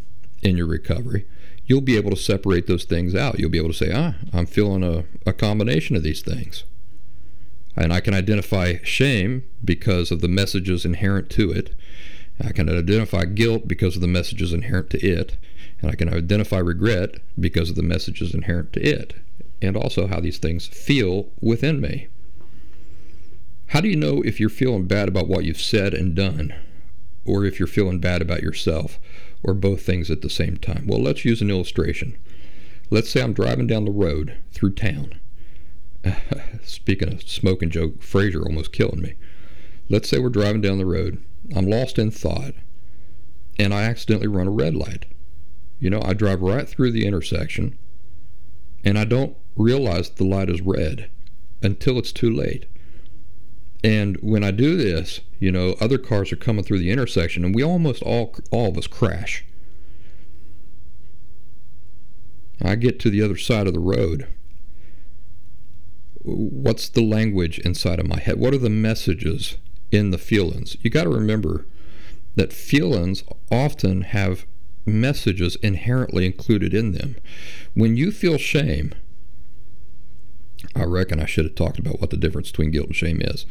in 0.43 0.57
your 0.57 0.67
recovery, 0.67 1.27
you'll 1.67 1.81
be 1.81 1.97
able 1.97 2.11
to 2.11 2.17
separate 2.17 2.67
those 2.67 2.85
things 2.85 3.15
out. 3.15 3.39
You'll 3.39 3.51
be 3.51 3.59
able 3.59 3.71
to 3.71 3.75
say, 3.75 3.93
ah, 3.95 4.15
I'm 4.33 4.47
feeling 4.47 4.83
a, 4.83 5.05
a 5.29 5.33
combination 5.33 5.97
of 5.97 6.03
these 6.03 6.23
things. 6.23 6.65
And 7.77 7.93
I 7.93 8.01
can 8.01 8.15
identify 8.15 8.79
shame 8.83 9.45
because 9.65 10.11
of 10.11 10.21
the 10.21 10.29
messages 10.29 10.85
inherent 10.85 11.31
to 11.31 11.51
it. 11.51 11.75
I 12.41 12.53
can 12.53 12.69
identify 12.69 13.25
guilt 13.25 13.69
because 13.69 13.97
of 13.97 14.03
the 14.03 14.09
messages 14.09 14.53
inherent 14.53 14.91
to 14.91 15.07
it. 15.07 15.37
And 15.81 15.91
I 15.91 15.95
can 15.95 16.13
identify 16.13 16.59
regret 16.59 17.17
because 17.39 17.71
of 17.71 17.77
the 17.77 17.83
messages 17.83 18.35
inherent 18.35 18.73
to 18.75 18.81
it. 18.81 19.15
And 19.61 19.77
also 19.77 20.07
how 20.07 20.21
these 20.21 20.39
things 20.39 20.67
feel 20.67 21.31
within 21.41 21.81
me. 21.81 22.09
How 23.69 23.81
do 23.81 23.89
you 23.89 23.97
know 23.97 24.23
if 24.23 24.39
you're 24.39 24.49
feeling 24.49 24.87
bad 24.87 25.09
about 25.09 25.29
what 25.29 25.45
you've 25.45 25.61
said 25.61 25.95
and 25.95 26.15
done? 26.15 26.55
Or 27.25 27.45
if 27.45 27.59
you're 27.59 27.67
feeling 27.67 28.01
bad 28.01 28.23
about 28.23 28.43
yourself? 28.43 28.99
Or 29.43 29.55
both 29.55 29.83
things 29.83 30.11
at 30.11 30.23
the 30.23 30.31
same 30.31 30.57
time? 30.57 30.87
Well, 30.87 31.01
let's 31.01 31.25
use 31.25 31.41
an 31.41 31.51
illustration. 31.51 32.17
Let's 32.91 33.09
say 33.09 33.23
I'm 33.23 33.33
driving 33.33 33.67
down 33.67 33.85
the 33.85 33.91
road 33.91 34.37
through 34.53 34.75
town 34.75 35.21
Speaking 36.65 37.13
of 37.13 37.23
smoking 37.23 37.71
Joe, 37.71 37.93
Frazier 38.01 38.43
almost 38.43 38.73
killing 38.73 39.01
me. 39.01 39.15
Let's 39.89 40.09
say 40.09 40.19
we're 40.19 40.31
driving 40.31 40.61
down 40.61 40.79
the 40.79 40.87
road. 40.87 41.23
I'm 41.55 41.67
lost 41.67 41.99
in 41.99 42.11
thought, 42.11 42.55
and 43.59 43.75
I 43.75 43.83
accidentally 43.83 44.29
run 44.29 44.47
a 44.47 44.53
red 44.53 44.75
light. 44.75 45.07
You 45.79 45.91
know, 45.91 46.01
I 46.05 46.13
drive 46.13 46.41
right 46.41 46.69
through 46.69 46.93
the 46.93 47.07
intersection, 47.07 47.79
and 48.85 48.99
I 48.99 49.05
don't 49.05 49.37
realize 49.57 50.11
the 50.11 50.25
light 50.25 50.49
is 50.49 50.61
red 50.61 51.11
until 51.63 51.99
it's 51.99 52.13
too 52.13 52.31
late. 52.31 52.67
And 53.85 54.17
when 54.23 54.45
I 54.45 54.53
do 54.53 54.77
this, 54.77 55.21
you 55.41 55.51
know, 55.51 55.75
other 55.81 55.99
cars 55.99 56.33
are 56.33 56.37
coming 56.37 56.65
through 56.65 56.79
the 56.79 56.91
intersection, 56.91 57.45
and 57.45 57.55
we 57.55 57.63
almost 57.63 58.03
all 58.03 58.35
all 58.51 58.69
of 58.69 58.79
us 58.79 58.87
crash. 58.87 59.45
I 62.61 62.77
get 62.77 63.01
to 63.01 63.11
the 63.11 63.23
other 63.23 63.37
side 63.37 63.67
of 63.67 63.75
the 63.75 63.81
road 63.81 64.29
what's 66.25 66.89
the 66.89 67.03
language 67.03 67.59
inside 67.61 67.99
of 67.99 68.07
my 68.07 68.19
head? 68.19 68.39
What 68.39 68.55
are 68.55 68.59
the 68.59 68.71
messages 68.71 69.57
in 69.93 70.11
the 70.11 70.19
feelings? 70.19 70.77
You 70.81 70.91
got 70.91 71.05
to 71.05 71.11
remember 71.11 71.67
that 72.35 72.53
feelings 72.53 73.23
often 73.51 74.03
have 74.03 74.47
messages 74.85 75.57
inherently 75.57 76.27
included 76.27 76.75
in 76.75 76.93
them. 76.93 77.17
When 77.75 77.97
you 77.97 78.11
feel 78.11 78.39
shame, 78.39 78.95
I 80.75 80.85
reckon 80.85 81.21
I 81.21 81.27
should 81.27 81.45
have 81.45 81.55
talked 81.55 81.79
about 81.79 82.01
what 82.01 82.11
the 82.11 82.17
difference 82.17 82.51
between 82.51 82.71
guilt 82.71 82.87
and 82.87 82.97
shame 82.97 83.21
is. 83.21 83.47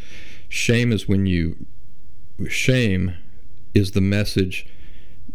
Shame 0.49 0.91
is 0.91 1.07
when 1.07 1.25
you, 1.25 1.65
shame 2.49 3.15
is 3.73 3.91
the 3.91 4.01
message, 4.01 4.65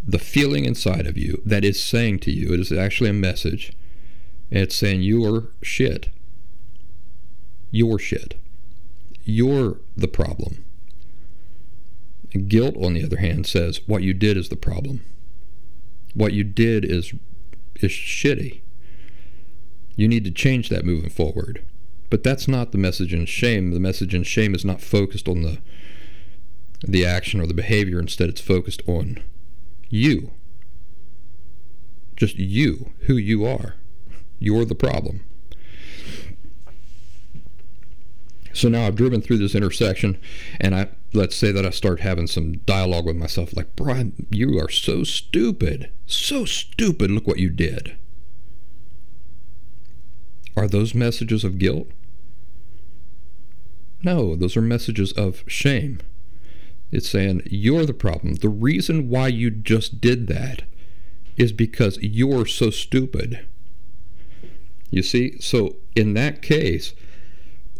the 0.07 0.19
feeling 0.19 0.64
inside 0.64 1.07
of 1.07 1.16
you 1.16 1.40
that 1.47 1.64
is 1.64 1.83
saying 1.83 2.19
to 2.21 2.33
you, 2.33 2.53
it 2.53 2.61
is 2.61 2.73
actually 2.73 3.11
a 3.11 3.14
message, 3.14 3.73
and 4.51 4.61
it's 4.61 4.77
saying 4.77 5.03
you 5.03 5.25
are 5.25 5.51
shit 5.62 6.09
You're 7.71 7.99
shit. 7.99 8.35
You're 9.25 9.79
the 9.97 10.09
problem. 10.09 10.66
Guilt, 12.49 12.77
on 12.77 12.95
the 12.95 13.05
other 13.05 13.19
hand, 13.19 13.47
says 13.47 13.81
what 13.87 14.03
you 14.03 14.12
did 14.12 14.37
is 14.37 14.49
the 14.49 14.57
problem. 14.57 15.05
What 16.15 16.33
you 16.33 16.45
did 16.45 16.85
is 16.85 17.15
is 17.77 17.91
shitty. 17.91 18.62
You 19.97 20.09
need 20.09 20.25
to 20.25 20.31
change 20.31 20.69
that 20.69 20.85
moving 20.85 21.11
forward. 21.11 21.65
But 22.09 22.23
that's 22.23 22.47
not 22.47 22.73
the 22.73 22.79
message 22.79 23.12
in 23.12 23.27
shame. 23.27 23.73
The 23.73 23.81
message 23.81 24.15
in 24.15 24.23
shame 24.23 24.55
is 24.55 24.65
not 24.65 24.81
focused 24.81 25.29
on 25.29 25.43
the 25.43 25.59
the 26.87 27.07
action 27.07 27.41
or 27.41 27.47
the 27.47 27.55
behavior. 27.55 27.99
Instead, 27.99 28.29
it's 28.29 28.41
focused 28.41 28.83
on 28.87 29.23
you. 29.89 30.33
Just 32.17 32.37
you, 32.37 32.93
who 33.01 33.17
you 33.17 33.45
are. 33.45 33.75
You're 34.39 34.65
the 34.65 34.75
problem. 34.75 35.25
So 38.57 38.71
now 38.71 38.87
I've 38.87 38.97
driven 38.97 39.21
through 39.21 39.37
this 39.37 39.55
intersection, 39.55 40.19
and 40.59 40.75
I 40.75 40.88
let's 41.12 41.37
say 41.37 41.53
that 41.53 41.66
I 41.66 41.71
start 41.71 42.01
having 42.01 42.27
some 42.27 42.59
dialogue 42.59 43.05
with 43.05 43.16
myself, 43.16 43.55
like 43.55 43.77
Brian, 43.77 44.27
you 44.31 44.59
are 44.59 44.71
so 44.71 45.05
stupid, 45.05 45.90
so 46.07 46.47
stupid. 46.47 47.11
Look 47.11 47.27
what 47.27 47.38
you 47.38 47.51
did. 47.51 47.97
Are 50.57 50.66
those 50.66 50.95
messages 50.95 51.45
of 51.45 51.59
guilt? 51.59 51.90
No, 54.03 54.35
those 54.35 54.57
are 54.57 54.62
messages 54.62 55.12
of 55.12 55.45
shame. 55.47 56.01
It's 56.90 57.11
saying 57.11 57.42
you're 57.45 57.85
the 57.85 57.92
problem. 57.92 58.37
The 58.37 58.49
reason 58.49 59.11
why 59.11 59.29
you 59.29 59.51
just 59.51 60.01
did 60.01 60.29
that 60.29 60.62
is 61.37 61.53
because 61.53 61.99
you're 62.01 62.47
so 62.47 62.71
stupid. 62.71 63.47
You 64.90 65.03
see, 65.03 65.38
so 65.40 65.77
in 65.95 66.14
that 66.14 66.40
case, 66.40 66.95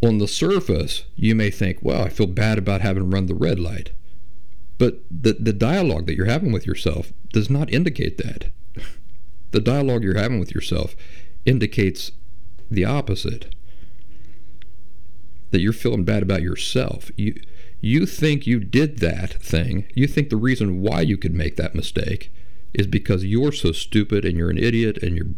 on 0.02 0.18
the 0.18 0.28
surface, 0.28 1.04
you 1.14 1.35
may 1.35 1.50
think, 1.50 1.78
well, 1.82 2.02
I 2.02 2.09
feel 2.09 2.26
bad 2.26 2.59
about 2.59 2.80
having 2.80 3.11
run 3.11 3.26
the 3.26 3.35
red 3.35 3.59
light. 3.59 3.90
But 4.78 5.00
the, 5.11 5.32
the 5.35 5.52
dialogue 5.52 6.06
that 6.06 6.16
you're 6.16 6.26
having 6.26 6.52
with 6.52 6.66
yourself 6.66 7.12
does 7.32 7.48
not 7.48 7.72
indicate 7.72 8.18
that. 8.18 8.50
The 9.52 9.61
dialogue 9.61 10.02
you're 10.02 10.18
having 10.18 10.38
with 10.38 10.54
yourself 10.54 10.94
indicates 11.46 12.12
the 12.70 12.85
opposite. 12.85 13.54
That 15.50 15.61
you're 15.61 15.72
feeling 15.72 16.04
bad 16.04 16.22
about 16.22 16.42
yourself. 16.42 17.11
You 17.16 17.40
you 17.80 18.04
think 18.04 18.46
you 18.46 18.59
did 18.59 18.98
that 18.98 19.35
thing. 19.35 19.87
You 19.94 20.06
think 20.09 20.28
the 20.28 20.37
reason 20.37 20.82
why 20.82 21.02
you 21.02 21.16
could 21.16 21.35
make 21.35 21.56
that 21.56 21.74
mistake 21.74 22.32
is 22.74 22.87
because 22.87 23.24
you're 23.24 23.52
so 23.52 23.72
stupid 23.72 24.24
and 24.24 24.37
you're 24.37 24.50
an 24.50 24.59
idiot 24.59 24.98
and 25.02 25.16
you're 25.16 25.28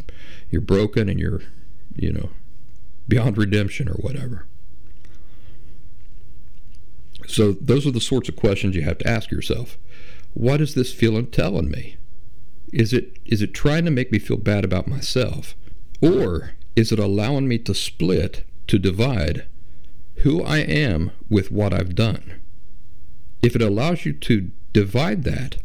you're 0.50 0.62
broken 0.62 1.08
and 1.08 1.20
you're 1.20 1.42
you 1.94 2.12
know 2.12 2.30
beyond 3.08 3.38
redemption 3.38 3.88
or 3.88 3.94
whatever. 3.94 4.46
So 7.26 7.52
those 7.52 7.86
are 7.86 7.90
the 7.90 8.00
sorts 8.00 8.28
of 8.28 8.36
questions 8.36 8.76
you 8.76 8.82
have 8.82 8.98
to 8.98 9.08
ask 9.08 9.30
yourself. 9.30 9.76
What 10.34 10.60
is 10.60 10.74
this 10.74 10.92
feeling 10.92 11.26
telling 11.26 11.70
me? 11.70 11.96
Is 12.72 12.92
it 12.92 13.18
is 13.24 13.42
it 13.42 13.54
trying 13.54 13.84
to 13.86 13.90
make 13.90 14.12
me 14.12 14.18
feel 14.18 14.36
bad 14.36 14.64
about 14.64 14.86
myself? 14.86 15.54
Or 16.00 16.52
is 16.76 16.92
it 16.92 16.98
allowing 16.98 17.48
me 17.48 17.58
to 17.58 17.74
split, 17.74 18.44
to 18.68 18.78
divide 18.78 19.46
who 20.18 20.42
I 20.42 20.58
am 20.58 21.10
with 21.28 21.50
what 21.50 21.72
I've 21.72 21.94
done? 21.94 22.40
If 23.42 23.56
it 23.56 23.62
allows 23.62 24.04
you 24.04 24.12
to 24.12 24.50
divide 24.72 25.24
that 25.24 25.56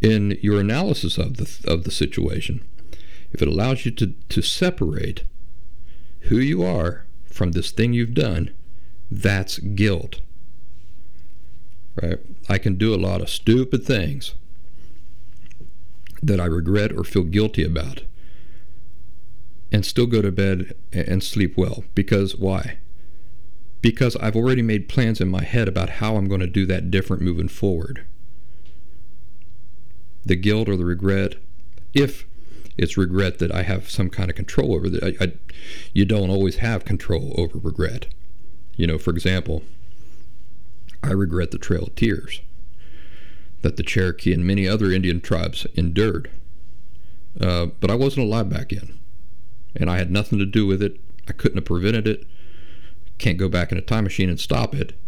in 0.00 0.38
your 0.42 0.60
analysis 0.60 1.16
of 1.16 1.36
the 1.36 1.70
of 1.70 1.84
the 1.84 1.90
situation, 1.90 2.66
if 3.32 3.42
it 3.42 3.48
allows 3.48 3.84
you 3.84 3.90
to, 3.92 4.14
to 4.28 4.42
separate 4.42 5.24
who 6.22 6.36
you 6.36 6.62
are 6.62 7.06
from 7.24 7.52
this 7.52 7.70
thing 7.70 7.92
you've 7.92 8.14
done, 8.14 8.52
that's 9.10 9.58
guilt. 9.58 10.20
Right? 12.00 12.18
I 12.48 12.58
can 12.58 12.76
do 12.76 12.94
a 12.94 12.96
lot 12.96 13.20
of 13.20 13.30
stupid 13.30 13.84
things 13.84 14.34
that 16.22 16.40
I 16.40 16.46
regret 16.46 16.92
or 16.92 17.04
feel 17.04 17.24
guilty 17.24 17.64
about 17.64 18.04
and 19.72 19.84
still 19.84 20.06
go 20.06 20.22
to 20.22 20.30
bed 20.30 20.74
and 20.92 21.22
sleep 21.22 21.56
well. 21.56 21.84
Because 21.94 22.36
why? 22.36 22.78
Because 23.80 24.14
I've 24.16 24.36
already 24.36 24.62
made 24.62 24.88
plans 24.88 25.20
in 25.20 25.28
my 25.28 25.42
head 25.42 25.66
about 25.66 25.90
how 25.90 26.16
I'm 26.16 26.28
going 26.28 26.40
to 26.40 26.46
do 26.46 26.66
that 26.66 26.90
different 26.90 27.22
moving 27.22 27.48
forward. 27.48 28.04
The 30.24 30.36
guilt 30.36 30.68
or 30.68 30.76
the 30.76 30.84
regret, 30.84 31.34
if 31.94 32.26
it's 32.82 32.96
regret 32.96 33.38
that 33.38 33.52
I 33.52 33.62
have 33.62 33.88
some 33.88 34.10
kind 34.10 34.28
of 34.28 34.36
control 34.36 34.74
over 34.74 34.88
that. 34.90 35.04
I, 35.04 35.24
I, 35.24 35.32
you 35.92 36.04
don't 36.04 36.30
always 36.30 36.56
have 36.56 36.84
control 36.84 37.34
over 37.38 37.58
regret. 37.58 38.06
You 38.76 38.86
know, 38.86 38.98
for 38.98 39.10
example, 39.10 39.62
I 41.02 41.12
regret 41.12 41.50
the 41.50 41.58
Trail 41.58 41.84
of 41.84 41.94
Tears 41.94 42.40
that 43.62 43.76
the 43.76 43.82
Cherokee 43.84 44.32
and 44.32 44.44
many 44.44 44.66
other 44.66 44.90
Indian 44.90 45.20
tribes 45.20 45.66
endured. 45.74 46.30
Uh, 47.40 47.66
but 47.66 47.90
I 47.90 47.94
wasn't 47.94 48.26
alive 48.26 48.50
back 48.50 48.70
then, 48.70 48.98
and 49.76 49.88
I 49.88 49.98
had 49.98 50.10
nothing 50.10 50.38
to 50.40 50.46
do 50.46 50.66
with 50.66 50.82
it. 50.82 50.98
I 51.28 51.32
couldn't 51.32 51.58
have 51.58 51.64
prevented 51.64 52.08
it. 52.08 52.26
Can't 53.18 53.38
go 53.38 53.48
back 53.48 53.70
in 53.70 53.78
a 53.78 53.82
time 53.82 54.04
machine 54.04 54.28
and 54.28 54.40
stop 54.40 54.74
it. 54.74 54.98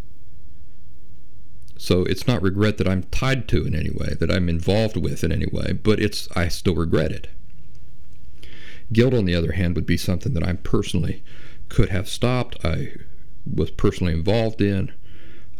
So 1.76 2.04
it's 2.04 2.28
not 2.28 2.40
regret 2.40 2.78
that 2.78 2.88
I'm 2.88 3.02
tied 3.04 3.48
to 3.48 3.66
in 3.66 3.74
any 3.74 3.90
way, 3.90 4.14
that 4.20 4.30
I'm 4.30 4.48
involved 4.48 4.96
with 4.96 5.24
in 5.24 5.32
any 5.32 5.46
way, 5.46 5.72
but 5.72 5.98
it's 5.98 6.28
I 6.36 6.46
still 6.46 6.76
regret 6.76 7.10
it. 7.10 7.28
Guilt, 8.92 9.14
on 9.14 9.24
the 9.24 9.34
other 9.34 9.52
hand, 9.52 9.74
would 9.76 9.86
be 9.86 9.96
something 9.96 10.34
that 10.34 10.46
I 10.46 10.54
personally 10.54 11.22
could 11.68 11.88
have 11.88 12.08
stopped. 12.08 12.64
I 12.64 12.92
was 13.52 13.70
personally 13.70 14.12
involved 14.12 14.60
in 14.60 14.92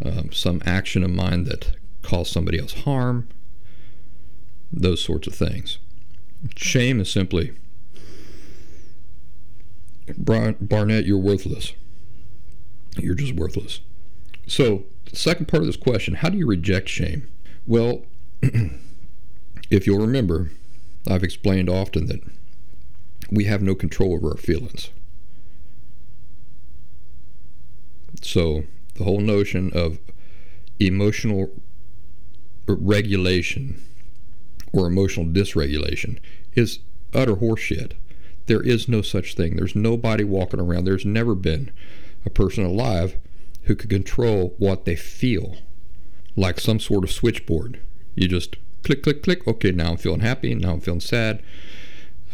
um, 0.04 0.32
some 0.32 0.62
action 0.64 1.02
of 1.02 1.10
mine 1.10 1.44
that 1.44 1.76
caused 2.02 2.32
somebody 2.32 2.58
else 2.58 2.74
harm, 2.74 3.28
those 4.72 5.02
sorts 5.02 5.26
of 5.26 5.34
things. 5.34 5.78
Shame 6.56 7.00
is 7.00 7.10
simply, 7.10 7.52
Barnett, 10.18 11.06
you're 11.06 11.18
worthless. 11.18 11.72
You're 12.98 13.14
just 13.14 13.34
worthless. 13.34 13.80
So, 14.46 14.84
the 15.06 15.16
second 15.16 15.46
part 15.46 15.62
of 15.62 15.66
this 15.66 15.76
question 15.76 16.16
how 16.16 16.28
do 16.28 16.38
you 16.38 16.46
reject 16.46 16.88
shame? 16.88 17.28
Well, 17.66 18.04
if 19.70 19.87
you'll 19.87 20.00
remember, 20.00 20.50
I've 21.08 21.22
explained 21.22 21.70
often 21.70 22.06
that 22.06 22.20
we 23.30 23.44
have 23.44 23.62
no 23.62 23.74
control 23.74 24.14
over 24.14 24.30
our 24.30 24.37
feelings. 24.37 24.90
So, 28.22 28.64
the 28.94 29.04
whole 29.04 29.20
notion 29.20 29.70
of 29.74 29.98
emotional 30.78 31.50
regulation 32.66 33.82
or 34.72 34.87
emotional 34.87 35.26
dysregulation 35.26 36.18
is 36.54 36.80
utter 37.12 37.37
horseshit. 37.37 37.92
There 38.46 38.62
is 38.62 38.88
no 38.88 39.02
such 39.02 39.34
thing. 39.34 39.56
There's 39.56 39.74
nobody 39.74 40.24
walking 40.24 40.60
around. 40.60 40.84
There's 40.84 41.04
never 41.04 41.34
been 41.34 41.70
a 42.24 42.30
person 42.30 42.64
alive 42.64 43.16
who 43.62 43.74
could 43.74 43.90
control 43.90 44.54
what 44.58 44.84
they 44.84 44.96
feel 44.96 45.56
like 46.37 46.60
some 46.60 46.80
sort 46.80 47.04
of 47.04 47.10
switchboard. 47.10 47.80
You 48.14 48.28
just 48.28 48.56
click, 48.82 49.02
click, 49.02 49.22
click. 49.22 49.46
Okay, 49.46 49.72
now 49.72 49.92
I'm 49.92 49.96
feeling 49.96 50.20
happy. 50.20 50.54
Now 50.54 50.72
I'm 50.72 50.80
feeling 50.80 51.00
sad. 51.00 51.42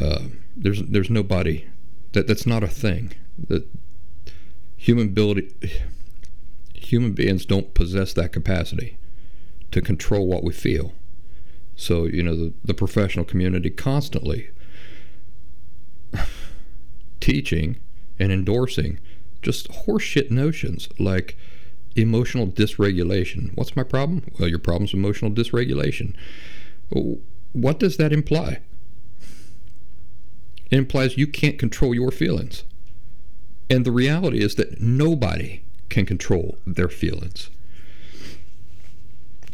Uh, 0.00 0.24
there's 0.56 0.82
there's 0.82 1.10
nobody 1.10 1.66
that 2.12 2.26
that's 2.26 2.46
not 2.46 2.62
a 2.62 2.68
thing. 2.68 3.12
That 3.48 3.66
human 4.76 5.08
ability 5.08 5.52
human 6.74 7.12
beings 7.12 7.46
don't 7.46 7.72
possess 7.74 8.12
that 8.14 8.32
capacity 8.32 8.98
to 9.70 9.80
control 9.80 10.26
what 10.26 10.42
we 10.42 10.52
feel. 10.52 10.92
So, 11.76 12.04
you 12.04 12.22
know, 12.22 12.36
the, 12.36 12.52
the 12.64 12.74
professional 12.74 13.24
community 13.24 13.70
constantly 13.70 14.50
teaching 17.20 17.78
and 18.18 18.32
endorsing 18.32 18.98
just 19.40 19.70
horseshit 19.70 20.30
notions 20.30 20.88
like 20.98 21.36
emotional 21.96 22.46
dysregulation. 22.46 23.56
What's 23.56 23.76
my 23.76 23.82
problem? 23.82 24.24
Well, 24.38 24.48
your 24.48 24.58
problem's 24.58 24.92
emotional 24.92 25.30
dysregulation. 25.30 26.14
What 27.52 27.78
does 27.78 27.96
that 27.96 28.12
imply? 28.12 28.60
It 30.70 30.78
implies 30.78 31.18
you 31.18 31.26
can't 31.26 31.58
control 31.58 31.94
your 31.94 32.10
feelings. 32.10 32.64
And 33.68 33.84
the 33.84 33.92
reality 33.92 34.42
is 34.42 34.56
that 34.56 34.80
nobody 34.80 35.62
can 35.88 36.06
control 36.06 36.58
their 36.66 36.88
feelings. 36.88 37.50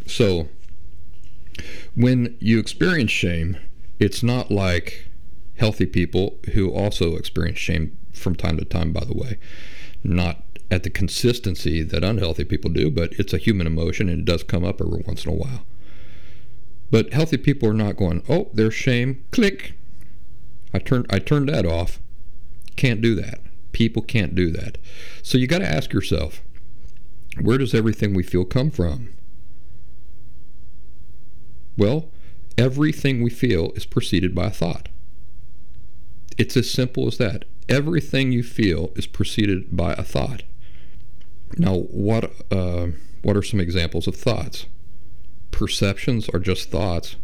So, 0.06 0.48
when 1.94 2.36
you 2.40 2.58
experience 2.58 3.10
shame, 3.10 3.56
it's 3.98 4.22
not 4.22 4.50
like 4.50 5.08
healthy 5.56 5.86
people 5.86 6.38
who 6.52 6.70
also 6.70 7.16
experience 7.16 7.58
shame 7.58 7.96
from 8.12 8.36
time 8.36 8.58
to 8.58 8.64
time, 8.64 8.92
by 8.92 9.04
the 9.04 9.14
way. 9.14 9.38
Not 10.04 10.42
at 10.70 10.82
the 10.82 10.90
consistency 10.90 11.82
that 11.82 12.04
unhealthy 12.04 12.44
people 12.44 12.70
do, 12.70 12.90
but 12.90 13.12
it's 13.14 13.32
a 13.32 13.38
human 13.38 13.66
emotion 13.66 14.08
and 14.08 14.20
it 14.20 14.24
does 14.24 14.42
come 14.42 14.64
up 14.64 14.80
every 14.80 15.02
once 15.06 15.24
in 15.24 15.32
a 15.32 15.36
while. 15.36 15.64
But 16.90 17.12
healthy 17.12 17.36
people 17.36 17.68
are 17.68 17.74
not 17.74 17.96
going, 17.96 18.22
oh, 18.28 18.48
there's 18.52 18.74
shame, 18.74 19.24
click, 19.30 19.74
I 20.72 20.78
turned 20.78 21.06
I 21.10 21.18
turned 21.18 21.48
that 21.48 21.66
off. 21.66 22.00
Can't 22.76 23.00
do 23.00 23.14
that. 23.14 23.40
People 23.72 24.02
can't 24.02 24.34
do 24.34 24.50
that. 24.52 24.78
So 25.22 25.38
you 25.38 25.46
got 25.46 25.58
to 25.58 25.68
ask 25.68 25.92
yourself, 25.92 26.42
where 27.40 27.58
does 27.58 27.74
everything 27.74 28.14
we 28.14 28.22
feel 28.22 28.44
come 28.44 28.70
from? 28.70 29.10
Well, 31.76 32.10
everything 32.56 33.22
we 33.22 33.30
feel 33.30 33.72
is 33.72 33.84
preceded 33.84 34.34
by 34.34 34.46
a 34.46 34.50
thought. 34.50 34.88
It's 36.38 36.56
as 36.56 36.70
simple 36.70 37.06
as 37.06 37.18
that. 37.18 37.44
Everything 37.68 38.32
you 38.32 38.42
feel 38.42 38.92
is 38.94 39.06
preceded 39.06 39.76
by 39.76 39.92
a 39.94 40.02
thought. 40.02 40.42
Now, 41.56 41.74
what 41.76 42.32
uh, 42.50 42.88
what 43.22 43.36
are 43.36 43.42
some 43.42 43.60
examples 43.60 44.06
of 44.06 44.16
thoughts? 44.16 44.66
Perceptions 45.50 46.28
are 46.30 46.38
just 46.38 46.70
thoughts. 46.70 47.16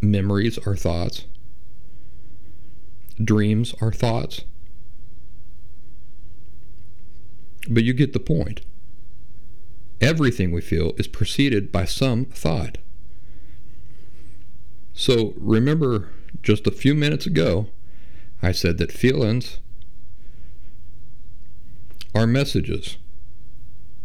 Memories 0.00 0.58
are 0.58 0.76
thoughts. 0.76 1.24
Dreams 3.22 3.74
are 3.80 3.92
thoughts. 3.92 4.42
But 7.68 7.84
you 7.84 7.92
get 7.92 8.12
the 8.12 8.20
point. 8.20 8.62
Everything 10.00 10.50
we 10.50 10.62
feel 10.62 10.92
is 10.96 11.06
preceded 11.06 11.70
by 11.70 11.84
some 11.84 12.24
thought. 12.24 12.78
So 14.94 15.34
remember, 15.36 16.08
just 16.42 16.66
a 16.66 16.70
few 16.70 16.94
minutes 16.94 17.26
ago, 17.26 17.68
I 18.42 18.52
said 18.52 18.78
that 18.78 18.92
feelings 18.92 19.58
are 22.14 22.26
messages. 22.26 22.96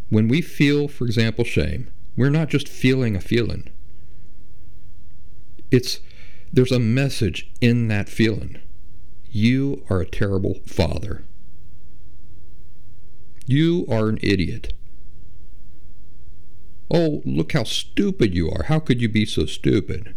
When 0.09 0.27
we 0.27 0.41
feel, 0.41 0.87
for 0.87 1.05
example, 1.05 1.43
shame, 1.43 1.89
we're 2.17 2.29
not 2.29 2.49
just 2.49 2.67
feeling 2.67 3.15
a 3.15 3.21
feeling. 3.21 3.69
It's 5.71 5.99
there's 6.53 6.71
a 6.71 6.79
message 6.79 7.51
in 7.59 7.87
that 7.89 8.07
feeling. 8.07 8.57
You 9.35 9.83
are 9.89 9.99
a 9.99 10.05
terrible 10.05 10.61
father. 10.65 11.25
You 13.45 13.85
are 13.89 14.07
an 14.07 14.17
idiot. 14.23 14.71
Oh, 16.89 17.21
look 17.25 17.51
how 17.51 17.65
stupid 17.65 18.33
you 18.33 18.49
are. 18.49 18.63
How 18.63 18.79
could 18.79 19.01
you 19.01 19.09
be 19.09 19.25
so 19.25 19.45
stupid? 19.45 20.15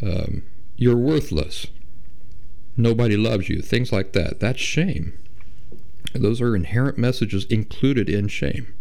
Um, 0.00 0.44
you're 0.76 0.96
worthless. 0.96 1.66
Nobody 2.78 3.14
loves 3.14 3.50
you. 3.50 3.60
Things 3.60 3.92
like 3.92 4.14
that. 4.14 4.40
That's 4.40 4.58
shame. 4.58 5.12
Those 6.14 6.40
are 6.40 6.56
inherent 6.56 6.96
messages 6.96 7.44
included 7.44 8.08
in 8.08 8.28
shame. 8.28 8.72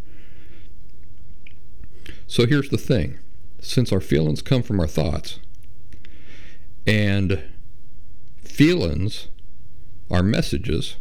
So 2.27 2.45
here's 2.45 2.69
the 2.69 2.77
thing 2.77 3.19
since 3.59 3.91
our 3.91 3.99
feelings 3.99 4.41
come 4.41 4.63
from 4.63 4.79
our 4.79 4.87
thoughts, 4.87 5.39
and 6.87 7.43
feelings 8.55 9.27
are 10.09 10.23
messages, 10.23 10.95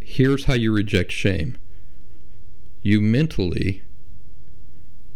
here's 0.00 0.44
how 0.44 0.54
you 0.54 0.70
reject 0.72 1.10
shame 1.10 1.56
you 2.82 3.00
mentally 3.00 3.82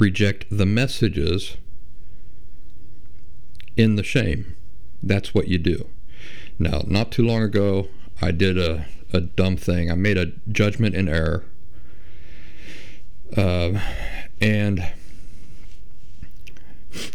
reject 0.01 0.47
the 0.51 0.65
messages 0.65 1.59
in 3.77 3.97
the 3.97 4.03
shame. 4.03 4.57
That's 5.03 5.35
what 5.35 5.49
you 5.49 5.59
do. 5.59 5.87
Now, 6.59 6.83
not 6.87 7.13
too 7.13 7.27
long 7.27 7.43
ago, 7.43 7.89
I 8.23 8.31
did 8.31 8.59
a, 8.59 8.87
a 9.13 9.21
dumb 9.21 9.59
thing. 9.59 9.91
I 9.91 9.95
made 9.97 10.17
a 10.17 10.33
judgment 10.51 10.95
in 10.95 11.11
error. 11.11 11.45
Uh, 13.37 13.79
and 14.41 14.91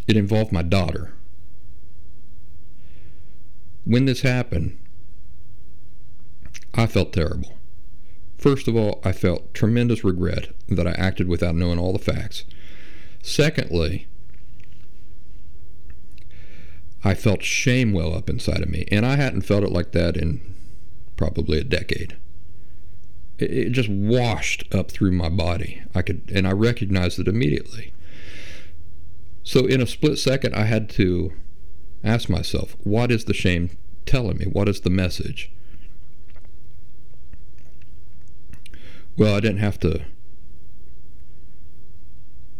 it 0.08 0.16
involved 0.16 0.52
my 0.52 0.62
daughter. 0.62 1.14
When 3.86 4.06
this 4.06 4.22
happened, 4.22 4.80
I 6.74 6.88
felt 6.88 7.14
terrible. 7.14 7.58
First 8.38 8.68
of 8.68 8.76
all, 8.76 9.00
I 9.04 9.12
felt 9.12 9.54
tremendous 9.54 10.04
regret 10.04 10.50
that 10.68 10.88
I 10.88 10.92
acted 10.92 11.28
without 11.28 11.56
knowing 11.56 11.80
all 11.80 11.94
the 11.94 12.00
facts. 12.00 12.46
Secondly, 13.22 14.08
I 17.04 17.14
felt 17.14 17.44
shame 17.44 17.94
well 17.94 18.14
up 18.14 18.30
inside 18.30 18.62
of 18.62 18.70
me, 18.70 18.86
and 18.92 19.06
I 19.06 19.16
hadn't 19.18 19.42
felt 19.42 19.64
it 19.64 19.72
like 19.72 19.92
that 19.92 20.18
in 20.18 20.56
probably 21.16 21.60
a 21.60 21.64
decade. 21.64 22.18
It 23.38 23.70
just 23.72 23.90
washed 23.90 24.64
up 24.74 24.92
through 24.92 25.12
my 25.12 25.30
body. 25.30 25.82
I 25.94 26.02
could, 26.02 26.32
and 26.34 26.48
I 26.48 26.52
recognized 26.52 27.20
it 27.20 27.28
immediately. 27.28 27.94
So 29.44 29.66
in 29.66 29.82
a 29.82 29.88
split 29.88 30.18
second, 30.18 30.56
I 30.56 30.64
had 30.64 30.90
to 30.92 31.34
ask 32.04 32.30
myself, 32.30 32.76
what 32.84 33.12
is 33.12 33.26
the 33.26 33.34
shame 33.34 33.70
telling 34.06 34.38
me? 34.38 34.46
What 34.46 34.68
is 34.68 34.82
the 34.82 34.90
message? 34.90 35.52
Well, 39.16 39.36
I 39.36 39.40
didn't 39.40 39.60
have 39.60 39.80
to 39.82 40.06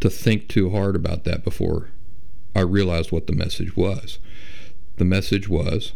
to 0.00 0.10
think 0.10 0.48
too 0.48 0.70
hard 0.70 0.94
about 0.94 1.24
that 1.24 1.42
before 1.42 1.88
I 2.54 2.60
realized 2.60 3.10
what 3.10 3.26
the 3.26 3.32
message 3.32 3.74
was. 3.74 4.18
The 4.96 5.04
message 5.04 5.48
was 5.48 5.92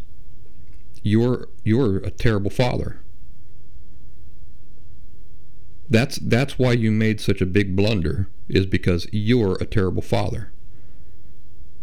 you're 1.02 1.48
you're 1.62 1.98
a 1.98 2.10
terrible 2.10 2.50
father. 2.50 3.00
That's 5.88 6.16
that's 6.18 6.58
why 6.58 6.72
you 6.72 6.90
made 6.90 7.20
such 7.20 7.40
a 7.40 7.46
big 7.46 7.76
blunder 7.76 8.28
is 8.48 8.66
because 8.66 9.06
you're 9.12 9.56
a 9.60 9.66
terrible 9.66 10.02
father. 10.02 10.52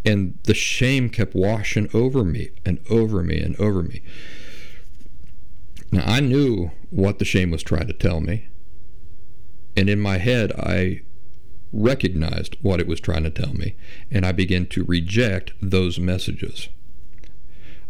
And 0.06 0.38
the 0.44 0.54
shame 0.54 1.10
kept 1.10 1.34
washing 1.34 1.90
over 1.92 2.24
me 2.24 2.50
and 2.64 2.78
over 2.88 3.22
me 3.22 3.38
and 3.40 3.58
over 3.60 3.82
me. 3.82 4.02
Now 5.90 6.04
I 6.06 6.20
knew 6.20 6.70
what 6.90 7.18
the 7.18 7.24
shame 7.24 7.50
was 7.50 7.62
trying 7.62 7.88
to 7.88 7.92
tell 7.92 8.20
me. 8.20 8.48
And 9.76 9.90
in 9.90 10.00
my 10.00 10.18
head 10.18 10.52
I 10.52 11.02
recognized 11.72 12.56
what 12.62 12.80
it 12.80 12.86
was 12.86 13.00
trying 13.00 13.24
to 13.24 13.30
tell 13.30 13.52
me, 13.52 13.76
and 14.10 14.24
I 14.24 14.32
began 14.32 14.66
to 14.66 14.84
reject 14.84 15.52
those 15.60 15.98
messages. 15.98 16.68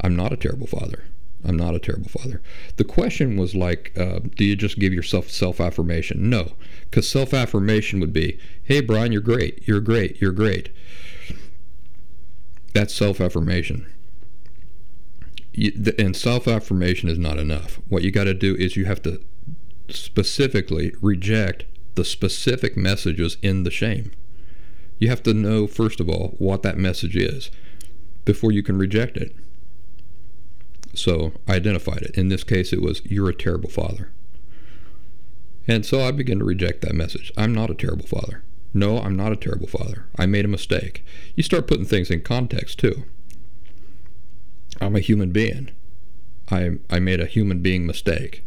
I'm 0.01 0.17
not 0.17 0.33
a 0.33 0.37
terrible 0.37 0.67
father. 0.67 1.05
I'm 1.45 1.57
not 1.57 1.75
a 1.75 1.79
terrible 1.79 2.09
father. 2.09 2.43
The 2.77 2.85
question 2.85 3.37
was 3.37 3.55
like, 3.55 3.93
uh, 3.97 4.21
do 4.35 4.45
you 4.45 4.57
just 4.57 4.79
give 4.79 4.93
yourself 4.93 5.31
self 5.31 5.61
affirmation? 5.61 6.29
No, 6.29 6.53
because 6.85 7.09
self 7.09 7.33
affirmation 7.33 8.01
would 8.01 8.13
be, 8.13 8.39
hey, 8.65 8.81
Brian, 8.81 9.13
you're 9.13 9.21
great, 9.21 9.67
you're 9.67 9.81
great, 9.81 10.21
you're 10.21 10.33
great. 10.33 10.71
That's 12.77 12.95
self 12.95 13.23
affirmation. 13.23 13.91
And 15.99 16.15
self 16.15 16.47
affirmation 16.47 17.09
is 17.09 17.19
not 17.19 17.39
enough. 17.39 17.81
What 17.89 18.03
you 18.03 18.11
got 18.11 18.25
to 18.25 18.35
do 18.35 18.55
is 18.55 18.77
you 18.77 18.85
have 18.85 19.01
to 19.05 19.25
specifically 19.89 20.93
reject 21.01 21.65
the 21.95 22.05
specific 22.05 22.77
messages 22.77 23.39
in 23.41 23.63
the 23.63 23.71
shame. 23.71 24.13
You 24.99 25.09
have 25.09 25.23
to 25.23 25.33
know, 25.33 25.67
first 25.67 26.01
of 26.01 26.11
all, 26.11 26.35
what 26.37 26.63
that 26.65 26.77
message 26.77 27.17
is 27.17 27.51
before 28.27 28.53
you 28.53 28.63
can 28.63 28.77
reject 28.77 29.17
it. 29.17 29.35
So 30.93 31.33
I 31.49 31.55
identified 31.55 32.03
it. 32.03 32.19
In 32.19 32.29
this 32.29 32.45
case, 32.45 32.75
it 32.75 32.83
was, 32.83 33.01
You're 33.07 33.31
a 33.31 33.35
terrible 33.35 33.71
father. 33.71 34.13
And 35.67 35.87
so 35.87 36.03
I 36.03 36.11
began 36.11 36.41
to 36.41 36.45
reject 36.45 36.83
that 36.83 36.95
message. 36.95 37.33
I'm 37.39 37.55
not 37.55 37.71
a 37.71 37.75
terrible 37.75 38.07
father. 38.07 38.43
No, 38.75 38.99
I'm 38.99 39.17
not 39.17 39.33
a 39.33 39.37
terrible 39.37 39.67
father. 39.67 40.07
I 40.19 40.27
made 40.27 40.45
a 40.45 40.49
mistake. 40.49 41.05
You 41.35 41.43
start 41.43 41.67
putting 41.67 41.87
things 41.87 42.11
in 42.11 42.23
context, 42.23 42.79
too. 42.79 43.05
I'm 44.81 44.97
a 44.97 45.01
human 45.01 45.31
being. 45.31 45.71
I, 46.51 46.73
I 46.91 46.99
made 46.99 47.21
a 47.21 47.27
human 47.27 47.61
being 47.61 47.87
mistake. 47.87 48.45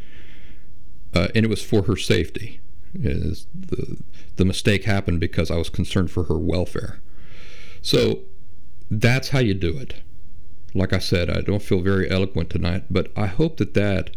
Uh, 1.13 1.28
and 1.34 1.45
it 1.45 1.49
was 1.49 1.63
for 1.63 1.84
her 1.84 1.97
safety. 1.97 2.61
Is 2.93 3.45
the 3.53 3.97
the 4.38 4.45
mistake 4.45 4.86
happened 4.86 5.20
because 5.20 5.51
I 5.51 5.57
was 5.57 5.70
concerned 5.70 6.09
for 6.09 6.24
her 6.24 6.39
welfare. 6.39 6.99
So 7.82 8.22
that's 8.89 9.30
how 9.30 9.39
you 9.39 9.53
do 9.53 9.78
it. 9.78 9.95
Like 10.74 10.93
I 10.93 10.99
said, 10.99 11.30
I 11.30 11.41
don't 11.41 11.61
feel 11.61 11.82
very 11.82 12.09
eloquent 12.09 12.49
tonight, 12.49 12.86
but 12.89 13.11
I 13.15 13.28
hope 13.28 13.57
that 13.57 13.74
that 13.76 14.11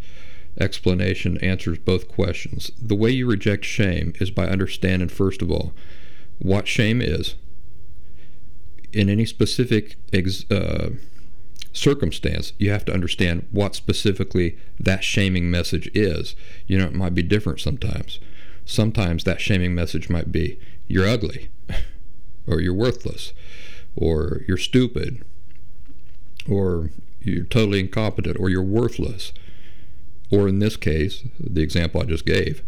explanation 0.59 1.38
answers 1.38 1.78
both 1.78 2.09
questions. 2.09 2.70
The 2.80 2.94
way 2.94 3.11
you 3.11 3.26
reject 3.26 3.64
shame 3.64 4.12
is 4.20 4.30
by 4.30 4.46
understanding, 4.46 5.09
first 5.09 5.42
of 5.42 5.50
all, 5.50 5.72
what 6.38 6.68
shame 6.68 7.00
is 7.00 7.36
in 8.92 9.09
any 9.09 9.24
specific 9.24 9.96
ex- 10.12 10.50
uh, 10.50 10.90
circumstance, 11.72 12.53
you 12.59 12.70
have 12.70 12.84
to 12.84 12.92
understand 12.92 13.46
what 13.50 13.74
specifically 13.74 14.59
that 14.78 15.03
shaming 15.03 15.50
message 15.50 15.90
is. 15.94 16.36
You 16.66 16.78
know, 16.78 16.86
it 16.86 16.94
might 16.94 17.14
be 17.14 17.22
different 17.22 17.61
sometimes 17.61 18.20
sometimes 18.64 19.24
that 19.24 19.40
shaming 19.40 19.74
message 19.74 20.09
might 20.09 20.30
be 20.30 20.59
you're 20.86 21.09
ugly 21.09 21.50
or 22.46 22.61
you're 22.61 22.74
worthless 22.74 23.32
or 23.96 24.42
you're 24.46 24.57
stupid 24.57 25.22
or 26.48 26.90
you're 27.20 27.44
totally 27.44 27.80
incompetent 27.80 28.36
or 28.38 28.48
you're 28.48 28.62
worthless 28.62 29.32
or 30.33 30.49
in 30.49 30.59
this 30.59 30.76
case 30.76 31.24
the 31.39 31.62
example 31.62 32.01
I 32.01 32.05
just 32.05 32.26
gave 32.26 32.62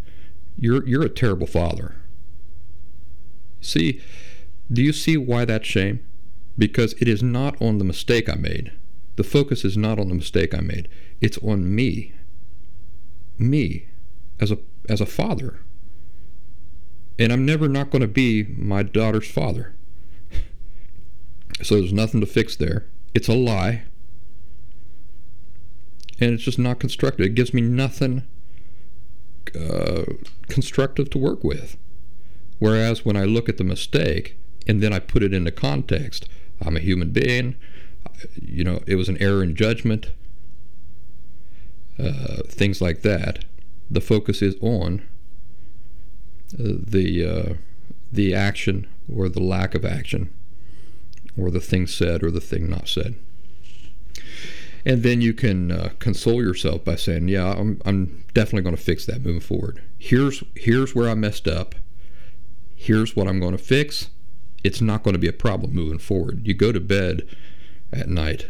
you're 0.57 0.85
you're 0.87 1.03
a 1.03 1.09
terrible 1.09 1.47
father 1.47 1.95
see 3.59 4.01
do 4.71 4.81
you 4.81 4.93
see 4.93 5.17
why 5.17 5.43
that's 5.45 5.67
shame 5.67 5.99
because 6.57 6.93
it 6.93 7.07
is 7.07 7.21
not 7.21 7.61
on 7.61 7.77
the 7.77 7.83
mistake 7.83 8.29
I 8.29 8.35
made 8.35 8.71
the 9.17 9.23
focus 9.23 9.65
is 9.65 9.75
not 9.75 9.99
on 9.99 10.07
the 10.07 10.15
mistake 10.15 10.53
I 10.53 10.61
made 10.61 10.87
it's 11.19 11.37
on 11.39 11.73
me 11.73 12.13
me 13.37 13.87
as 14.39 14.51
a 14.51 14.59
as 14.87 15.01
a 15.01 15.05
father 15.05 15.59
and 17.17 17.31
I'm 17.31 17.45
never 17.45 17.67
not 17.67 17.91
going 17.91 18.01
to 18.01 18.07
be 18.07 18.43
my 18.43 18.83
daughter's 18.83 19.29
father. 19.29 19.73
So 21.63 21.75
there's 21.75 21.93
nothing 21.93 22.19
to 22.19 22.27
fix 22.27 22.55
there. 22.55 22.87
It's 23.13 23.29
a 23.29 23.33
lie. 23.33 23.83
And 26.19 26.33
it's 26.33 26.43
just 26.43 26.59
not 26.59 26.79
constructive. 26.79 27.25
It 27.25 27.35
gives 27.35 27.53
me 27.53 27.61
nothing 27.61 28.23
uh, 29.53 30.03
constructive 30.47 31.09
to 31.11 31.17
work 31.17 31.43
with. 31.43 31.77
Whereas 32.59 33.03
when 33.03 33.17
I 33.17 33.25
look 33.25 33.49
at 33.49 33.57
the 33.57 33.63
mistake 33.63 34.37
and 34.67 34.81
then 34.81 34.93
I 34.93 34.99
put 34.99 35.23
it 35.23 35.33
into 35.33 35.51
context, 35.51 36.27
I'm 36.61 36.77
a 36.77 36.79
human 36.79 37.11
being. 37.11 37.55
You 38.41 38.63
know, 38.63 38.81
it 38.87 38.95
was 38.95 39.09
an 39.09 39.21
error 39.21 39.43
in 39.43 39.55
judgment. 39.55 40.11
Uh, 41.99 42.43
things 42.47 42.81
like 42.81 43.01
that. 43.01 43.45
The 43.89 44.01
focus 44.01 44.41
is 44.41 44.55
on 44.61 45.01
the 46.57 47.25
uh, 47.25 47.53
the 48.11 48.33
action 48.33 48.87
or 49.13 49.29
the 49.29 49.43
lack 49.43 49.75
of 49.75 49.85
action, 49.85 50.33
or 51.37 51.51
the 51.51 51.59
thing 51.59 51.87
said 51.87 52.23
or 52.23 52.31
the 52.31 52.41
thing 52.41 52.69
not 52.69 52.87
said. 52.87 53.15
And 54.85 55.01
then 55.01 55.19
you 55.19 55.33
can 55.33 55.71
uh, 55.71 55.89
console 55.97 56.43
yourself 56.43 56.83
by 56.83 56.95
saying, 56.95 57.27
"Yeah, 57.27 57.51
I'm, 57.51 57.81
I'm 57.85 58.23
definitely 58.33 58.61
going 58.61 58.75
to 58.75 58.81
fix 58.81 59.05
that 59.07 59.23
moving 59.23 59.41
forward. 59.41 59.81
Here's 59.97 60.43
here's 60.55 60.93
where 60.93 61.09
I 61.09 61.15
messed 61.15 61.47
up. 61.47 61.75
Here's 62.75 63.15
what 63.15 63.27
I'm 63.27 63.39
going 63.39 63.57
to 63.57 63.63
fix. 63.63 64.09
It's 64.63 64.81
not 64.81 65.03
going 65.03 65.13
to 65.13 65.19
be 65.19 65.27
a 65.27 65.33
problem 65.33 65.73
moving 65.73 65.99
forward. 65.99 66.45
You 66.45 66.53
go 66.53 66.71
to 66.71 66.79
bed 66.79 67.23
at 67.91 68.09
night 68.09 68.47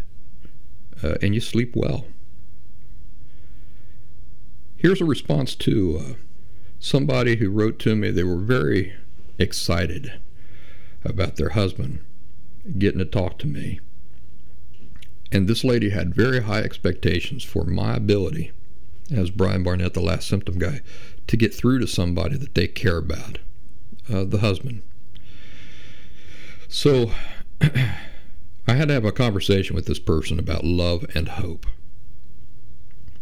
uh, 1.03 1.15
and 1.21 1.33
you 1.33 1.41
sleep 1.41 1.75
well. 1.75 2.05
here's 4.85 5.01
a 5.01 5.05
response 5.05 5.55
to 5.55 5.97
uh, 5.97 6.13
somebody 6.79 7.37
who 7.37 7.49
wrote 7.49 7.79
to 7.79 7.95
me. 7.95 8.11
They 8.11 8.23
were 8.23 8.37
very 8.37 8.93
excited 9.39 10.19
about 11.03 11.37
their 11.37 11.49
husband 11.49 12.01
getting 12.77 12.99
to 12.99 13.05
talk 13.05 13.39
to 13.39 13.47
me. 13.47 13.79
And 15.31 15.47
this 15.47 15.63
lady 15.63 15.89
had 15.89 16.15
very 16.15 16.43
high 16.43 16.61
expectations 16.61 17.43
for 17.43 17.65
my 17.65 17.95
ability, 17.95 18.51
as 19.11 19.31
Brian 19.31 19.63
Barnett, 19.63 19.93
the 19.93 20.01
last 20.01 20.27
symptom 20.27 20.59
guy, 20.59 20.81
to 21.27 21.37
get 21.37 21.53
through 21.53 21.79
to 21.79 21.87
somebody 21.87 22.37
that 22.37 22.55
they 22.55 22.67
care 22.67 22.97
about, 22.97 23.39
uh, 24.11 24.23
the 24.23 24.39
husband. 24.39 24.83
So 26.67 27.11
I 27.61 28.73
had 28.73 28.87
to 28.87 28.93
have 28.93 29.05
a 29.05 29.11
conversation 29.11 29.75
with 29.75 29.85
this 29.85 29.99
person 29.99 30.39
about 30.39 30.63
love 30.63 31.05
and 31.15 31.27
hope, 31.29 31.65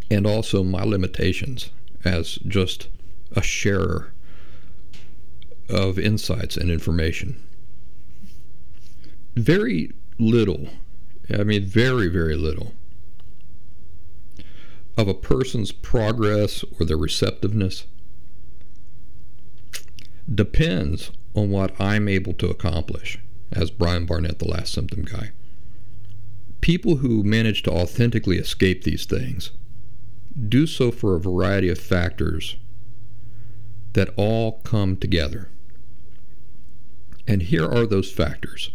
and 0.10 0.26
also 0.26 0.64
my 0.64 0.84
limitations 0.84 1.70
as 2.06 2.36
just 2.48 2.88
a 3.36 3.42
sharer 3.42 4.14
of 5.70 5.98
insights 5.98 6.58
and 6.58 6.70
information. 6.70 7.42
Very 9.36 9.92
little, 10.20 10.68
I 11.32 11.44
mean, 11.44 11.64
very, 11.64 12.08
very 12.08 12.36
little 12.36 12.74
of 14.98 15.08
a 15.08 15.14
person's 15.14 15.72
progress 15.72 16.64
or 16.80 16.86
their 16.86 16.98
receptiveness 16.98 17.86
depends 20.34 21.12
on 21.34 21.50
what 21.50 21.80
I'm 21.82 22.08
able 22.08 22.34
to 22.34 22.50
accomplish 22.50 23.20
as 23.52 23.72
Brian 23.72 24.06
Barnett, 24.06 24.40
the 24.40 24.48
last 24.48 24.74
symptom 24.74 25.04
guy. 25.04 25.32
People 26.62 26.98
who 26.98 27.24
manage 27.24 27.64
to 27.64 27.72
authentically 27.72 28.38
escape 28.38 28.84
these 28.84 29.06
things 29.06 29.52
do 30.48 30.66
so 30.66 30.92
for 30.92 31.16
a 31.16 31.20
variety 31.20 31.70
of 31.70 31.78
factors 31.78 32.56
that 33.94 34.14
all 34.16 34.60
come 34.64 34.98
together. 34.98 35.50
And 37.28 37.44
here 37.44 37.66
are 37.66 37.86
those 37.86 38.12
factors. 38.12 38.72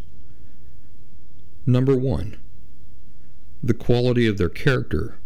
Number 1.69 1.95
one, 1.95 2.39
the 3.63 3.75
quality 3.75 4.27
of 4.27 4.39
their 4.39 4.49
character 4.49 5.19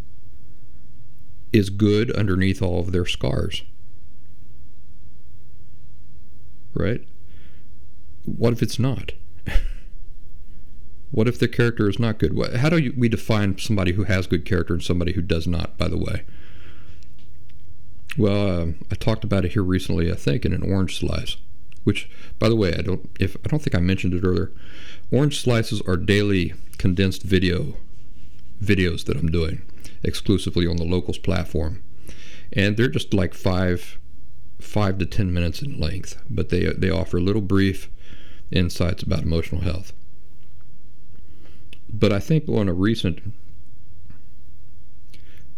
is 1.52 1.70
good 1.70 2.10
underneath 2.10 2.60
all 2.60 2.80
of 2.80 2.90
their 2.90 3.06
scars. 3.06 3.62
Right? 6.74 7.06
What 8.24 8.52
if 8.52 8.60
it's 8.60 8.80
not? 8.80 9.12
what 11.12 11.28
if 11.28 11.38
the 11.38 11.46
character 11.46 11.88
is 11.88 12.00
not 12.00 12.18
good? 12.18 12.36
How 12.56 12.70
do 12.70 12.92
we 12.96 13.08
define 13.08 13.56
somebody 13.58 13.92
who 13.92 14.02
has 14.02 14.26
good 14.26 14.44
character 14.44 14.74
and 14.74 14.82
somebody 14.82 15.12
who 15.12 15.22
does 15.22 15.46
not, 15.46 15.78
by 15.78 15.86
the 15.86 15.96
way? 15.96 16.24
Well, 18.18 18.62
um, 18.62 18.84
I 18.90 18.96
talked 18.96 19.22
about 19.22 19.44
it 19.44 19.52
here 19.52 19.62
recently, 19.62 20.10
I 20.10 20.16
think, 20.16 20.44
in 20.44 20.52
an 20.52 20.68
orange 20.68 20.98
slice. 20.98 21.36
Which, 21.84 22.08
by 22.38 22.48
the 22.48 22.56
way, 22.56 22.74
I 22.74 22.82
don't 22.82 23.08
if 23.18 23.36
I 23.44 23.48
don't 23.48 23.60
think 23.60 23.74
I 23.74 23.80
mentioned 23.80 24.14
it 24.14 24.24
earlier. 24.24 24.52
Orange 25.10 25.40
slices 25.40 25.80
are 25.82 25.96
daily 25.96 26.54
condensed 26.78 27.22
video 27.22 27.74
videos 28.62 29.04
that 29.04 29.16
I'm 29.16 29.30
doing 29.30 29.62
exclusively 30.02 30.66
on 30.66 30.76
the 30.76 30.84
locals 30.84 31.18
platform, 31.18 31.82
and 32.52 32.76
they're 32.76 32.88
just 32.88 33.12
like 33.12 33.34
five 33.34 33.98
five 34.60 34.98
to 34.98 35.06
ten 35.06 35.32
minutes 35.32 35.60
in 35.60 35.78
length, 35.78 36.22
but 36.30 36.48
they 36.50 36.66
they 36.72 36.90
offer 36.90 37.20
little 37.20 37.42
brief 37.42 37.90
insights 38.50 39.02
about 39.02 39.22
emotional 39.22 39.62
health. 39.62 39.92
But 41.92 42.12
I 42.12 42.20
think 42.20 42.48
on 42.48 42.68
a 42.68 42.74
recent 42.74 43.20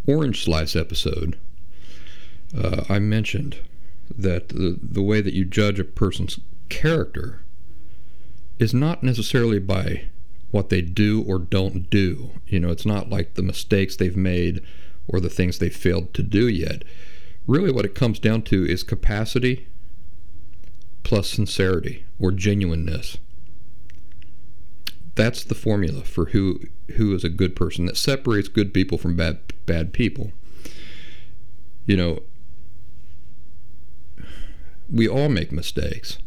Orange 0.06 0.44
Slice 0.44 0.74
episode, 0.74 1.38
uh, 2.56 2.84
I 2.88 2.98
mentioned 2.98 3.58
that 4.16 4.50
the, 4.50 4.78
the 4.80 5.02
way 5.02 5.20
that 5.20 5.34
you 5.34 5.44
judge 5.44 5.78
a 5.78 5.84
person's 5.84 6.38
character 6.68 7.42
is 8.59 8.72
not 8.72 9.02
necessarily 9.02 9.59
by 9.59 10.07
what 10.50 10.68
they 10.68 10.80
do 10.80 11.24
or 11.26 11.38
don't 11.38 11.90
do. 11.90 12.30
You 12.46 12.61
know, 12.61 12.70
it's 12.70 12.86
not 12.86 13.11
like 13.11 13.34
the 13.34 13.42
mistakes 13.42 13.96
they've 13.96 14.16
made 14.16 14.62
or 15.09 15.20
the 15.20 15.28
things 15.28 15.59
they 15.59 15.70
failed 15.70 16.14
to 16.14 16.22
do 16.22 16.48
yet. 16.48 16.84
Really, 17.46 17.72
what 17.72 17.84
it 17.84 17.94
comes 17.94 18.18
down 18.18 18.42
to 18.42 18.64
is 18.64 18.82
capacity 18.82 19.66
plus 21.02 21.28
sincerity 21.28 22.05
or 22.18 22.30
genuineness. 22.30 23.18
That's 25.14 25.44
the 25.44 25.55
formula 25.55 26.02
for 26.02 26.26
who 26.26 26.61
who 26.96 27.14
is 27.14 27.24
a 27.24 27.28
good 27.28 27.55
person 27.55 27.86
that 27.86 27.96
separates 27.96 28.48
good 28.48 28.74
people 28.74 28.98
from 28.98 29.16
bad 29.16 29.40
bad 29.66 29.92
people. 29.92 30.32
You 31.86 31.96
know, 31.96 32.22
we 34.91 35.09
all 35.09 35.28
make 35.28 35.53
mistakes. 35.53 36.18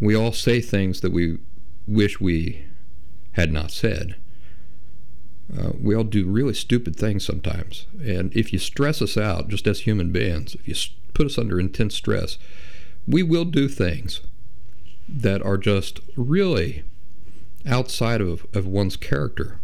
We 0.00 0.14
all 0.14 0.32
say 0.32 0.60
things 0.60 1.00
that 1.00 1.12
we 1.12 1.38
wish 1.86 2.20
we 2.20 2.66
had 3.32 3.52
not 3.52 3.70
said. 3.70 4.16
Uh, 5.56 5.70
we 5.80 5.94
all 5.94 6.04
do 6.04 6.26
really 6.26 6.54
stupid 6.54 6.96
things 6.96 7.24
sometimes. 7.24 7.86
And 8.02 8.34
if 8.36 8.52
you 8.52 8.58
stress 8.58 9.00
us 9.00 9.16
out, 9.16 9.48
just 9.48 9.66
as 9.66 9.80
human 9.80 10.10
beings, 10.10 10.54
if 10.54 10.68
you 10.68 10.74
put 11.14 11.26
us 11.26 11.38
under 11.38 11.60
intense 11.60 11.94
stress, 11.94 12.36
we 13.06 13.22
will 13.22 13.44
do 13.44 13.68
things 13.68 14.20
that 15.08 15.40
are 15.42 15.56
just 15.56 16.00
really 16.16 16.82
outside 17.64 18.20
of, 18.20 18.46
of 18.54 18.66
one's 18.66 18.96
character. 18.96 19.60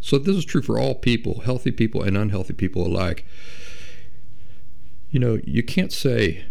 So, 0.00 0.18
this 0.18 0.36
is 0.36 0.44
true 0.44 0.62
for 0.62 0.78
all 0.78 0.94
people, 0.94 1.40
healthy 1.40 1.72
people 1.72 2.02
and 2.02 2.16
unhealthy 2.16 2.52
people 2.54 2.86
alike. 2.86 3.24
You 5.10 5.20
know, 5.20 5.38
you 5.44 5.62
can't 5.62 5.92
say, 5.92 6.44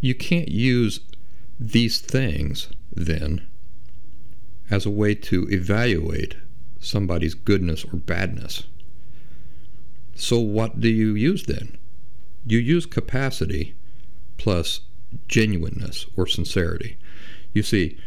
you 0.00 0.14
can't 0.14 0.48
use 0.48 1.00
these 1.58 1.98
things 1.98 2.68
then 2.92 3.46
as 4.70 4.86
a 4.86 4.90
way 4.90 5.14
to 5.14 5.48
evaluate 5.50 6.36
somebody's 6.80 7.34
goodness 7.34 7.84
or 7.84 7.96
badness. 7.96 8.64
So, 10.14 10.38
what 10.38 10.80
do 10.80 10.88
you 10.88 11.14
use 11.14 11.44
then? 11.44 11.76
you 12.46 12.58
use 12.58 12.86
capacity 12.86 13.74
plus 14.38 14.80
genuineness 15.28 16.06
or 16.16 16.26
sincerity. 16.26 16.96
You 17.52 17.62
see, 17.62 17.98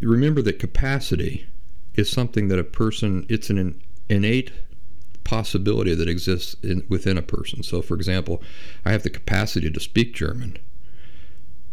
remember 0.00 0.42
that 0.42 0.58
capacity 0.58 1.46
is 1.94 2.10
something 2.10 2.48
that 2.48 2.58
a 2.58 2.64
person, 2.64 3.24
it's 3.28 3.50
an 3.50 3.80
innate 4.08 4.52
possibility 5.24 5.94
that 5.94 6.08
exists 6.08 6.54
in, 6.62 6.84
within 6.88 7.18
a 7.18 7.22
person. 7.22 7.62
So, 7.62 7.82
for 7.82 7.94
example, 7.94 8.42
I 8.84 8.92
have 8.92 9.02
the 9.02 9.10
capacity 9.10 9.70
to 9.70 9.80
speak 9.80 10.14
German, 10.14 10.58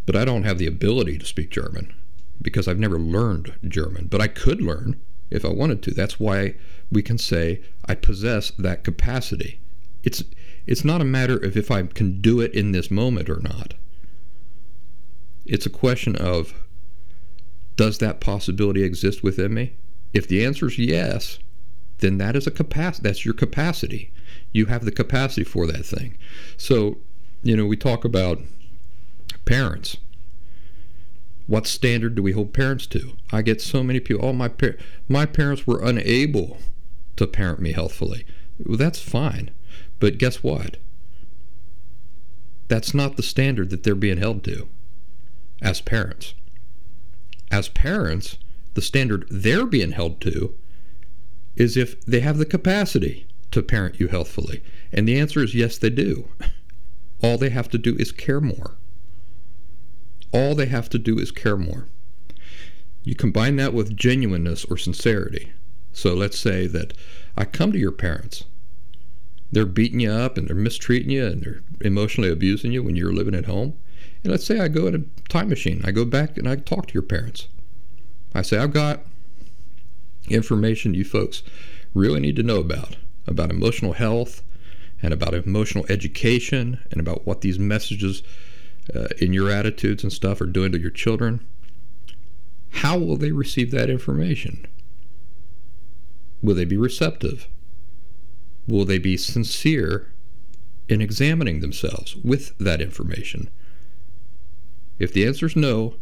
but 0.06 0.16
I 0.16 0.24
don't 0.24 0.44
have 0.44 0.58
the 0.58 0.66
ability 0.66 1.18
to 1.18 1.26
speak 1.26 1.50
German 1.50 1.94
because 2.40 2.66
I've 2.66 2.78
never 2.78 2.98
learned 2.98 3.54
German, 3.68 4.06
but 4.06 4.20
I 4.20 4.28
could 4.28 4.60
learn 4.60 5.00
if 5.30 5.44
I 5.44 5.48
wanted 5.48 5.82
to. 5.82 5.94
That's 5.94 6.18
why 6.18 6.56
we 6.90 7.02
can 7.02 7.18
say 7.18 7.62
I 7.86 7.94
possess 7.94 8.50
that 8.52 8.84
capacity. 8.84 9.60
It's 10.02 10.24
it's 10.66 10.84
not 10.84 11.00
a 11.00 11.04
matter 11.04 11.36
of 11.36 11.56
if 11.56 11.70
I 11.70 11.82
can 11.82 12.20
do 12.20 12.40
it 12.40 12.54
in 12.54 12.72
this 12.72 12.90
moment 12.90 13.28
or 13.28 13.40
not. 13.40 13.74
It's 15.44 15.66
a 15.66 15.70
question 15.70 16.14
of 16.16 16.54
does 17.76 17.98
that 17.98 18.20
possibility 18.20 18.84
exist 18.84 19.22
within 19.22 19.54
me? 19.54 19.74
If 20.12 20.28
the 20.28 20.44
answer 20.44 20.66
is 20.66 20.78
yes, 20.78 21.38
then 22.02 22.18
that 22.18 22.36
is 22.36 22.46
a 22.46 22.50
capacity. 22.50 23.08
That's 23.08 23.24
your 23.24 23.32
capacity. 23.32 24.12
You 24.52 24.66
have 24.66 24.84
the 24.84 24.92
capacity 24.92 25.44
for 25.44 25.66
that 25.66 25.86
thing. 25.86 26.18
So, 26.58 26.98
you 27.42 27.56
know, 27.56 27.64
we 27.64 27.76
talk 27.76 28.04
about 28.04 28.40
parents. 29.46 29.96
What 31.46 31.66
standard 31.66 32.14
do 32.14 32.22
we 32.22 32.32
hold 32.32 32.52
parents 32.52 32.86
to? 32.88 33.16
I 33.32 33.42
get 33.42 33.60
so 33.62 33.82
many 33.82 34.00
people. 34.00 34.24
Oh, 34.24 34.32
my 34.32 34.48
par- 34.48 34.76
my 35.08 35.26
parents 35.26 35.66
were 35.66 35.82
unable 35.82 36.58
to 37.16 37.26
parent 37.26 37.60
me 37.60 37.72
healthfully. 37.72 38.26
Well, 38.58 38.78
that's 38.78 39.00
fine. 39.00 39.50
But 39.98 40.18
guess 40.18 40.42
what? 40.42 40.76
That's 42.68 42.94
not 42.94 43.16
the 43.16 43.22
standard 43.22 43.70
that 43.70 43.82
they're 43.82 43.94
being 43.94 44.18
held 44.18 44.44
to 44.44 44.68
as 45.60 45.80
parents. 45.80 46.34
As 47.50 47.68
parents, 47.68 48.38
the 48.74 48.82
standard 48.82 49.26
they're 49.30 49.66
being 49.66 49.92
held 49.92 50.20
to 50.22 50.54
is 51.56 51.76
if 51.76 52.00
they 52.04 52.20
have 52.20 52.38
the 52.38 52.46
capacity 52.46 53.26
to 53.50 53.62
parent 53.62 54.00
you 54.00 54.08
healthfully. 54.08 54.62
And 54.92 55.06
the 55.06 55.18
answer 55.18 55.42
is 55.42 55.54
yes, 55.54 55.78
they 55.78 55.90
do. 55.90 56.28
All 57.22 57.38
they 57.38 57.50
have 57.50 57.68
to 57.70 57.78
do 57.78 57.94
is 57.96 58.12
care 58.12 58.40
more. 58.40 58.76
All 60.32 60.54
they 60.54 60.66
have 60.66 60.88
to 60.90 60.98
do 60.98 61.18
is 61.18 61.30
care 61.30 61.56
more. 61.56 61.88
You 63.04 63.14
combine 63.14 63.56
that 63.56 63.74
with 63.74 63.96
genuineness 63.96 64.64
or 64.64 64.76
sincerity. 64.76 65.52
So 65.92 66.14
let's 66.14 66.38
say 66.38 66.66
that 66.68 66.94
I 67.36 67.44
come 67.44 67.72
to 67.72 67.78
your 67.78 67.92
parents 67.92 68.44
they're 69.52 69.66
beating 69.66 70.00
you 70.00 70.10
up 70.10 70.38
and 70.38 70.48
they're 70.48 70.56
mistreating 70.56 71.10
you 71.10 71.26
and 71.26 71.42
they're 71.42 71.62
emotionally 71.82 72.30
abusing 72.30 72.72
you 72.72 72.82
when 72.82 72.96
you're 72.96 73.12
living 73.12 73.34
at 73.34 73.44
home. 73.44 73.74
And 74.24 74.32
let's 74.32 74.46
say 74.46 74.58
I 74.58 74.68
go 74.68 74.86
in 74.86 74.94
a 74.94 75.28
time 75.28 75.50
machine, 75.50 75.82
I 75.84 75.90
go 75.90 76.06
back 76.06 76.38
and 76.38 76.48
I 76.48 76.56
talk 76.56 76.86
to 76.86 76.94
your 76.94 77.02
parents. 77.02 77.48
I 78.34 78.40
say, 78.40 78.56
I've 78.56 78.72
got 78.72 79.04
information 80.28 80.94
you 80.94 81.04
folks 81.04 81.42
really 81.94 82.20
need 82.20 82.36
to 82.36 82.42
know 82.42 82.58
about. 82.58 82.96
about 83.26 83.50
emotional 83.50 83.92
health 83.92 84.42
and 85.02 85.12
about 85.14 85.34
emotional 85.34 85.86
education 85.88 86.80
and 86.90 87.00
about 87.00 87.26
what 87.26 87.40
these 87.40 87.58
messages 87.58 88.22
uh, 88.94 89.08
in 89.20 89.32
your 89.32 89.50
attitudes 89.50 90.02
and 90.02 90.12
stuff 90.12 90.40
are 90.40 90.46
doing 90.46 90.72
to 90.72 90.80
your 90.80 90.90
children, 90.90 91.44
how 92.70 92.98
will 92.98 93.16
they 93.16 93.32
receive 93.32 93.70
that 93.70 93.90
information? 93.90 94.66
Will 96.42 96.54
they 96.54 96.64
be 96.64 96.76
receptive? 96.76 97.46
Will 98.66 98.84
they 98.84 98.98
be 98.98 99.16
sincere 99.16 100.12
in 100.88 101.00
examining 101.00 101.60
themselves 101.60 102.16
with 102.16 102.56
that 102.58 102.80
information? 102.80 103.50
If 104.98 105.12
the 105.12 105.26
answer 105.26 105.46
is 105.46 105.56
no, 105.56 105.94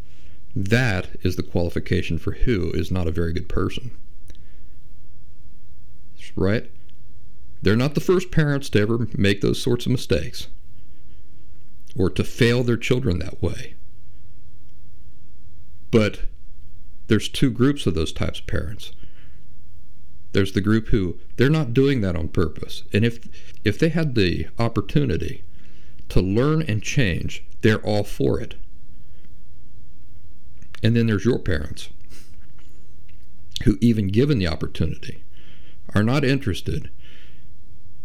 that 0.54 1.08
is 1.22 1.36
the 1.36 1.42
qualification 1.42 2.18
for 2.18 2.32
who 2.32 2.70
is 2.72 2.90
not 2.90 3.06
a 3.06 3.12
very 3.12 3.32
good 3.32 3.48
person. 3.48 3.90
Right? 6.36 6.70
They're 7.62 7.76
not 7.76 7.94
the 7.94 8.00
first 8.00 8.30
parents 8.30 8.70
to 8.70 8.80
ever 8.80 9.06
make 9.16 9.40
those 9.40 9.62
sorts 9.62 9.86
of 9.86 9.92
mistakes 9.92 10.48
or 11.96 12.08
to 12.10 12.24
fail 12.24 12.62
their 12.62 12.76
children 12.76 13.18
that 13.18 13.42
way. 13.42 13.74
But 15.90 16.20
there's 17.08 17.28
two 17.28 17.50
groups 17.50 17.86
of 17.86 17.94
those 17.94 18.12
types 18.12 18.40
of 18.40 18.46
parents. 18.46 18.92
There's 20.32 20.52
the 20.52 20.60
group 20.60 20.88
who 20.88 21.18
they're 21.36 21.50
not 21.50 21.74
doing 21.74 22.00
that 22.02 22.14
on 22.14 22.28
purpose. 22.28 22.84
And 22.92 23.04
if 23.04 23.18
if 23.64 23.78
they 23.78 23.88
had 23.88 24.14
the 24.14 24.46
opportunity 24.58 25.42
to 26.08 26.20
learn 26.20 26.62
and 26.62 26.82
change, 26.82 27.44
they're 27.62 27.84
all 27.84 28.04
for 28.04 28.40
it. 28.40 28.54
And 30.82 30.96
then 30.96 31.08
there's 31.08 31.24
your 31.24 31.38
parents 31.38 31.88
who 33.64 33.76
even 33.80 34.08
given 34.08 34.38
the 34.38 34.46
opportunity 34.46 35.24
are 35.94 36.02
not 36.02 36.24
interested 36.24 36.90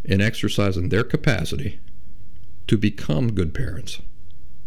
in 0.03 0.21
exercising 0.21 0.89
their 0.89 1.03
capacity 1.03 1.79
to 2.67 2.77
become 2.77 3.33
good 3.33 3.53
parents. 3.53 4.01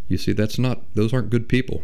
You 0.08 0.18
see 0.18 0.32
that's 0.32 0.58
not 0.58 0.82
those 0.94 1.12
aren't 1.12 1.30
good 1.30 1.48
people. 1.48 1.82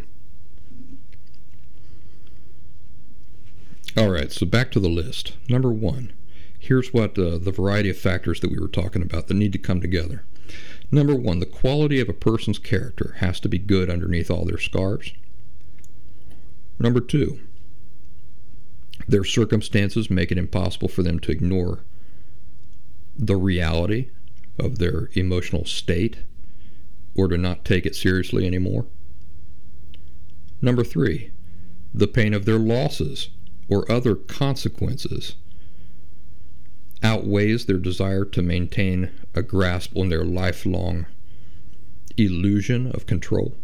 All 3.97 4.11
right, 4.11 4.33
so 4.33 4.45
back 4.45 4.73
to 4.73 4.81
the 4.81 4.89
list. 4.89 5.35
Number 5.49 5.71
one, 5.71 6.13
here's 6.59 6.93
what 6.93 7.17
uh, 7.17 7.39
the 7.39 7.53
variety 7.53 7.91
of 7.91 7.99
factors 7.99 8.41
that 8.41 8.51
we 8.51 8.59
were 8.59 8.67
talking 8.67 9.03
about 9.03 9.29
that 9.29 9.35
need 9.35 9.53
to 9.53 9.59
come 9.59 9.81
together. 9.81 10.25
Number 10.91 11.15
one, 11.15 11.39
the 11.39 11.47
quality 11.47 12.01
of 12.01 12.09
a 12.09 12.15
person's 12.15 12.59
character 12.59 13.15
has 13.19 13.39
to 13.41 13.49
be 13.49 13.59
good 13.59 13.89
underneath 13.89 14.31
all 14.31 14.45
their 14.45 14.59
scars. 14.59 15.13
Number 16.79 17.01
two, 17.01 17.39
their 19.07 19.25
circumstances 19.25 20.11
make 20.11 20.33
it 20.33 20.39
impossible 20.39 20.89
for 20.89 21.03
them 21.03 21.19
to 21.21 21.33
ignore 21.33 21.85
the 23.17 23.37
reality 23.37 24.11
of 24.59 24.79
their 24.79 25.09
emotional 25.15 25.65
state 25.65 26.19
or 27.15 27.29
to 27.29 27.37
not 27.37 27.65
take 27.65 27.87
it 27.87 27.95
seriously 27.95 28.47
anymore. 28.47 28.87
Number 30.61 30.85
three, 30.85 31.31
the 31.93 32.09
pain 32.09 32.35
of 32.35 32.45
their 32.45 32.59
losses 32.59 33.29
or 33.69 33.91
other 33.91 34.15
consequences 34.15 35.37
outweighs 37.03 37.67
their 37.67 37.79
desire 37.79 38.25
to 38.25 38.43
maintain 38.43 39.11
a 39.35 39.43
grasp 39.43 39.97
on 39.97 40.09
their 40.09 40.25
lifelong 40.25 41.07
illusion 42.17 42.91
of 42.93 43.07
control. 43.07 43.55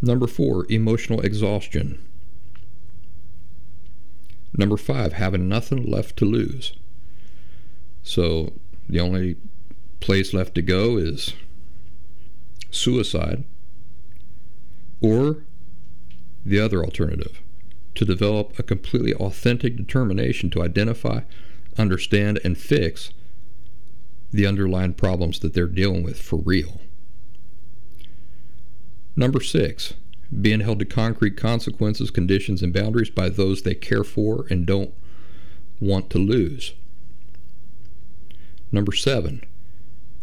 Number 0.00 0.26
four, 0.26 0.66
emotional 0.70 1.20
exhaustion. 1.20 2.05
Number 4.56 4.76
five, 4.76 5.12
having 5.12 5.48
nothing 5.48 5.84
left 5.84 6.16
to 6.18 6.24
lose. 6.24 6.72
So 8.02 8.54
the 8.88 9.00
only 9.00 9.36
place 10.00 10.32
left 10.32 10.54
to 10.54 10.62
go 10.62 10.96
is 10.96 11.34
suicide 12.70 13.44
or 15.00 15.44
the 16.44 16.60
other 16.60 16.84
alternative, 16.84 17.42
to 17.96 18.04
develop 18.04 18.58
a 18.58 18.62
completely 18.62 19.12
authentic 19.14 19.76
determination 19.76 20.48
to 20.50 20.62
identify, 20.62 21.20
understand, 21.76 22.40
and 22.44 22.56
fix 22.56 23.10
the 24.30 24.46
underlying 24.46 24.94
problems 24.94 25.40
that 25.40 25.54
they're 25.54 25.66
dealing 25.66 26.02
with 26.02 26.20
for 26.20 26.36
real. 26.36 26.80
Number 29.16 29.40
six, 29.40 29.94
being 30.40 30.60
held 30.60 30.78
to 30.80 30.84
concrete 30.84 31.36
consequences, 31.36 32.10
conditions, 32.10 32.62
and 32.62 32.72
boundaries 32.72 33.10
by 33.10 33.28
those 33.28 33.62
they 33.62 33.74
care 33.74 34.04
for 34.04 34.46
and 34.50 34.66
don't 34.66 34.92
want 35.80 36.10
to 36.10 36.18
lose. 36.18 36.74
Number 38.72 38.92
seven, 38.92 39.42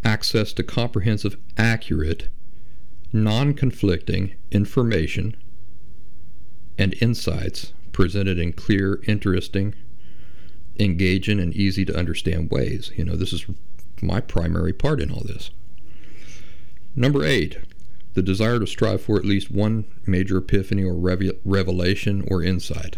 access 0.04 0.54
to 0.54 0.64
comprehensive, 0.64 1.38
accurate, 1.58 2.28
non 3.12 3.54
conflicting 3.54 4.36
information 4.52 5.36
and 6.78 6.96
insights 7.02 7.74
presented 7.92 8.40
in 8.40 8.52
clear, 8.52 9.00
interesting, 9.08 9.76
engaging, 10.80 11.40
and 11.40 11.54
easy 11.54 11.86
to 11.86 11.96
understand 11.96 12.50
ways. 12.50 12.92
You 12.96 13.06
know, 13.06 13.16
this 13.16 13.32
is 13.32 13.46
my 14.02 14.20
primary 14.20 14.74
part 14.74 15.00
in 15.00 15.12
all 15.12 15.24
this. 15.24 15.52
Number 16.96 17.24
eight, 17.24 17.58
the 18.14 18.22
desire 18.22 18.60
to 18.60 18.68
strive 18.68 19.02
for 19.02 19.18
at 19.18 19.26
least 19.26 19.52
one 19.52 19.86
major 20.06 20.38
epiphany 20.38 20.84
or 20.84 20.94
revelation 21.44 22.24
or 22.30 22.44
insight. 22.44 22.98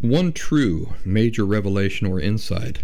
One 0.00 0.32
true 0.32 0.94
major 1.04 1.44
revelation 1.44 2.08
or 2.08 2.18
insight, 2.18 2.82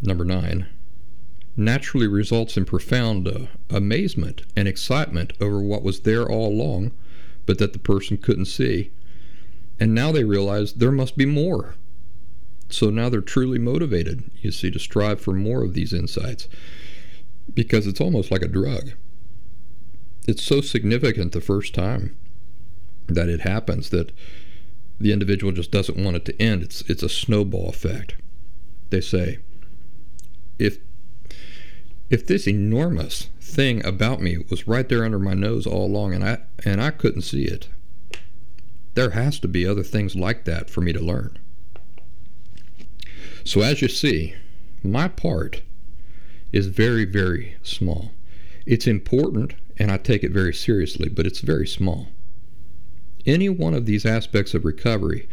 number 0.00 0.24
nine, 0.24 0.66
naturally 1.56 2.06
results 2.06 2.56
in 2.56 2.64
profound 2.64 3.28
uh, 3.28 3.46
amazement 3.68 4.42
and 4.56 4.66
excitement 4.66 5.34
over 5.40 5.60
what 5.60 5.82
was 5.82 6.00
there 6.00 6.26
all 6.26 6.48
along, 6.48 6.92
but 7.44 7.58
that 7.58 7.74
the 7.74 7.78
person 7.78 8.16
couldn't 8.16 8.46
see. 8.46 8.90
And 9.78 9.94
now 9.94 10.10
they 10.10 10.24
realize 10.24 10.72
there 10.74 10.92
must 10.92 11.18
be 11.18 11.26
more. 11.26 11.74
So 12.68 12.90
now 12.90 13.08
they're 13.08 13.20
truly 13.20 13.58
motivated, 13.58 14.30
you 14.36 14.50
see, 14.50 14.70
to 14.70 14.78
strive 14.78 15.20
for 15.20 15.32
more 15.32 15.62
of 15.62 15.74
these 15.74 15.92
insights 15.92 16.48
because 17.52 17.86
it's 17.86 18.00
almost 18.00 18.30
like 18.30 18.42
a 18.42 18.48
drug. 18.48 18.92
It's 20.26 20.42
so 20.42 20.60
significant 20.60 21.32
the 21.32 21.40
first 21.40 21.74
time 21.74 22.16
that 23.06 23.28
it 23.28 23.42
happens 23.42 23.90
that 23.90 24.10
the 24.98 25.12
individual 25.12 25.52
just 25.52 25.70
doesn't 25.70 26.02
want 26.02 26.16
it 26.16 26.24
to 26.24 26.42
end. 26.42 26.62
It's 26.62 26.80
it's 26.82 27.02
a 27.02 27.08
snowball 27.08 27.68
effect. 27.68 28.16
They 28.90 29.00
say 29.00 29.38
if 30.58 30.78
if 32.10 32.26
this 32.26 32.48
enormous 32.48 33.30
thing 33.40 33.84
about 33.84 34.20
me 34.20 34.38
was 34.50 34.66
right 34.66 34.88
there 34.88 35.04
under 35.04 35.18
my 35.18 35.34
nose 35.34 35.66
all 35.66 35.86
along 35.86 36.14
and 36.14 36.24
I 36.24 36.38
and 36.64 36.82
I 36.82 36.90
couldn't 36.90 37.22
see 37.22 37.44
it, 37.44 37.68
there 38.94 39.10
has 39.10 39.38
to 39.40 39.48
be 39.48 39.66
other 39.66 39.82
things 39.82 40.16
like 40.16 40.44
that 40.44 40.70
for 40.70 40.80
me 40.80 40.92
to 40.92 41.00
learn. 41.00 41.38
So 43.46 43.60
as 43.60 43.80
you 43.80 43.86
see, 43.86 44.34
my 44.82 45.06
part 45.06 45.62
is 46.52 46.66
very 46.66 47.04
very 47.04 47.54
small. 47.62 48.10
It's 48.66 48.88
important 48.88 49.54
and 49.78 49.88
I 49.92 49.98
take 49.98 50.24
it 50.24 50.32
very 50.32 50.52
seriously, 50.52 51.08
but 51.08 51.26
it's 51.26 51.38
very 51.42 51.68
small. 51.68 52.08
Any 53.24 53.48
one 53.48 53.72
of 53.72 53.86
these 53.86 54.04
aspects 54.04 54.52
of 54.52 54.64
recovery, 54.64 55.28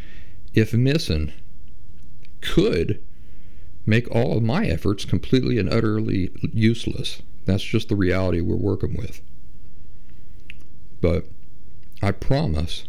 if 0.54 0.76
missing, 0.76 1.32
could 2.42 3.02
make 3.84 4.08
all 4.12 4.38
of 4.38 4.44
my 4.44 4.68
efforts 4.68 5.06
completely 5.06 5.58
and 5.58 5.68
utterly 5.68 6.30
useless. 6.54 7.24
That's 7.46 7.64
just 7.64 7.90
the 7.90 7.96
reality 7.96 8.42
we're 8.42 8.56
working 8.56 8.96
with. 8.96 9.22
But 11.02 11.26
I 12.04 12.12
promise 12.12 12.84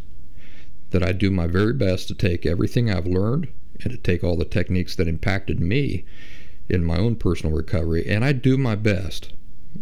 that 0.91 1.01
I 1.01 1.13
do 1.13 1.31
my 1.31 1.47
very 1.47 1.73
best 1.73 2.09
to 2.09 2.13
take 2.13 2.45
everything 2.45 2.91
I've 2.91 3.07
learned 3.07 3.47
and 3.81 3.91
to 3.91 3.97
take 3.97 4.23
all 4.23 4.37
the 4.37 4.45
techniques 4.45 4.95
that 4.95 5.07
impacted 5.07 5.59
me 5.59 6.05
in 6.69 6.83
my 6.83 6.97
own 6.97 7.15
personal 7.15 7.55
recovery, 7.55 8.05
and 8.07 8.25
I 8.25 8.31
do 8.31 8.57
my 8.57 8.75
best. 8.75 9.31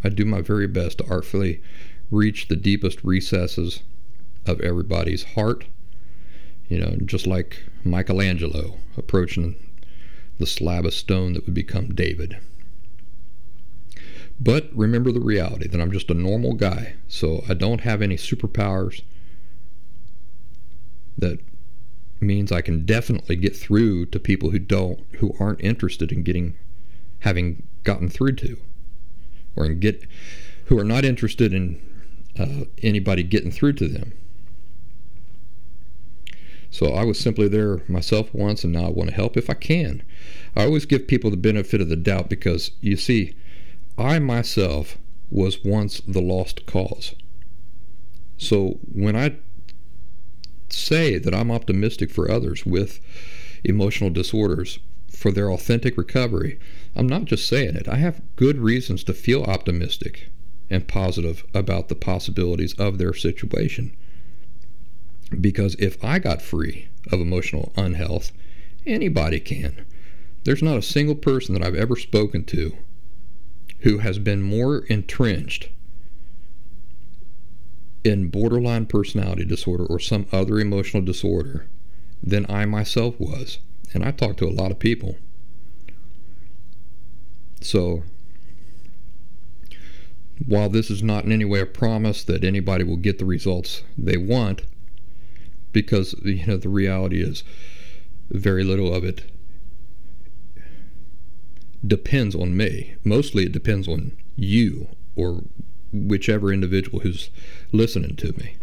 I 0.03 0.09
do 0.09 0.25
my 0.25 0.41
very 0.41 0.67
best 0.67 0.97
to 0.97 1.09
artfully 1.09 1.61
reach 2.11 2.47
the 2.47 2.55
deepest 2.55 3.03
recesses 3.03 3.81
of 4.45 4.59
everybody's 4.61 5.23
heart. 5.23 5.65
You 6.67 6.79
know, 6.79 6.97
just 7.05 7.27
like 7.27 7.63
Michelangelo 7.83 8.77
approaching 8.97 9.55
the 10.39 10.45
slab 10.45 10.85
of 10.85 10.93
stone 10.93 11.33
that 11.33 11.45
would 11.45 11.53
become 11.53 11.93
David. 11.93 12.37
But 14.39 14.69
remember 14.73 15.11
the 15.11 15.19
reality 15.19 15.67
that 15.67 15.79
I'm 15.79 15.91
just 15.91 16.09
a 16.09 16.15
normal 16.15 16.53
guy, 16.53 16.95
so 17.07 17.43
I 17.47 17.53
don't 17.53 17.81
have 17.81 18.01
any 18.01 18.17
superpowers. 18.17 19.01
That 21.17 21.39
means 22.23 22.51
I 22.51 22.61
can 22.61 22.85
definitely 22.85 23.35
get 23.35 23.55
through 23.55 24.07
to 24.07 24.19
people 24.19 24.51
who 24.51 24.59
don't, 24.59 25.01
who 25.17 25.35
aren't 25.39 25.61
interested 25.61 26.11
in 26.11 26.23
getting, 26.23 26.55
having 27.19 27.67
gotten 27.83 28.09
through 28.09 28.35
to, 28.37 28.57
or 29.55 29.65
in 29.65 29.79
get, 29.79 30.03
who 30.65 30.79
are 30.79 30.83
not 30.83 31.05
interested 31.05 31.53
in 31.53 31.81
uh, 32.39 32.65
anybody 32.81 33.23
getting 33.23 33.51
through 33.51 33.73
to 33.73 33.87
them. 33.87 34.13
So 36.73 36.87
I 36.87 37.03
was 37.03 37.19
simply 37.19 37.47
there 37.47 37.83
myself 37.87 38.33
once, 38.33 38.63
and 38.63 38.73
now 38.73 38.85
I 38.85 38.89
want 38.89 39.11
to 39.11 39.15
help 39.15 39.37
if 39.37 39.47
I 39.47 39.53
can. 39.53 40.01
I 40.55 40.65
always 40.65 40.87
give 40.87 41.07
people 41.07 41.29
the 41.29 41.37
benefit 41.37 41.81
of 41.81 41.89
the 41.89 41.95
doubt 41.95 42.29
because 42.29 42.71
you 42.81 42.97
see, 42.97 43.35
I 43.95 44.17
myself 44.17 44.97
was 45.29 45.63
once 45.63 46.01
the 46.07 46.21
lost 46.21 46.65
cause. 46.65 47.13
So 48.37 48.79
when 48.91 49.15
I 49.15 49.35
say 50.73 51.17
that 51.17 51.33
I'm 51.33 51.51
optimistic 51.51 52.11
for 52.11 52.29
others 52.29 52.65
with 52.65 52.99
emotional 53.63 54.09
disorders 54.09 54.79
for 55.09 55.31
their 55.31 55.51
authentic 55.51 55.97
recovery, 55.97 56.59
I'm 56.95 57.07
not 57.07 57.25
just 57.25 57.47
saying 57.47 57.75
it. 57.75 57.87
I 57.87 57.97
have 57.97 58.21
good 58.35 58.57
reasons 58.57 59.03
to 59.05 59.13
feel 59.13 59.43
optimistic 59.43 60.29
and 60.69 60.87
positive 60.87 61.45
about 61.53 61.87
the 61.87 61.95
possibilities 61.95 62.73
of 62.73 62.97
their 62.97 63.13
situation. 63.13 63.95
Because 65.39 65.75
if 65.75 66.03
I 66.03 66.19
got 66.19 66.41
free 66.41 66.87
of 67.11 67.19
emotional 67.19 67.71
unhealth, 67.75 68.31
anybody 68.85 69.39
can. 69.39 69.85
There's 70.43 70.63
not 70.63 70.77
a 70.77 70.81
single 70.81 71.15
person 71.15 71.53
that 71.53 71.63
I've 71.63 71.75
ever 71.75 71.95
spoken 71.95 72.43
to 72.45 72.75
who 73.79 73.99
has 73.99 74.19
been 74.19 74.41
more 74.41 74.79
entrenched 74.85 75.69
in 78.03 78.27
borderline 78.27 78.85
personality 78.85 79.45
disorder 79.45 79.85
or 79.85 79.99
some 79.99 80.25
other 80.31 80.59
emotional 80.59 81.03
disorder 81.03 81.67
than 82.21 82.45
I 82.49 82.65
myself 82.65 83.19
was. 83.19 83.59
And 83.93 84.03
I 84.03 84.11
talked 84.11 84.39
to 84.39 84.47
a 84.47 84.49
lot 84.49 84.71
of 84.71 84.79
people. 84.79 85.17
So, 87.61 88.03
while 90.45 90.69
this 90.69 90.89
is 90.89 91.01
not 91.03 91.25
in 91.25 91.31
any 91.31 91.45
way 91.45 91.61
a 91.61 91.65
promise 91.65 92.23
that 92.23 92.43
anybody 92.43 92.83
will 92.83 92.97
get 92.97 93.19
the 93.19 93.25
results 93.25 93.83
they 93.97 94.17
want, 94.17 94.63
because 95.71 96.15
you 96.23 96.45
know 96.45 96.57
the 96.57 96.69
reality 96.69 97.21
is 97.21 97.43
very 98.29 98.63
little 98.63 98.93
of 98.93 99.03
it 99.03 99.25
depends 101.85 102.35
on 102.35 102.55
me. 102.55 102.95
Mostly 103.03 103.43
it 103.43 103.51
depends 103.51 103.87
on 103.87 104.13
you 104.35 104.87
or 105.15 105.43
whichever 105.93 106.51
individual 106.51 106.99
who's 106.99 107.29
listening 107.71 108.15
to 108.17 108.33
me. 108.33 108.57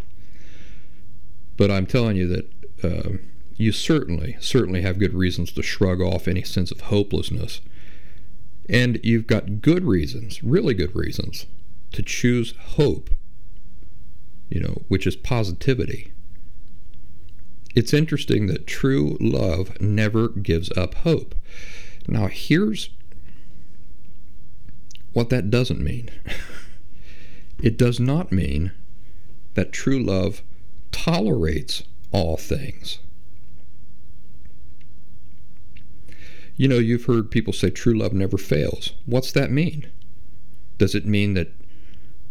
But 1.56 1.70
I'm 1.70 1.86
telling 1.86 2.16
you 2.16 2.26
that 2.26 2.52
uh, 2.82 3.18
you 3.56 3.72
certainly, 3.72 4.36
certainly 4.40 4.82
have 4.82 4.98
good 4.98 5.14
reasons 5.14 5.52
to 5.52 5.62
shrug 5.62 6.00
off 6.00 6.26
any 6.26 6.42
sense 6.42 6.70
of 6.70 6.80
hopelessness. 6.82 7.60
And 8.68 8.98
you've 9.02 9.26
got 9.26 9.60
good 9.60 9.84
reasons, 9.84 10.42
really 10.42 10.74
good 10.74 10.94
reasons, 10.96 11.46
to 11.92 12.02
choose 12.02 12.54
hope, 12.58 13.10
you 14.48 14.60
know, 14.60 14.82
which 14.88 15.06
is 15.06 15.16
positivity. 15.16 16.12
It's 17.74 17.92
interesting 17.92 18.46
that 18.46 18.66
true 18.66 19.16
love 19.20 19.80
never 19.80 20.28
gives 20.28 20.70
up 20.76 20.94
hope. 20.94 21.34
Now, 22.08 22.26
here's 22.26 22.90
what 25.12 25.28
that 25.28 25.50
doesn't 25.50 25.80
mean. 25.80 26.10
it 27.62 27.76
does 27.76 28.00
not 28.00 28.32
mean 28.32 28.72
that 29.54 29.72
true 29.72 30.02
love 30.02 30.42
tolerates 30.92 31.82
all 32.12 32.36
things. 32.36 32.98
You 36.56 36.68
know, 36.68 36.78
you've 36.78 37.06
heard 37.06 37.30
people 37.30 37.52
say 37.52 37.70
true 37.70 37.96
love 37.96 38.12
never 38.12 38.36
fails. 38.36 38.92
What's 39.06 39.32
that 39.32 39.50
mean? 39.50 39.90
Does 40.78 40.94
it 40.94 41.06
mean 41.06 41.34
that 41.34 41.52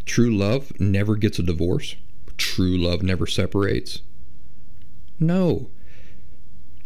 true 0.06 0.36
love 0.36 0.72
never 0.80 1.16
gets 1.16 1.40
a 1.40 1.44
divorce? 1.44 1.96
True 2.38 2.78
love 2.78 3.02
never 3.02 3.26
separates? 3.26 4.02
No. 5.20 5.70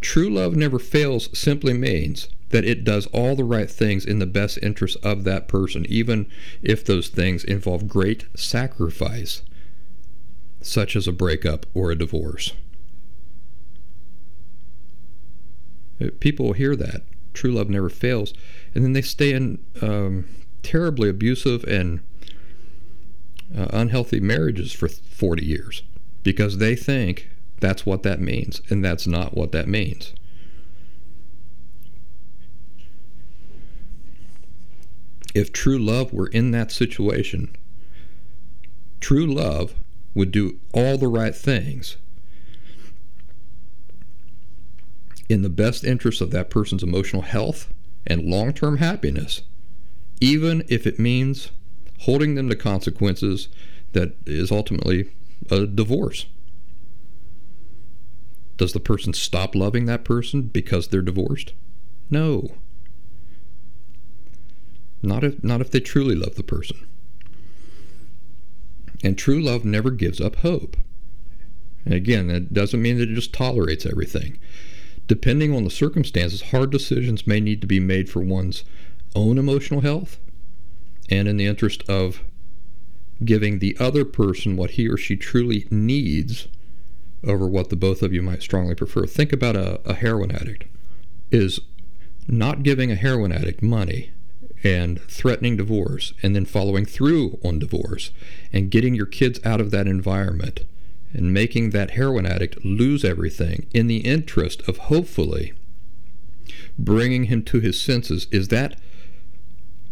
True 0.01 0.29
love 0.29 0.55
never 0.55 0.79
fails 0.79 1.29
simply 1.37 1.73
means 1.73 2.27
that 2.53 2.63
it 2.63 2.83
does 2.83 3.07
all 3.07 3.35
the 3.35 3.43
right 3.43 3.69
things 3.69 4.05
in 4.05 4.19
the 4.19 4.27
best 4.27 4.59
interest 4.61 4.95
of 5.01 5.23
that 5.23 5.47
person, 5.47 5.87
even 5.89 6.27
if 6.61 6.85
those 6.85 7.07
things 7.07 7.43
involve 7.43 7.87
great 7.87 8.27
sacrifice, 8.35 9.41
such 10.61 10.95
as 10.95 11.07
a 11.07 11.11
breakup 11.11 11.65
or 11.73 11.89
a 11.89 11.97
divorce. 11.97 12.53
Uh, 15.99 16.09
people 16.19 16.53
hear 16.53 16.75
that. 16.75 17.01
True 17.33 17.51
love 17.51 17.71
never 17.71 17.89
fails. 17.89 18.35
And 18.75 18.83
then 18.83 18.93
they 18.93 19.01
stay 19.01 19.33
in 19.33 19.57
um, 19.81 20.27
terribly 20.61 21.09
abusive 21.09 21.63
and 21.63 22.01
uh, 23.57 23.65
unhealthy 23.73 24.19
marriages 24.19 24.71
for 24.71 24.87
40 24.87 25.43
years 25.43 25.81
because 26.21 26.59
they 26.59 26.75
think 26.75 27.31
that's 27.59 27.83
what 27.83 28.03
that 28.03 28.21
means. 28.21 28.61
And 28.69 28.85
that's 28.85 29.07
not 29.07 29.35
what 29.35 29.53
that 29.53 29.67
means. 29.67 30.13
If 35.33 35.51
true 35.51 35.79
love 35.79 36.13
were 36.13 36.27
in 36.27 36.51
that 36.51 36.71
situation, 36.71 37.55
true 38.99 39.25
love 39.25 39.75
would 40.13 40.31
do 40.31 40.59
all 40.73 40.97
the 40.97 41.07
right 41.07 41.35
things 41.35 41.97
in 45.29 45.41
the 45.41 45.49
best 45.49 45.83
interest 45.83 46.21
of 46.21 46.31
that 46.31 46.49
person's 46.49 46.83
emotional 46.83 47.23
health 47.23 47.73
and 48.05 48.23
long 48.23 48.53
term 48.53 48.77
happiness, 48.77 49.41
even 50.21 50.63
if 50.67 50.85
it 50.85 50.99
means 50.99 51.51
holding 52.01 52.35
them 52.35 52.49
to 52.49 52.55
consequences 52.55 53.47
that 53.93 54.15
is 54.25 54.51
ultimately 54.51 55.11
a 55.49 55.65
divorce. 55.65 56.25
Does 58.57 58.73
the 58.73 58.79
person 58.79 59.13
stop 59.13 59.55
loving 59.55 59.85
that 59.85 60.05
person 60.05 60.43
because 60.43 60.87
they're 60.87 61.01
divorced? 61.01 61.53
No. 62.09 62.55
Not 65.03 65.25
if, 65.25 65.43
not 65.43 65.59
if 65.59 65.69
they 65.69 65.81
truly 65.81 66.15
love 66.15 66.35
the 66.35 66.43
person. 66.43 66.87
And 69.03 69.17
true 69.17 69.41
love 69.41 69.65
never 69.65 69.91
gives 69.91 70.21
up 70.21 70.37
hope. 70.37 70.77
And 71.83 71.93
again, 71.93 72.27
that 72.27 72.53
doesn't 72.53 72.81
mean 72.81 72.97
that 72.97 73.09
it 73.09 73.15
just 73.15 73.33
tolerates 73.33 73.85
everything. 73.85 74.39
Depending 75.05 75.53
on 75.53 75.65
the 75.65 75.69
circumstances, 75.69 76.51
hard 76.51 76.71
decisions 76.71 77.27
may 77.27 77.41
need 77.41 77.59
to 77.59 77.67
be 77.67 77.81
made 77.81 78.09
for 78.09 78.21
one's 78.21 78.63
own 79.13 79.37
emotional 79.37 79.81
health 79.81 80.17
and 81.09 81.27
in 81.27 81.35
the 81.35 81.45
interest 81.45 81.83
of 81.89 82.21
giving 83.25 83.59
the 83.59 83.75
other 83.79 84.05
person 84.05 84.55
what 84.55 84.71
he 84.71 84.87
or 84.87 84.95
she 84.95 85.17
truly 85.17 85.67
needs 85.69 86.47
over 87.25 87.45
what 87.45 87.69
the 87.69 87.75
both 87.75 88.01
of 88.01 88.13
you 88.13 88.21
might 88.21 88.41
strongly 88.41 88.75
prefer. 88.75 89.05
Think 89.05 89.33
about 89.33 89.57
a, 89.57 89.81
a 89.85 89.95
heroin 89.95 90.31
addict. 90.31 90.63
Is 91.29 91.59
not 92.27 92.63
giving 92.63 92.89
a 92.89 92.95
heroin 92.95 93.33
addict 93.33 93.61
money 93.61 94.12
and 94.63 95.01
threatening 95.01 95.57
divorce 95.57 96.13
and 96.23 96.35
then 96.35 96.45
following 96.45 96.85
through 96.85 97.37
on 97.43 97.59
divorce 97.59 98.11
and 98.51 98.71
getting 98.71 98.95
your 98.95 99.05
kids 99.05 99.39
out 99.43 99.59
of 99.59 99.71
that 99.71 99.87
environment 99.87 100.61
and 101.13 101.33
making 101.33 101.69
that 101.71 101.91
heroin 101.91 102.25
addict 102.25 102.63
lose 102.65 103.03
everything 103.03 103.67
in 103.73 103.87
the 103.87 103.97
interest 103.97 104.61
of 104.67 104.77
hopefully 104.77 105.53
bringing 106.77 107.25
him 107.25 107.43
to 107.43 107.59
his 107.59 107.79
senses. 107.79 108.27
Is 108.31 108.47
that 108.47 108.79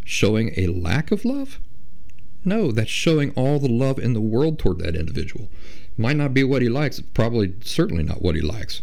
showing 0.04 0.54
a 0.58 0.68
lack 0.68 1.12
of 1.12 1.26
love? 1.26 1.60
No 2.44 2.72
that's 2.72 2.90
showing 2.90 3.32
all 3.32 3.60
the 3.60 3.70
love 3.70 4.00
in 4.00 4.14
the 4.14 4.22
world 4.22 4.58
toward 4.58 4.80
that 4.80 4.96
individual. 4.96 5.50
Might 5.98 6.18
not 6.18 6.34
be 6.34 6.44
what 6.44 6.62
he 6.62 6.70
likes 6.70 7.00
probably 7.00 7.54
certainly 7.62 8.04
not 8.04 8.22
what 8.22 8.36
he 8.36 8.42
likes 8.42 8.82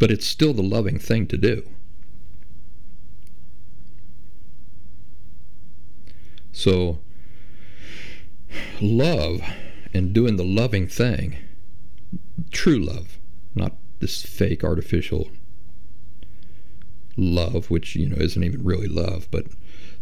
but 0.00 0.10
it's 0.10 0.26
still 0.26 0.52
the 0.52 0.62
loving 0.62 0.98
thing 0.98 1.28
to 1.28 1.36
do 1.36 1.62
So, 6.52 6.98
love 8.80 9.42
and 9.92 10.12
doing 10.12 10.36
the 10.36 10.44
loving 10.44 10.86
thing, 10.86 11.36
true 12.50 12.78
love, 12.78 13.18
not 13.54 13.76
this 14.00 14.22
fake 14.22 14.64
artificial 14.64 15.30
love, 17.16 17.70
which 17.70 17.94
you 17.96 18.08
know 18.08 18.16
isn't 18.16 18.42
even 18.42 18.64
really 18.64 18.88
love, 18.88 19.28
but 19.30 19.46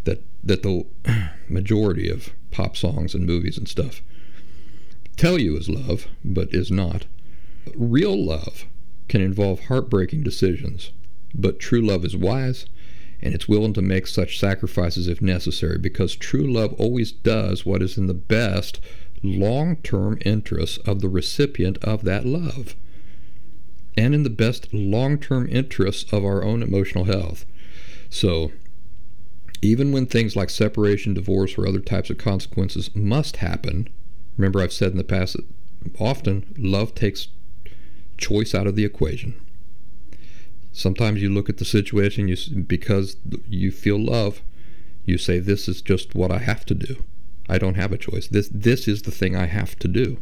that 0.05 0.22
that 0.42 0.62
the 0.62 0.86
majority 1.49 2.09
of 2.09 2.32
pop 2.51 2.76
songs 2.76 3.14
and 3.14 3.26
movies 3.26 3.59
and 3.59 3.68
stuff 3.68 4.03
tell 5.16 5.38
you 5.38 5.57
is 5.57 5.68
love, 5.68 6.07
but 6.24 6.55
is 6.55 6.70
not. 6.70 7.07
Real 7.74 8.16
love 8.16 8.64
can 9.09 9.20
involve 9.20 9.61
heartbreaking 9.64 10.22
decisions, 10.22 10.92
but 11.34 11.59
true 11.59 11.82
love 11.82 12.05
is 12.05 12.16
wise 12.16 12.66
and 13.21 13.35
it's 13.35 13.49
willing 13.49 13.73
to 13.75 13.83
make 13.83 14.07
such 14.07 14.39
sacrifices 14.39 15.09
if 15.09 15.21
necessary 15.21 15.79
because 15.79 16.14
true 16.14 16.47
love 16.47 16.73
always 16.75 17.11
does 17.11 17.66
what 17.66 17.83
is 17.83 17.99
in 17.99 18.07
the 18.07 18.14
best 18.14 18.81
long 19.23 19.77
term 19.77 20.19
interests 20.25 20.79
of 20.79 21.01
the 21.01 21.09
recipient 21.09 21.79
of 21.79 22.05
that 22.05 22.25
love 22.25 22.77
and 23.99 24.14
in 24.14 24.23
the 24.23 24.31
best 24.31 24.73
long 24.73 25.19
term 25.19 25.49
interests 25.51 26.12
of 26.12 26.25
our 26.25 26.45
own 26.45 26.62
emotional 26.62 27.05
health. 27.05 27.45
So, 28.09 28.53
even 29.61 29.91
when 29.91 30.07
things 30.07 30.37
like 30.37 30.51
separation, 30.51 31.14
divorce, 31.14 31.59
or 31.59 31.66
other 31.66 31.81
types 31.81 32.09
of 32.09 32.16
consequences 32.16 32.95
must 32.95 33.39
happen, 33.39 33.89
remember 34.37 34.61
I've 34.61 34.73
said 34.73 34.93
in 34.93 34.99
the 34.99 35.05
past 35.05 35.35
that 35.35 35.45
often 35.99 36.55
love 36.57 36.95
takes 36.95 37.29
choice 38.16 38.55
out 38.55 38.69
of 38.69 38.77
the 38.77 38.85
equation. 38.85 39.35
Sometimes 40.79 41.20
you 41.20 41.29
look 41.29 41.49
at 41.49 41.57
the 41.57 41.64
situation 41.64 42.29
you 42.29 42.37
because 42.62 43.16
you 43.49 43.72
feel 43.72 43.99
love, 43.99 44.43
you 45.05 45.18
say 45.18 45.41
this 45.41 45.66
is 45.66 45.83
just 45.83 46.14
what 46.14 46.31
I 46.31 46.39
have 46.39 46.64
to 46.66 46.74
do. 46.74 47.05
I 47.49 47.59
don't 47.59 47.74
have 47.74 47.91
a 47.91 47.99
choice. 47.99 48.29
This 48.29 48.49
this 48.55 48.87
is 48.87 49.03
the 49.03 49.11
thing 49.11 49.35
I 49.35 49.47
have 49.47 49.76
to 49.81 49.89
do. 49.89 50.18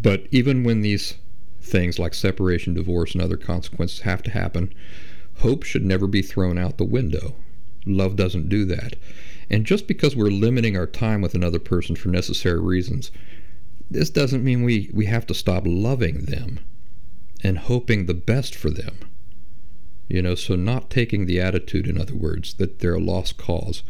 But 0.00 0.28
even 0.30 0.62
when 0.62 0.82
these 0.82 1.14
things 1.60 1.98
like 1.98 2.14
separation, 2.14 2.74
divorce, 2.74 3.12
and 3.12 3.20
other 3.20 3.36
consequences 3.36 4.02
have 4.02 4.22
to 4.22 4.30
happen, 4.30 4.72
hope 5.38 5.64
should 5.64 5.84
never 5.84 6.06
be 6.06 6.22
thrown 6.22 6.58
out 6.58 6.78
the 6.78 6.84
window. 6.84 7.34
Love 7.86 8.14
doesn't 8.14 8.48
do 8.48 8.64
that. 8.66 8.94
And 9.50 9.66
just 9.66 9.88
because 9.88 10.14
we're 10.14 10.30
limiting 10.30 10.76
our 10.76 10.86
time 10.86 11.22
with 11.22 11.34
another 11.34 11.58
person 11.58 11.96
for 11.96 12.08
necessary 12.08 12.60
reasons, 12.60 13.10
this 13.90 14.10
doesn't 14.10 14.44
mean 14.44 14.62
we, 14.62 14.90
we 14.92 15.06
have 15.06 15.26
to 15.26 15.34
stop 15.34 15.64
loving 15.66 16.24
them 16.24 16.60
and 17.42 17.58
hoping 17.58 18.06
the 18.06 18.14
best 18.14 18.54
for 18.54 18.70
them. 18.70 18.98
You 20.08 20.22
know, 20.22 20.34
so 20.34 20.56
not 20.56 20.90
taking 20.90 21.26
the 21.26 21.40
attitude, 21.40 21.86
in 21.86 22.00
other 22.00 22.14
words, 22.14 22.54
that 22.54 22.78
they're 22.78 22.94
a 22.94 23.00
lost 23.00 23.36
cause 23.36 23.82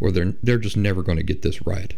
or 0.00 0.10
they're, 0.10 0.34
they're 0.42 0.58
just 0.58 0.76
never 0.76 1.02
going 1.02 1.18
to 1.18 1.24
get 1.24 1.42
this 1.42 1.66
right. 1.66 1.94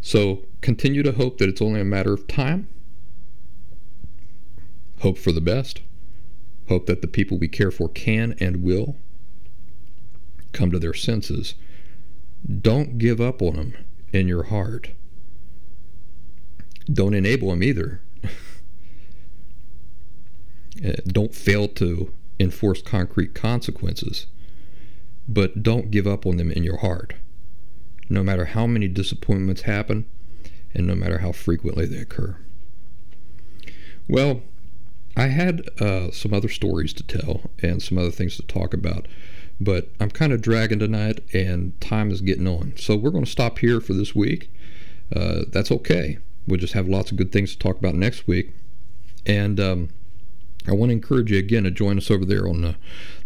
So 0.00 0.44
continue 0.60 1.02
to 1.02 1.12
hope 1.12 1.38
that 1.38 1.48
it's 1.48 1.62
only 1.62 1.80
a 1.80 1.84
matter 1.84 2.12
of 2.12 2.26
time. 2.26 2.68
Hope 5.00 5.18
for 5.18 5.32
the 5.32 5.40
best. 5.40 5.82
Hope 6.68 6.86
that 6.86 7.02
the 7.02 7.08
people 7.08 7.38
we 7.38 7.48
care 7.48 7.70
for 7.70 7.88
can 7.88 8.34
and 8.40 8.62
will 8.62 8.96
come 10.52 10.70
to 10.70 10.78
their 10.78 10.94
senses. 10.94 11.54
Don't 12.60 12.98
give 12.98 13.20
up 13.20 13.40
on 13.40 13.54
them 13.54 13.74
in 14.12 14.28
your 14.28 14.44
heart 14.44 14.90
don't 16.90 17.14
enable 17.14 17.50
them 17.50 17.62
either. 17.62 18.00
Uh, 20.84 20.92
don't 21.06 21.34
fail 21.34 21.68
to 21.68 22.12
enforce 22.40 22.82
concrete 22.82 23.34
consequences, 23.34 24.26
but 25.28 25.62
don't 25.62 25.90
give 25.90 26.06
up 26.06 26.26
on 26.26 26.38
them 26.38 26.50
in 26.50 26.64
your 26.64 26.78
heart. 26.78 27.14
No 28.08 28.22
matter 28.22 28.46
how 28.46 28.66
many 28.66 28.88
disappointments 28.88 29.62
happen, 29.62 30.06
and 30.74 30.86
no 30.86 30.94
matter 30.94 31.18
how 31.18 31.32
frequently 31.32 31.86
they 31.86 31.98
occur. 31.98 32.36
Well, 34.08 34.42
I 35.16 35.26
had 35.26 35.68
uh, 35.80 36.10
some 36.10 36.32
other 36.32 36.48
stories 36.48 36.92
to 36.94 37.02
tell 37.02 37.50
and 37.62 37.82
some 37.82 37.98
other 37.98 38.10
things 38.10 38.36
to 38.36 38.42
talk 38.42 38.72
about, 38.72 39.06
but 39.60 39.90
I'm 40.00 40.10
kind 40.10 40.32
of 40.32 40.40
dragging 40.40 40.78
tonight 40.78 41.22
and 41.32 41.78
time 41.80 42.10
is 42.10 42.22
getting 42.22 42.48
on. 42.48 42.74
So 42.76 42.96
we're 42.96 43.10
going 43.10 43.24
to 43.24 43.30
stop 43.30 43.58
here 43.58 43.80
for 43.80 43.92
this 43.92 44.14
week. 44.14 44.50
Uh, 45.14 45.42
that's 45.48 45.70
okay. 45.70 46.18
We'll 46.46 46.60
just 46.60 46.74
have 46.74 46.88
lots 46.88 47.10
of 47.10 47.16
good 47.16 47.32
things 47.32 47.52
to 47.52 47.58
talk 47.58 47.78
about 47.78 47.94
next 47.94 48.26
week. 48.26 48.50
And 49.24 49.58
um, 49.60 49.88
I 50.66 50.72
want 50.72 50.90
to 50.90 50.94
encourage 50.94 51.30
you 51.30 51.38
again 51.38 51.62
to 51.64 51.70
join 51.70 51.98
us 51.98 52.10
over 52.10 52.24
there 52.24 52.48
on 52.48 52.62
the, 52.62 52.76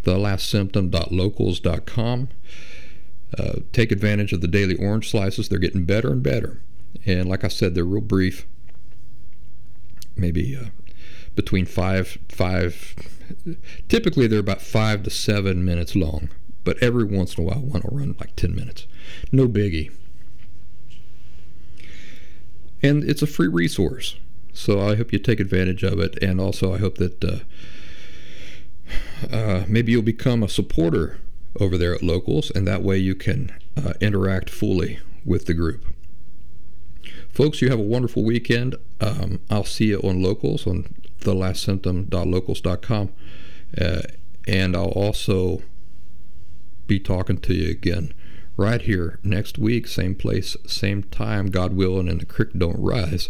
the 0.03 0.17
lastsymptom.locals.com. 0.17 2.29
Uh, 3.39 3.53
take 3.73 3.93
advantage 3.93 4.33
of 4.33 4.41
the 4.41 4.49
daily 4.49 4.77
orange 4.77 5.11
slices. 5.11 5.49
They're 5.49 5.59
getting 5.59 5.85
better 5.85 6.13
and 6.13 6.23
better. 6.23 6.63
And 7.05 7.29
like 7.29 7.45
I 7.45 7.49
said, 7.49 7.75
they're 7.75 7.85
real 7.85 8.01
brief, 8.01 8.47
maybe 10.17 10.57
uh, 10.57 10.67
between 11.35 11.67
five, 11.67 12.17
five, 12.29 12.95
typically 13.89 14.27
they're 14.27 14.39
about 14.39 14.63
five 14.63 15.03
to 15.03 15.11
seven 15.11 15.63
minutes 15.65 15.95
long, 15.95 16.31
but 16.65 16.83
every 16.83 17.05
once 17.05 17.37
in 17.37 17.45
a 17.45 17.47
while 17.47 17.61
one 17.61 17.83
will 17.83 17.99
run 17.99 18.17
like 18.19 18.35
10 18.37 18.55
minutes. 18.55 18.87
No 19.33 19.49
biggie 19.49 19.93
and 22.83 23.05
it's 23.05 23.23
a 23.23 23.27
free 23.27 23.49
resource. 23.49 24.17
So 24.53 24.81
I 24.81 24.97
hope 24.97 25.13
you 25.13 25.19
take 25.19 25.41
advantage 25.41 25.83
of 25.83 25.99
it, 26.01 26.19
and 26.23 26.41
also 26.41 26.75
I 26.75 26.79
hope 26.79 26.97
that 26.97 27.23
uh, 27.25 27.39
uh, 29.31 29.65
maybe 29.69 29.93
you'll 29.93 30.03
become 30.03 30.43
a 30.43 30.49
supporter 30.49 31.19
over 31.61 31.77
there 31.77 31.95
at 31.95 32.03
Locals, 32.03 32.51
and 32.51 32.67
that 32.67 32.83
way 32.83 32.97
you 32.97 33.15
can 33.15 33.55
uh, 33.77 33.93
interact 34.01 34.49
fully 34.49 34.99
with 35.25 35.47
the 35.47 35.55
group. 35.55 35.85
Folks, 37.31 37.61
you 37.61 37.69
have 37.69 37.79
a 37.79 37.83
wonderful 37.83 38.25
weekend. 38.25 38.77
Um, 39.01 39.41
I'll 39.51 39.65
see 39.65 39.87
you 39.87 40.01
on 40.01 40.23
Locals 40.23 40.67
on 40.67 40.95
thelastsymptom.locals.com, 41.21 43.13
uh, 43.79 44.03
and 44.47 44.77
I'll 44.77 44.87
also 44.87 45.63
be 46.87 46.99
talking 46.99 47.39
to 47.39 47.53
you 47.53 47.71
again 47.71 48.15
right 48.57 48.83
here 48.83 49.19
next 49.23 49.59
week, 49.59 49.87
same 49.87 50.15
place, 50.15 50.57
same 50.67 51.03
time, 51.05 51.51
God 51.51 51.75
willing, 51.75 52.09
and 52.09 52.21
the 52.21 52.27
creek 52.27 52.51
don't 52.57 52.81
rise. 52.81 53.29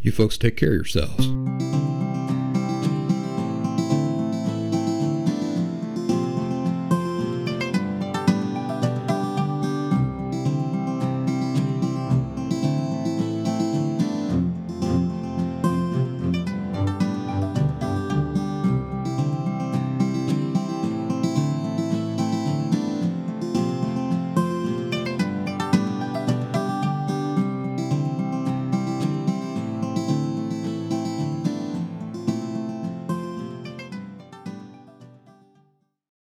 You 0.00 0.12
folks 0.12 0.38
take 0.38 0.56
care 0.56 0.70
of 0.70 0.76
yourselves. 0.76 2.19